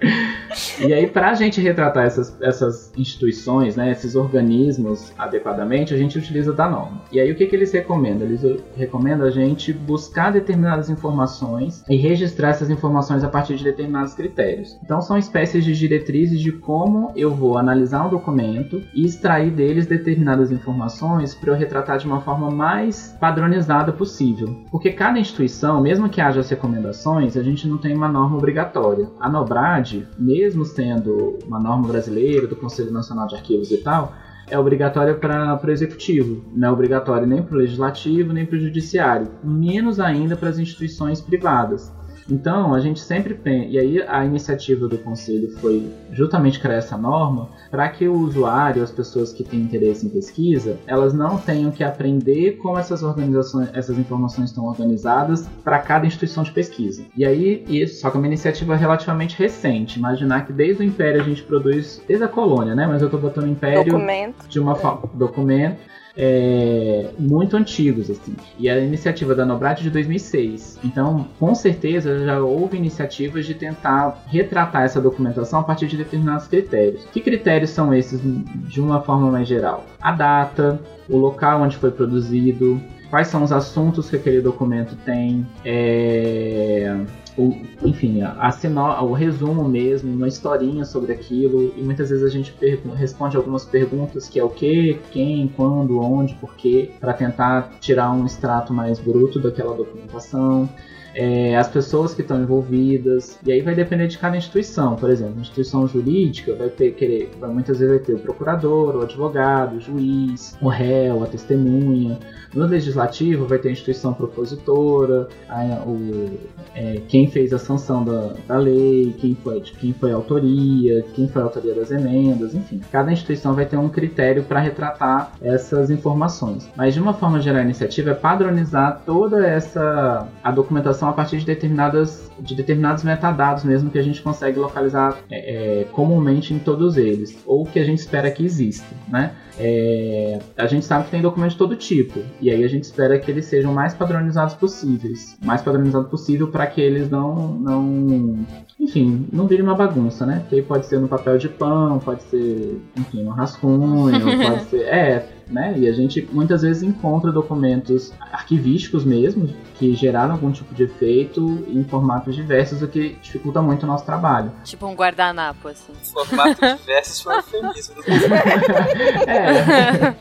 E 0.80 0.92
aí, 0.92 1.07
para 1.07 1.30
a 1.30 1.34
gente 1.34 1.61
retratar 1.61 2.05
essas, 2.05 2.36
essas 2.40 2.92
instituições, 2.96 3.76
né, 3.76 3.90
esses 3.90 4.14
organismos 4.14 5.12
adequadamente, 5.16 5.94
a 5.94 5.96
gente 5.96 6.18
utiliza 6.18 6.53
da 6.53 6.68
norma. 6.68 7.03
E 7.11 7.20
aí, 7.20 7.30
o 7.30 7.34
que, 7.34 7.46
que 7.46 7.57
eles 7.57 7.72
recomendam? 7.72 8.26
Eles 8.26 8.42
recomendam 8.76 9.26
a 9.26 9.30
gente 9.30 9.72
buscar 9.72 10.32
determinadas 10.32 10.90
informações 10.90 11.84
e 11.88 11.96
registrar 11.96 12.50
essas 12.50 12.70
informações 12.70 13.24
a 13.24 13.28
partir 13.28 13.57
de 13.57 13.64
determinados 13.64 14.14
critérios. 14.14 14.78
Então, 14.82 15.00
são 15.00 15.16
espécies 15.16 15.64
de 15.64 15.74
diretrizes 15.74 16.40
de 16.40 16.53
como 16.53 17.12
eu 17.16 17.34
vou 17.34 17.57
analisar 17.57 18.07
um 18.07 18.11
documento 18.11 18.82
e 18.94 19.05
extrair 19.05 19.50
deles 19.50 19.86
determinadas 19.86 20.50
informações 20.50 21.34
para 21.34 21.50
eu 21.50 21.57
retratar 21.57 21.98
de 21.98 22.07
uma 22.07 22.20
forma 22.20 22.50
mais 22.50 23.16
padronizada 23.20 23.92
possível. 23.92 24.62
Porque 24.70 24.92
cada 24.92 25.18
instituição, 25.18 25.80
mesmo 25.80 26.09
que 26.09 26.20
haja 26.20 26.40
as 26.40 26.50
recomendações, 26.50 27.36
a 27.36 27.42
gente 27.42 27.68
não 27.68 27.78
tem 27.78 27.94
uma 27.94 28.09
norma 28.09 28.36
obrigatória. 28.36 29.09
A 29.20 29.28
Nobrad, 29.28 29.91
mesmo 30.18 30.64
sendo 30.64 31.38
uma 31.47 31.59
norma 31.59 31.88
brasileira 31.88 32.47
do 32.47 32.57
Conselho 32.57 32.93
Nacional 32.93 33.26
de 33.26 33.34
Arquivos 33.34 33.70
e 33.70 33.78
tal, 33.78 34.14
é 34.49 34.59
obrigatória 34.59 35.14
para 35.14 35.61
o 35.64 35.70
executivo, 35.70 36.45
não 36.55 36.68
é 36.68 36.70
obrigatório 36.70 37.26
nem 37.26 37.43
para 37.43 37.55
o 37.55 37.59
legislativo 37.59 38.32
nem 38.32 38.45
para 38.45 38.57
o 38.57 38.61
judiciário, 38.61 39.28
menos 39.43 39.99
ainda 40.01 40.36
para 40.36 40.51
as 40.51 40.59
instituições 40.59 41.20
privadas. 41.20 41.93
Então, 42.30 42.74
a 42.74 42.80
gente 42.80 43.00
sempre 43.00 43.34
pensa, 43.34 43.68
e 43.68 43.78
aí 43.78 44.02
a 44.02 44.24
iniciativa 44.24 44.88
do 44.88 44.98
conselho 44.98 45.50
foi 45.58 45.90
justamente 46.12 46.60
criar 46.60 46.74
essa 46.74 46.96
norma 46.96 47.48
para 47.70 47.88
que 47.88 48.06
o 48.08 48.14
usuário, 48.14 48.82
as 48.82 48.90
pessoas 48.90 49.32
que 49.32 49.42
têm 49.42 49.60
interesse 49.60 50.06
em 50.06 50.08
pesquisa, 50.08 50.76
elas 50.86 51.12
não 51.12 51.38
tenham 51.38 51.70
que 51.70 51.82
aprender 51.82 52.58
como 52.58 52.78
essas 52.78 53.02
organizações, 53.02 53.68
essas 53.72 53.98
informações 53.98 54.50
estão 54.50 54.64
organizadas 54.64 55.48
para 55.64 55.78
cada 55.78 56.06
instituição 56.06 56.42
de 56.42 56.52
pesquisa. 56.52 57.04
E 57.16 57.24
aí, 57.24 57.64
isso, 57.68 58.00
só 58.00 58.10
que 58.10 58.16
é 58.16 58.20
uma 58.20 58.26
iniciativa 58.26 58.76
relativamente 58.76 59.38
recente. 59.38 59.98
Imaginar 59.98 60.46
que 60.46 60.52
desde 60.52 60.82
o 60.82 60.86
Império 60.86 61.20
a 61.20 61.24
gente 61.24 61.42
produz, 61.42 62.02
desde 62.06 62.24
a 62.24 62.28
colônia, 62.28 62.74
né? 62.74 62.86
Mas 62.86 63.02
eu 63.02 63.06
estou 63.06 63.20
botando 63.20 63.44
o 63.44 63.48
Império 63.48 63.92
Documento. 63.92 64.48
de 64.48 64.60
uma 64.60 64.74
forma 64.74 65.08
documento 65.14 65.78
é, 66.16 67.10
muito 67.18 67.56
antigos, 67.56 68.10
assim. 68.10 68.34
E 68.58 68.68
a 68.68 68.78
iniciativa 68.78 69.34
da 69.34 69.44
Nobrat 69.44 69.80
é 69.80 69.82
de 69.82 69.90
2006. 69.90 70.78
Então, 70.84 71.26
com 71.38 71.54
certeza, 71.54 72.24
já 72.24 72.40
houve 72.40 72.76
iniciativas 72.76 73.46
de 73.46 73.54
tentar 73.54 74.22
retratar 74.26 74.82
essa 74.82 75.00
documentação 75.00 75.60
a 75.60 75.62
partir 75.62 75.86
de 75.86 75.96
determinados 75.96 76.46
critérios. 76.46 77.04
Que 77.12 77.20
critérios 77.20 77.70
são 77.70 77.94
esses 77.94 78.20
de 78.22 78.80
uma 78.80 79.00
forma 79.00 79.30
mais 79.30 79.48
geral? 79.48 79.84
A 80.00 80.12
data, 80.12 80.80
o 81.08 81.16
local 81.16 81.62
onde 81.62 81.76
foi 81.76 81.90
produzido, 81.90 82.80
quais 83.10 83.28
são 83.28 83.42
os 83.42 83.52
assuntos 83.52 84.08
que 84.08 84.16
aquele 84.16 84.40
documento 84.40 84.96
tem, 85.04 85.46
é, 85.64 86.96
o, 87.36 87.54
enfim, 87.82 88.22
a, 88.22 88.36
a 88.38 89.02
o 89.02 89.12
resumo 89.12 89.66
mesmo, 89.66 90.12
uma 90.12 90.28
historinha 90.28 90.84
sobre 90.84 91.12
aquilo, 91.12 91.72
e 91.76 91.82
muitas 91.82 92.10
vezes 92.10 92.24
a 92.24 92.28
gente 92.28 92.54
responde 92.94 93.36
algumas 93.36 93.64
perguntas 93.64 94.28
que 94.28 94.38
é 94.38 94.44
o 94.44 94.50
que, 94.50 94.98
quem, 95.10 95.48
quando, 95.48 96.00
onde, 96.00 96.34
porquê, 96.34 96.90
para 97.00 97.12
tentar 97.12 97.70
tirar 97.80 98.10
um 98.12 98.26
extrato 98.26 98.72
mais 98.72 98.98
bruto 98.98 99.38
daquela 99.38 99.74
documentação. 99.74 100.68
É, 101.14 101.56
as 101.56 101.68
pessoas 101.68 102.14
que 102.14 102.22
estão 102.22 102.40
envolvidas, 102.40 103.38
e 103.44 103.52
aí 103.52 103.60
vai 103.60 103.74
depender 103.74 104.06
de 104.08 104.18
cada 104.18 104.36
instituição. 104.36 104.96
Por 104.96 105.10
exemplo, 105.10 105.40
instituição 105.40 105.86
jurídica 105.86 106.54
vai 106.54 106.68
ter 106.68 106.92
querer, 106.92 107.30
vai, 107.38 107.50
muitas 107.50 107.78
vezes 107.78 107.96
vai 107.96 108.04
ter 108.04 108.14
o 108.14 108.18
procurador, 108.18 108.96
o 108.96 109.02
advogado, 109.02 109.76
o 109.76 109.80
juiz, 109.80 110.56
o 110.60 110.68
réu, 110.68 111.22
a 111.22 111.26
testemunha. 111.26 112.18
No 112.54 112.66
legislativo 112.66 113.46
vai 113.46 113.58
ter 113.58 113.68
a 113.68 113.72
instituição 113.72 114.12
propositora, 114.12 115.28
a, 115.48 115.82
o, 115.86 116.38
é, 116.74 117.00
quem 117.08 117.30
fez 117.30 117.52
a 117.52 117.58
sanção 117.58 118.04
da, 118.04 118.34
da 118.46 118.56
lei, 118.56 119.14
quem 119.18 119.34
foi, 119.34 119.60
quem 119.60 119.92
foi 119.92 120.12
a 120.12 120.16
autoria, 120.16 121.04
quem 121.14 121.28
foi 121.28 121.42
a 121.42 121.44
autoria 121.46 121.74
das 121.74 121.90
emendas, 121.90 122.54
enfim. 122.54 122.80
Cada 122.90 123.10
instituição 123.12 123.54
vai 123.54 123.64
ter 123.64 123.76
um 123.76 123.88
critério 123.88 124.42
para 124.44 124.60
retratar 124.60 125.32
essas 125.40 125.90
informações. 125.90 126.68
Mas 126.76 126.94
de 126.94 127.00
uma 127.00 127.14
forma 127.14 127.40
geral, 127.40 127.60
a 127.60 127.64
iniciativa 127.64 128.10
é 128.10 128.14
padronizar 128.14 129.02
toda 129.04 129.46
essa 129.46 130.28
a 130.42 130.50
documentação 130.50 131.01
a 131.09 131.12
partir 131.12 131.38
de 131.38 131.46
determinadas 131.46 132.30
de 132.40 132.55
determinados 132.55 133.05
metadados 133.05 133.64
mesmo 133.64 133.90
que 133.90 133.98
a 133.98 134.03
gente 134.03 134.20
consegue 134.20 134.59
localizar 134.59 135.18
é, 135.30 135.80
é, 135.80 135.84
comumente 135.84 136.53
em 136.53 136.59
todos 136.59 136.96
eles, 136.96 137.38
ou 137.46 137.64
que 137.64 137.78
a 137.78 137.84
gente 137.84 137.98
espera 137.98 138.30
que 138.30 138.44
exista, 138.44 138.94
né? 139.09 139.32
É, 139.59 140.38
a 140.57 140.66
gente 140.66 140.84
sabe 140.84 141.05
que 141.05 141.11
tem 141.11 141.20
documentos 141.20 141.53
de 141.53 141.59
todo 141.59 141.76
tipo, 141.76 142.20
e 142.40 142.50
aí 142.50 142.64
a 142.64 142.68
gente 142.68 142.84
espera 142.84 143.18
que 143.18 143.30
eles 143.30 143.44
sejam 143.44 143.72
mais 143.72 143.94
padronizados 143.94 144.55
possíveis, 144.55 145.36
mais 145.44 145.61
padronizado 145.61 146.09
possível 146.09 146.48
para 146.48 146.66
que 146.66 146.80
eles 146.80 147.11
não, 147.11 147.48
não, 147.55 148.38
enfim, 148.80 149.26
não 149.32 149.46
virem 149.46 149.64
uma 149.64 149.74
bagunça, 149.74 150.24
né? 150.24 150.44
Que 150.48 150.57
aí 150.57 150.62
pode 150.62 150.86
ser 150.86 150.98
no 150.98 151.09
papel 151.09 151.36
de 151.38 151.48
pão, 151.48 151.98
pode 151.98 152.22
ser, 152.24 152.80
enfim, 152.96 153.22
no 153.22 153.30
rascunho, 153.30 154.24
pode 154.42 154.64
ser, 154.64 154.82
é, 154.82 155.28
né? 155.49 155.74
E 155.76 155.88
a 155.88 155.93
gente 155.93 156.28
muitas 156.32 156.62
vezes 156.62 156.82
encontra 156.82 157.30
documentos 157.32 158.12
arquivísticos 158.32 159.05
mesmo, 159.05 159.49
que 159.74 159.95
geraram 159.95 160.32
algum 160.32 160.53
tipo 160.53 160.74
de 160.74 160.84
efeito 160.84 161.64
em 161.68 161.82
formatos 161.84 162.34
diversos, 162.34 162.82
o 162.82 162.88
que 162.88 163.16
dificulta 163.20 163.61
muito 163.61 163.84
o 163.84 163.86
nosso 163.86 164.05
trabalho. 164.05 164.53
Tipo 164.64 164.86
um 164.86 164.95
guardanapo, 164.95 165.68
assim. 165.68 165.93
Formato 166.12 166.61
diversos 166.78 167.20
foi 167.20 167.34
um 167.34 167.36
eufemismo. 167.38 167.97
é. 169.26 170.14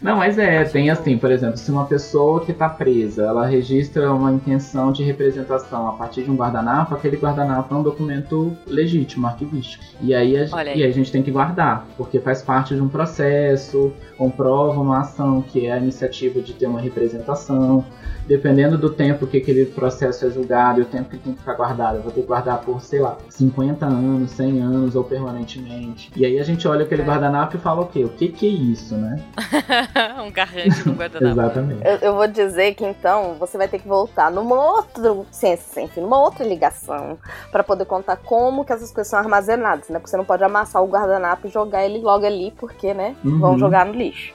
Não, 0.00 0.16
mas 0.16 0.38
é, 0.38 0.64
tem 0.64 0.90
assim, 0.90 1.16
por 1.16 1.30
exemplo, 1.30 1.56
se 1.56 1.70
uma 1.70 1.86
pessoa 1.86 2.44
que 2.44 2.52
está 2.52 2.68
presa, 2.68 3.24
ela 3.24 3.46
registra 3.46 4.12
uma 4.12 4.32
intenção 4.32 4.92
de 4.92 5.02
representação 5.02 5.88
a 5.88 5.92
partir 5.92 6.22
de 6.24 6.30
um 6.30 6.36
guardanapo, 6.36 6.94
aquele 6.94 7.16
guardanapo 7.16 7.74
é 7.74 7.78
um 7.78 7.82
documento 7.82 8.56
legítimo, 8.66 9.26
arquivístico. 9.26 9.84
E 10.00 10.14
aí 10.14 10.36
a, 10.36 10.56
aí. 10.56 10.78
E 10.78 10.84
a 10.84 10.90
gente 10.90 11.10
tem 11.10 11.22
que 11.22 11.30
guardar, 11.30 11.86
porque 11.96 12.20
faz 12.20 12.42
parte 12.42 12.74
de 12.74 12.82
um 12.82 12.88
processo, 12.88 13.92
comprova 14.16 14.80
uma 14.80 15.00
ação 15.00 15.42
que 15.42 15.66
é 15.66 15.72
a 15.72 15.78
iniciativa 15.78 16.40
de 16.40 16.52
ter 16.52 16.66
uma 16.66 16.80
representação 16.80 17.84
dependendo 18.26 18.76
do 18.76 18.90
tempo 18.90 19.26
que 19.26 19.38
aquele 19.38 19.66
processo 19.66 20.26
é 20.26 20.30
julgado 20.30 20.80
e 20.80 20.82
o 20.82 20.86
tempo 20.86 21.10
que 21.10 21.16
tem 21.16 21.32
que 21.32 21.38
ficar 21.38 21.54
guardado, 21.54 21.96
eu 21.96 22.02
vou 22.02 22.10
ter 22.10 22.22
que 22.22 22.26
guardar 22.26 22.58
por, 22.58 22.80
sei 22.80 23.00
lá, 23.00 23.16
50 23.28 23.86
anos, 23.86 24.32
100 24.32 24.60
anos 24.60 24.96
ou 24.96 25.04
permanentemente. 25.04 26.10
E 26.16 26.26
aí 26.26 26.38
a 26.38 26.42
gente 26.42 26.66
olha 26.66 26.84
aquele 26.84 27.02
é. 27.02 27.04
guardanapo 27.04 27.56
e 27.56 27.60
fala 27.60 27.82
o 27.82 27.86
quê? 27.86 28.04
O 28.04 28.08
que 28.08 28.28
que 28.28 28.46
é 28.46 28.50
isso, 28.50 28.96
né? 28.96 29.22
um 30.24 30.30
garrante 30.30 30.86
no 30.86 30.94
guardanapo. 30.94 31.40
Exatamente. 31.40 31.86
Eu, 31.86 31.96
eu, 31.96 32.14
vou 32.14 32.26
dizer 32.26 32.74
que 32.74 32.84
então 32.84 33.34
você 33.34 33.56
vai 33.58 33.68
ter 33.68 33.78
que 33.78 33.88
voltar 33.88 34.30
numa 34.30 34.56
outra 34.56 35.16
ciência 35.30 35.66
sem 35.72 35.88
fim, 35.88 36.00
numa 36.00 36.20
outra 36.20 36.44
ligação, 36.44 37.18
para 37.50 37.62
poder 37.62 37.84
contar 37.84 38.16
como 38.16 38.64
que 38.64 38.72
essas 38.72 38.90
coisas 38.90 39.10
são 39.10 39.18
armazenadas, 39.18 39.88
né? 39.88 39.98
Porque 39.98 40.10
você 40.10 40.16
não 40.16 40.24
pode 40.24 40.44
amassar 40.44 40.82
o 40.82 40.86
guardanapo 40.86 41.46
e 41.46 41.50
jogar 41.50 41.84
ele 41.84 41.98
logo 41.98 42.24
ali, 42.24 42.52
porque, 42.56 42.94
né? 42.94 43.14
Uhum. 43.24 43.38
Vão 43.38 43.58
jogar 43.58 43.86
no 43.86 43.92
lixo. 43.92 44.34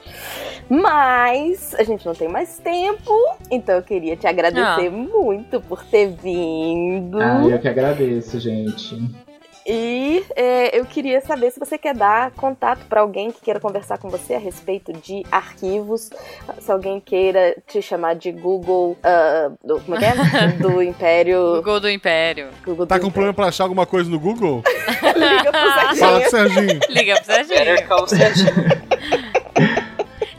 Mas 0.68 1.74
a 1.74 1.82
gente 1.82 2.06
não 2.06 2.14
tem 2.14 2.28
mais 2.28 2.58
tempo, 2.58 3.12
então 3.50 3.74
eu 3.74 3.82
queria 3.82 4.16
te 4.16 4.26
agradecer 4.26 4.86
ah. 4.86 4.90
muito 4.90 5.60
por 5.60 5.84
ter 5.84 6.08
vindo. 6.08 7.20
Ah, 7.20 7.44
eu 7.44 7.58
que 7.58 7.68
agradeço, 7.68 8.38
gente. 8.38 9.31
E 9.66 10.24
é, 10.34 10.76
eu 10.78 10.84
queria 10.84 11.20
saber 11.20 11.50
se 11.52 11.60
você 11.60 11.78
quer 11.78 11.94
dar 11.94 12.30
contato 12.32 12.84
para 12.88 13.00
alguém 13.00 13.30
que 13.30 13.40
queira 13.40 13.60
conversar 13.60 13.98
com 13.98 14.08
você 14.08 14.34
a 14.34 14.38
respeito 14.38 14.92
de 14.92 15.22
arquivos. 15.30 16.10
Se 16.60 16.72
alguém 16.72 17.00
queira 17.00 17.54
te 17.66 17.80
chamar 17.80 18.14
de 18.14 18.32
Google. 18.32 18.96
Uh, 19.04 19.56
do, 19.66 19.80
como 19.80 19.96
é 19.96 19.98
que 20.00 20.04
é? 20.04 20.48
Do 20.58 20.82
Império. 20.82 21.56
Google 21.56 21.80
do 21.80 21.90
Império. 21.90 22.48
Google 22.64 22.86
tá 22.86 22.96
do 22.96 23.02
com 23.02 23.06
Império. 23.08 23.12
problema 23.12 23.34
pra 23.34 23.46
achar 23.46 23.64
alguma 23.64 23.86
coisa 23.86 24.10
no 24.10 24.18
Google? 24.18 24.62
Liga 25.16 25.50
pro 25.52 25.60
Serginho. 25.74 25.96
Fala 25.96 26.20
com 26.20 26.26
o 26.26 26.30
Serginho. 26.30 26.80
Liga 26.88 27.14
pro 27.86 28.06
Serginho. 28.08 28.91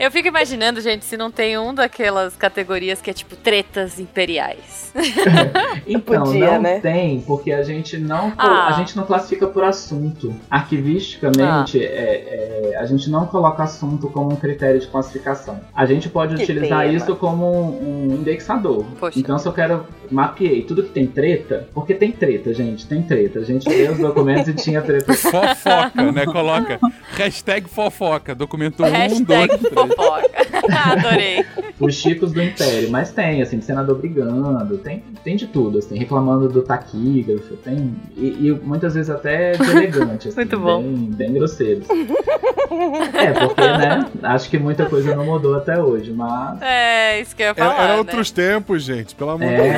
Eu 0.04 0.10
fico 0.10 0.28
imaginando, 0.28 0.82
gente, 0.82 1.02
se 1.02 1.16
não 1.16 1.30
tem 1.30 1.56
um 1.56 1.72
daquelas 1.72 2.36
categorias 2.36 3.00
que 3.00 3.08
é 3.08 3.14
tipo 3.14 3.34
tretas 3.36 3.98
imperiais. 3.98 4.92
então, 5.88 6.24
Podia, 6.24 6.52
não 6.56 6.60
né? 6.60 6.78
tem, 6.78 7.22
porque 7.22 7.50
a 7.50 7.62
gente 7.62 7.96
não 7.96 8.30
ah. 8.36 8.68
a 8.68 8.72
gente 8.72 8.94
não 8.98 9.06
classifica 9.06 9.46
por 9.46 9.64
assunto. 9.64 10.34
Arquivisticamente, 10.50 11.78
ah. 11.78 11.82
é, 11.82 12.72
é, 12.74 12.76
a 12.78 12.84
gente 12.84 13.08
não 13.08 13.24
coloca 13.24 13.62
assunto 13.62 14.10
como 14.10 14.30
um 14.30 14.36
critério 14.36 14.78
de 14.78 14.86
classificação. 14.88 15.58
A 15.74 15.86
gente 15.86 16.10
pode 16.10 16.36
que 16.36 16.42
utilizar 16.42 16.82
tema. 16.82 16.92
isso 16.92 17.16
como 17.16 17.46
um, 17.50 18.10
um 18.10 18.14
indexador. 18.16 18.84
Poxa. 19.00 19.18
Então, 19.18 19.38
se 19.38 19.48
eu 19.48 19.54
quero 19.54 19.86
mapeei 20.10 20.62
tudo 20.62 20.82
que 20.82 20.90
tem 20.90 21.06
treta, 21.06 21.66
porque 21.72 21.94
tem 21.94 22.12
treta, 22.12 22.52
gente, 22.52 22.86
tem 22.86 23.02
treta. 23.02 23.38
A 23.38 23.44
gente 23.44 23.66
lê 23.68 23.88
os 23.88 23.98
documentos 23.98 24.48
e 24.48 24.54
tinha 24.54 24.82
treta. 24.82 25.12
Fofoca, 25.16 26.12
né? 26.12 26.26
Coloca 26.26 26.78
hashtag 27.14 27.68
fofoca, 27.68 28.34
documento 28.34 28.82
1, 28.82 28.86
um, 28.86 29.22
2, 29.22 29.48
3. 29.48 29.93
Fofoca. 29.96 30.30
Adorei. 30.92 31.44
Os 31.80 31.94
chicos 31.94 32.32
do 32.32 32.42
Império, 32.42 32.90
mas 32.90 33.12
tem, 33.12 33.42
assim, 33.42 33.60
senador 33.60 33.96
brigando, 33.98 34.78
tem, 34.78 35.02
tem 35.22 35.36
de 35.36 35.46
tudo, 35.46 35.78
assim, 35.78 35.96
reclamando 35.98 36.48
do 36.48 36.62
taquígrafo, 36.62 37.56
tem. 37.56 37.94
E, 38.16 38.48
e 38.48 38.52
muitas 38.52 38.94
vezes 38.94 39.10
até 39.10 39.52
de 39.52 39.62
elegante, 39.70 40.28
assim, 40.28 40.36
Muito 40.36 40.58
bom. 40.58 40.82
Bem, 40.82 41.10
bem 41.10 41.34
grosseiros. 41.34 41.86
É, 41.90 43.32
porque, 43.32 43.60
né? 43.60 44.06
Acho 44.22 44.50
que 44.50 44.58
muita 44.58 44.86
coisa 44.86 45.14
não 45.14 45.24
mudou 45.24 45.56
até 45.56 45.80
hoje, 45.80 46.12
mas. 46.12 46.60
É, 46.62 47.20
isso 47.20 47.34
que 47.34 47.42
eu 47.42 47.48
ia 47.48 47.54
falar. 47.54 47.74
Era, 47.74 47.92
né? 47.94 47.98
outros 47.98 48.30
tempos, 48.30 48.82
gente, 48.82 49.14
pelo 49.14 49.30
amor 49.30 49.48
de 49.48 49.56
Deus. 49.56 49.74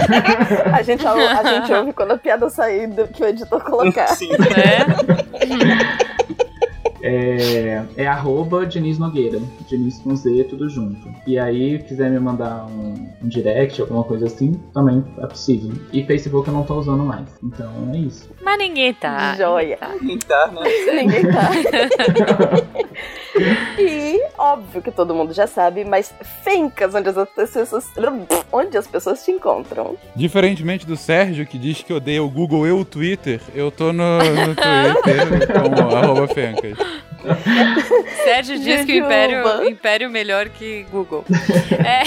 A 0.74 0.82
gente, 0.82 1.06
a 1.06 1.44
gente 1.44 1.72
ouve 1.72 1.94
quando 1.94 2.14
a 2.14 2.18
piada 2.18 2.50
sair 2.50 2.88
do 2.88 3.08
que 3.08 3.22
o 3.22 3.28
editor 3.28 3.64
colocar. 3.64 4.08
Sim. 4.08 4.30
Né? 4.30 4.88
É, 7.08 7.86
é 7.96 8.06
arroba 8.06 8.66
Diniz 8.66 9.00
Nogueira, 9.00 9.40
Diniz 9.70 9.98
com 10.00 10.14
Z, 10.14 10.44
tudo 10.50 10.68
junto. 10.68 11.10
E 11.26 11.40
aí, 11.40 11.80
quiser 11.80 12.12
me 12.12 12.20
mandar 12.20 12.66
um, 12.66 13.08
um 13.24 13.28
direct, 13.30 13.80
alguma 13.80 14.04
coisa 14.04 14.26
assim, 14.26 14.60
também 14.74 15.02
é 15.20 15.26
possível. 15.26 15.72
E 15.94 16.04
Facebook 16.04 16.50
eu 16.50 16.54
não 16.54 16.64
tô 16.64 16.76
usando 16.76 17.06
mais. 17.06 17.28
Então 17.42 17.72
é 17.94 17.98
isso. 17.98 18.30
Mas 18.44 18.58
ninguém 18.58 18.94
tá. 18.94 19.36
Joia. 19.36 19.78
Ninguém 20.02 20.20
tá, 20.20 20.48
né? 20.48 20.62
Ninguém 20.96 21.24
tá. 21.32 21.50
e 23.80 24.22
óbvio 24.38 24.82
que 24.82 24.92
todo 24.92 25.16
mundo 25.16 25.32
já 25.32 25.48
sabe, 25.48 25.86
mas 25.86 26.14
Fencas, 26.44 26.94
onde 26.94 27.08
as 27.08 27.30
pessoas. 27.30 27.90
Onde 28.52 28.78
as 28.78 28.88
pessoas 28.88 29.24
te 29.24 29.32
encontram. 29.32 29.96
Diferentemente 30.14 30.86
do 30.86 30.98
Sérgio, 30.98 31.46
que 31.46 31.58
diz 31.58 31.82
que 31.82 31.94
odeia 31.94 32.22
o 32.22 32.30
Google 32.30 32.68
e 32.68 32.72
o 32.72 32.84
Twitter, 32.84 33.40
eu 33.56 33.72
tô 33.72 33.94
no, 33.94 34.18
no 34.20 34.56
Twitter 34.56 35.48
como 35.54 35.96
arroba 35.96 36.28
Fencas. 36.28 36.78
Sérgio 38.24 38.60
diz 38.60 38.86
que 38.86 38.94
o 38.94 38.96
Jujuba. 38.96 39.06
Império, 39.06 39.70
Império 39.70 40.10
melhor 40.10 40.50
que 40.50 40.84
Google. 40.92 41.26
É, 41.78 42.02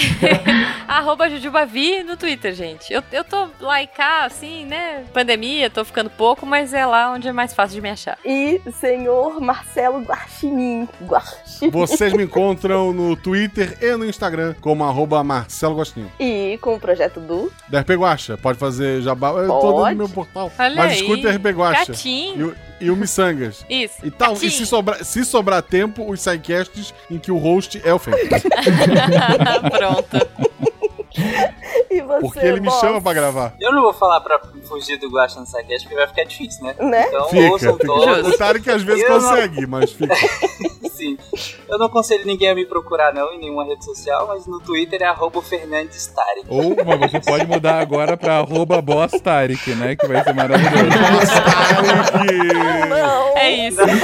arroba 0.87 1.29
Jujubavi 1.29 2.03
no 2.03 2.17
Twitter, 2.17 2.53
gente. 2.53 2.91
Eu, 2.91 3.01
eu 3.11 3.23
tô 3.23 3.47
lá 3.59 3.81
e 3.81 3.87
cá, 3.87 4.25
assim, 4.25 4.65
né? 4.65 5.05
Pandemia, 5.13 5.69
tô 5.69 5.83
ficando 5.85 6.09
pouco, 6.09 6.45
mas 6.45 6.73
é 6.73 6.85
lá 6.85 7.11
onde 7.11 7.27
é 7.27 7.31
mais 7.31 7.53
fácil 7.53 7.75
de 7.75 7.81
me 7.81 7.89
achar. 7.89 8.17
E 8.25 8.61
senhor 8.79 9.39
Marcelo 9.39 10.01
Guaxinim. 10.01 10.87
Guaxinim. 11.03 11.40
Vocês 11.71 12.13
me 12.13 12.23
encontram 12.23 12.93
no 12.93 13.15
Twitter 13.15 13.77
e 13.81 13.95
no 13.95 14.05
Instagram 14.05 14.55
como 14.61 14.83
arroba 14.83 15.23
Marcelo 15.23 15.75
Gostinho. 15.75 16.11
E 16.19 16.57
com 16.61 16.75
o 16.75 16.79
projeto 16.79 17.19
do. 17.19 17.51
Da 17.69 17.81
RP 17.81 17.91
Guacha, 17.91 18.37
pode 18.37 18.57
fazer 18.57 19.01
jabá. 19.01 19.29
Eu 19.31 19.47
tô 19.47 19.61
dando 19.61 19.71
Pode. 19.81 19.95
meu 19.95 20.09
portal. 20.09 20.51
Olha 20.57 20.75
Mas 20.75 20.91
aí. 20.93 20.97
escute 20.99 21.27
o 21.27 21.29
RP 21.29 21.45
Guacha. 21.51 21.83
E, 21.83 21.87
Gatinho. 21.87 22.47
o- 22.49 22.71
e 22.81 22.89
o 22.89 22.95
Missangas. 22.95 23.63
Isso. 23.69 23.95
E, 24.03 24.09
tal, 24.09 24.33
e 24.33 24.49
se, 24.49 24.65
sobrar, 24.65 25.03
se 25.05 25.23
sobrar 25.23 25.61
tempo, 25.61 26.09
os 26.09 26.19
sidecasts 26.21 26.93
em 27.11 27.19
que 27.19 27.31
o 27.31 27.37
host 27.37 27.79
é 27.85 27.93
o 27.93 27.99
Fencas. 27.99 28.41
Pronto. 29.71 30.27
Porque 32.21 32.39
ele 32.39 32.59
me 32.59 32.67
boss? 32.67 32.79
chama 32.79 33.01
pra 33.01 33.13
gravar. 33.13 33.53
Eu 33.59 33.71
não 33.73 33.81
vou 33.81 33.93
falar 33.93 34.21
pra 34.21 34.39
fugir 34.67 34.97
do 34.97 35.09
Guaxa 35.09 35.39
no 35.39 35.45
Sidecast, 35.45 35.83
porque 35.87 35.95
vai 35.95 36.07
ficar 36.07 36.23
difícil, 36.23 36.63
né? 36.63 36.75
Né? 36.79 37.05
Então 37.07 37.27
Fica, 37.29 37.51
ouçam 37.51 37.73
fica. 37.73 37.85
todos. 37.87 38.27
O 38.33 38.37
Tarek 38.37 38.69
às 38.69 38.81
vezes 38.83 39.03
Eu 39.03 39.09
não- 39.09 39.19
consegue, 39.29 39.65
mas 39.67 39.91
fica. 39.91 40.15
Sim. 40.91 41.17
Eu 41.67 41.79
não 41.79 41.87
aconselho 41.87 42.25
ninguém 42.27 42.49
a 42.49 42.55
me 42.55 42.63
procurar, 42.65 43.11
não, 43.13 43.33
em 43.33 43.39
nenhuma 43.39 43.65
rede 43.65 43.83
social, 43.83 44.27
mas 44.27 44.45
no 44.45 44.59
Twitter 44.59 45.01
é 45.01 45.05
arroba 45.05 45.41
Fernandes 45.41 46.05
Tarek. 46.07 46.45
Ou 46.47 46.75
mas 46.85 47.11
você 47.11 47.19
pode 47.19 47.47
mudar 47.47 47.79
agora 47.79 48.15
pra 48.15 48.37
arroba 48.39 48.79
boss 48.81 49.11
Tarek, 49.21 49.73
né? 49.75 49.95
Que 49.95 50.05
vai 50.07 50.23
ser 50.23 50.33
maravilhoso. 50.33 50.71
Tarek! 52.11 52.87
Não. 52.89 53.37
É 53.37 53.49
isso, 53.67 53.81
é 53.81 53.85
isso. 53.85 54.01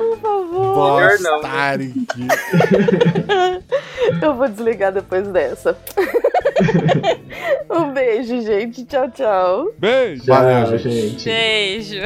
Não. 1.20 1.40
Tarek. 1.40 1.94
Eu 4.22 4.34
vou 4.34 4.48
desligar 4.48 4.92
depois 4.92 5.26
dessa. 5.28 5.76
um 7.70 7.92
beijo, 7.92 8.40
gente. 8.42 8.84
Tchau, 8.84 9.08
tchau. 9.10 9.72
Beijo! 9.78 10.24
Valeu, 10.26 10.66
Tchau, 10.66 10.78
gente. 10.78 11.24
Beijo. 11.24 12.00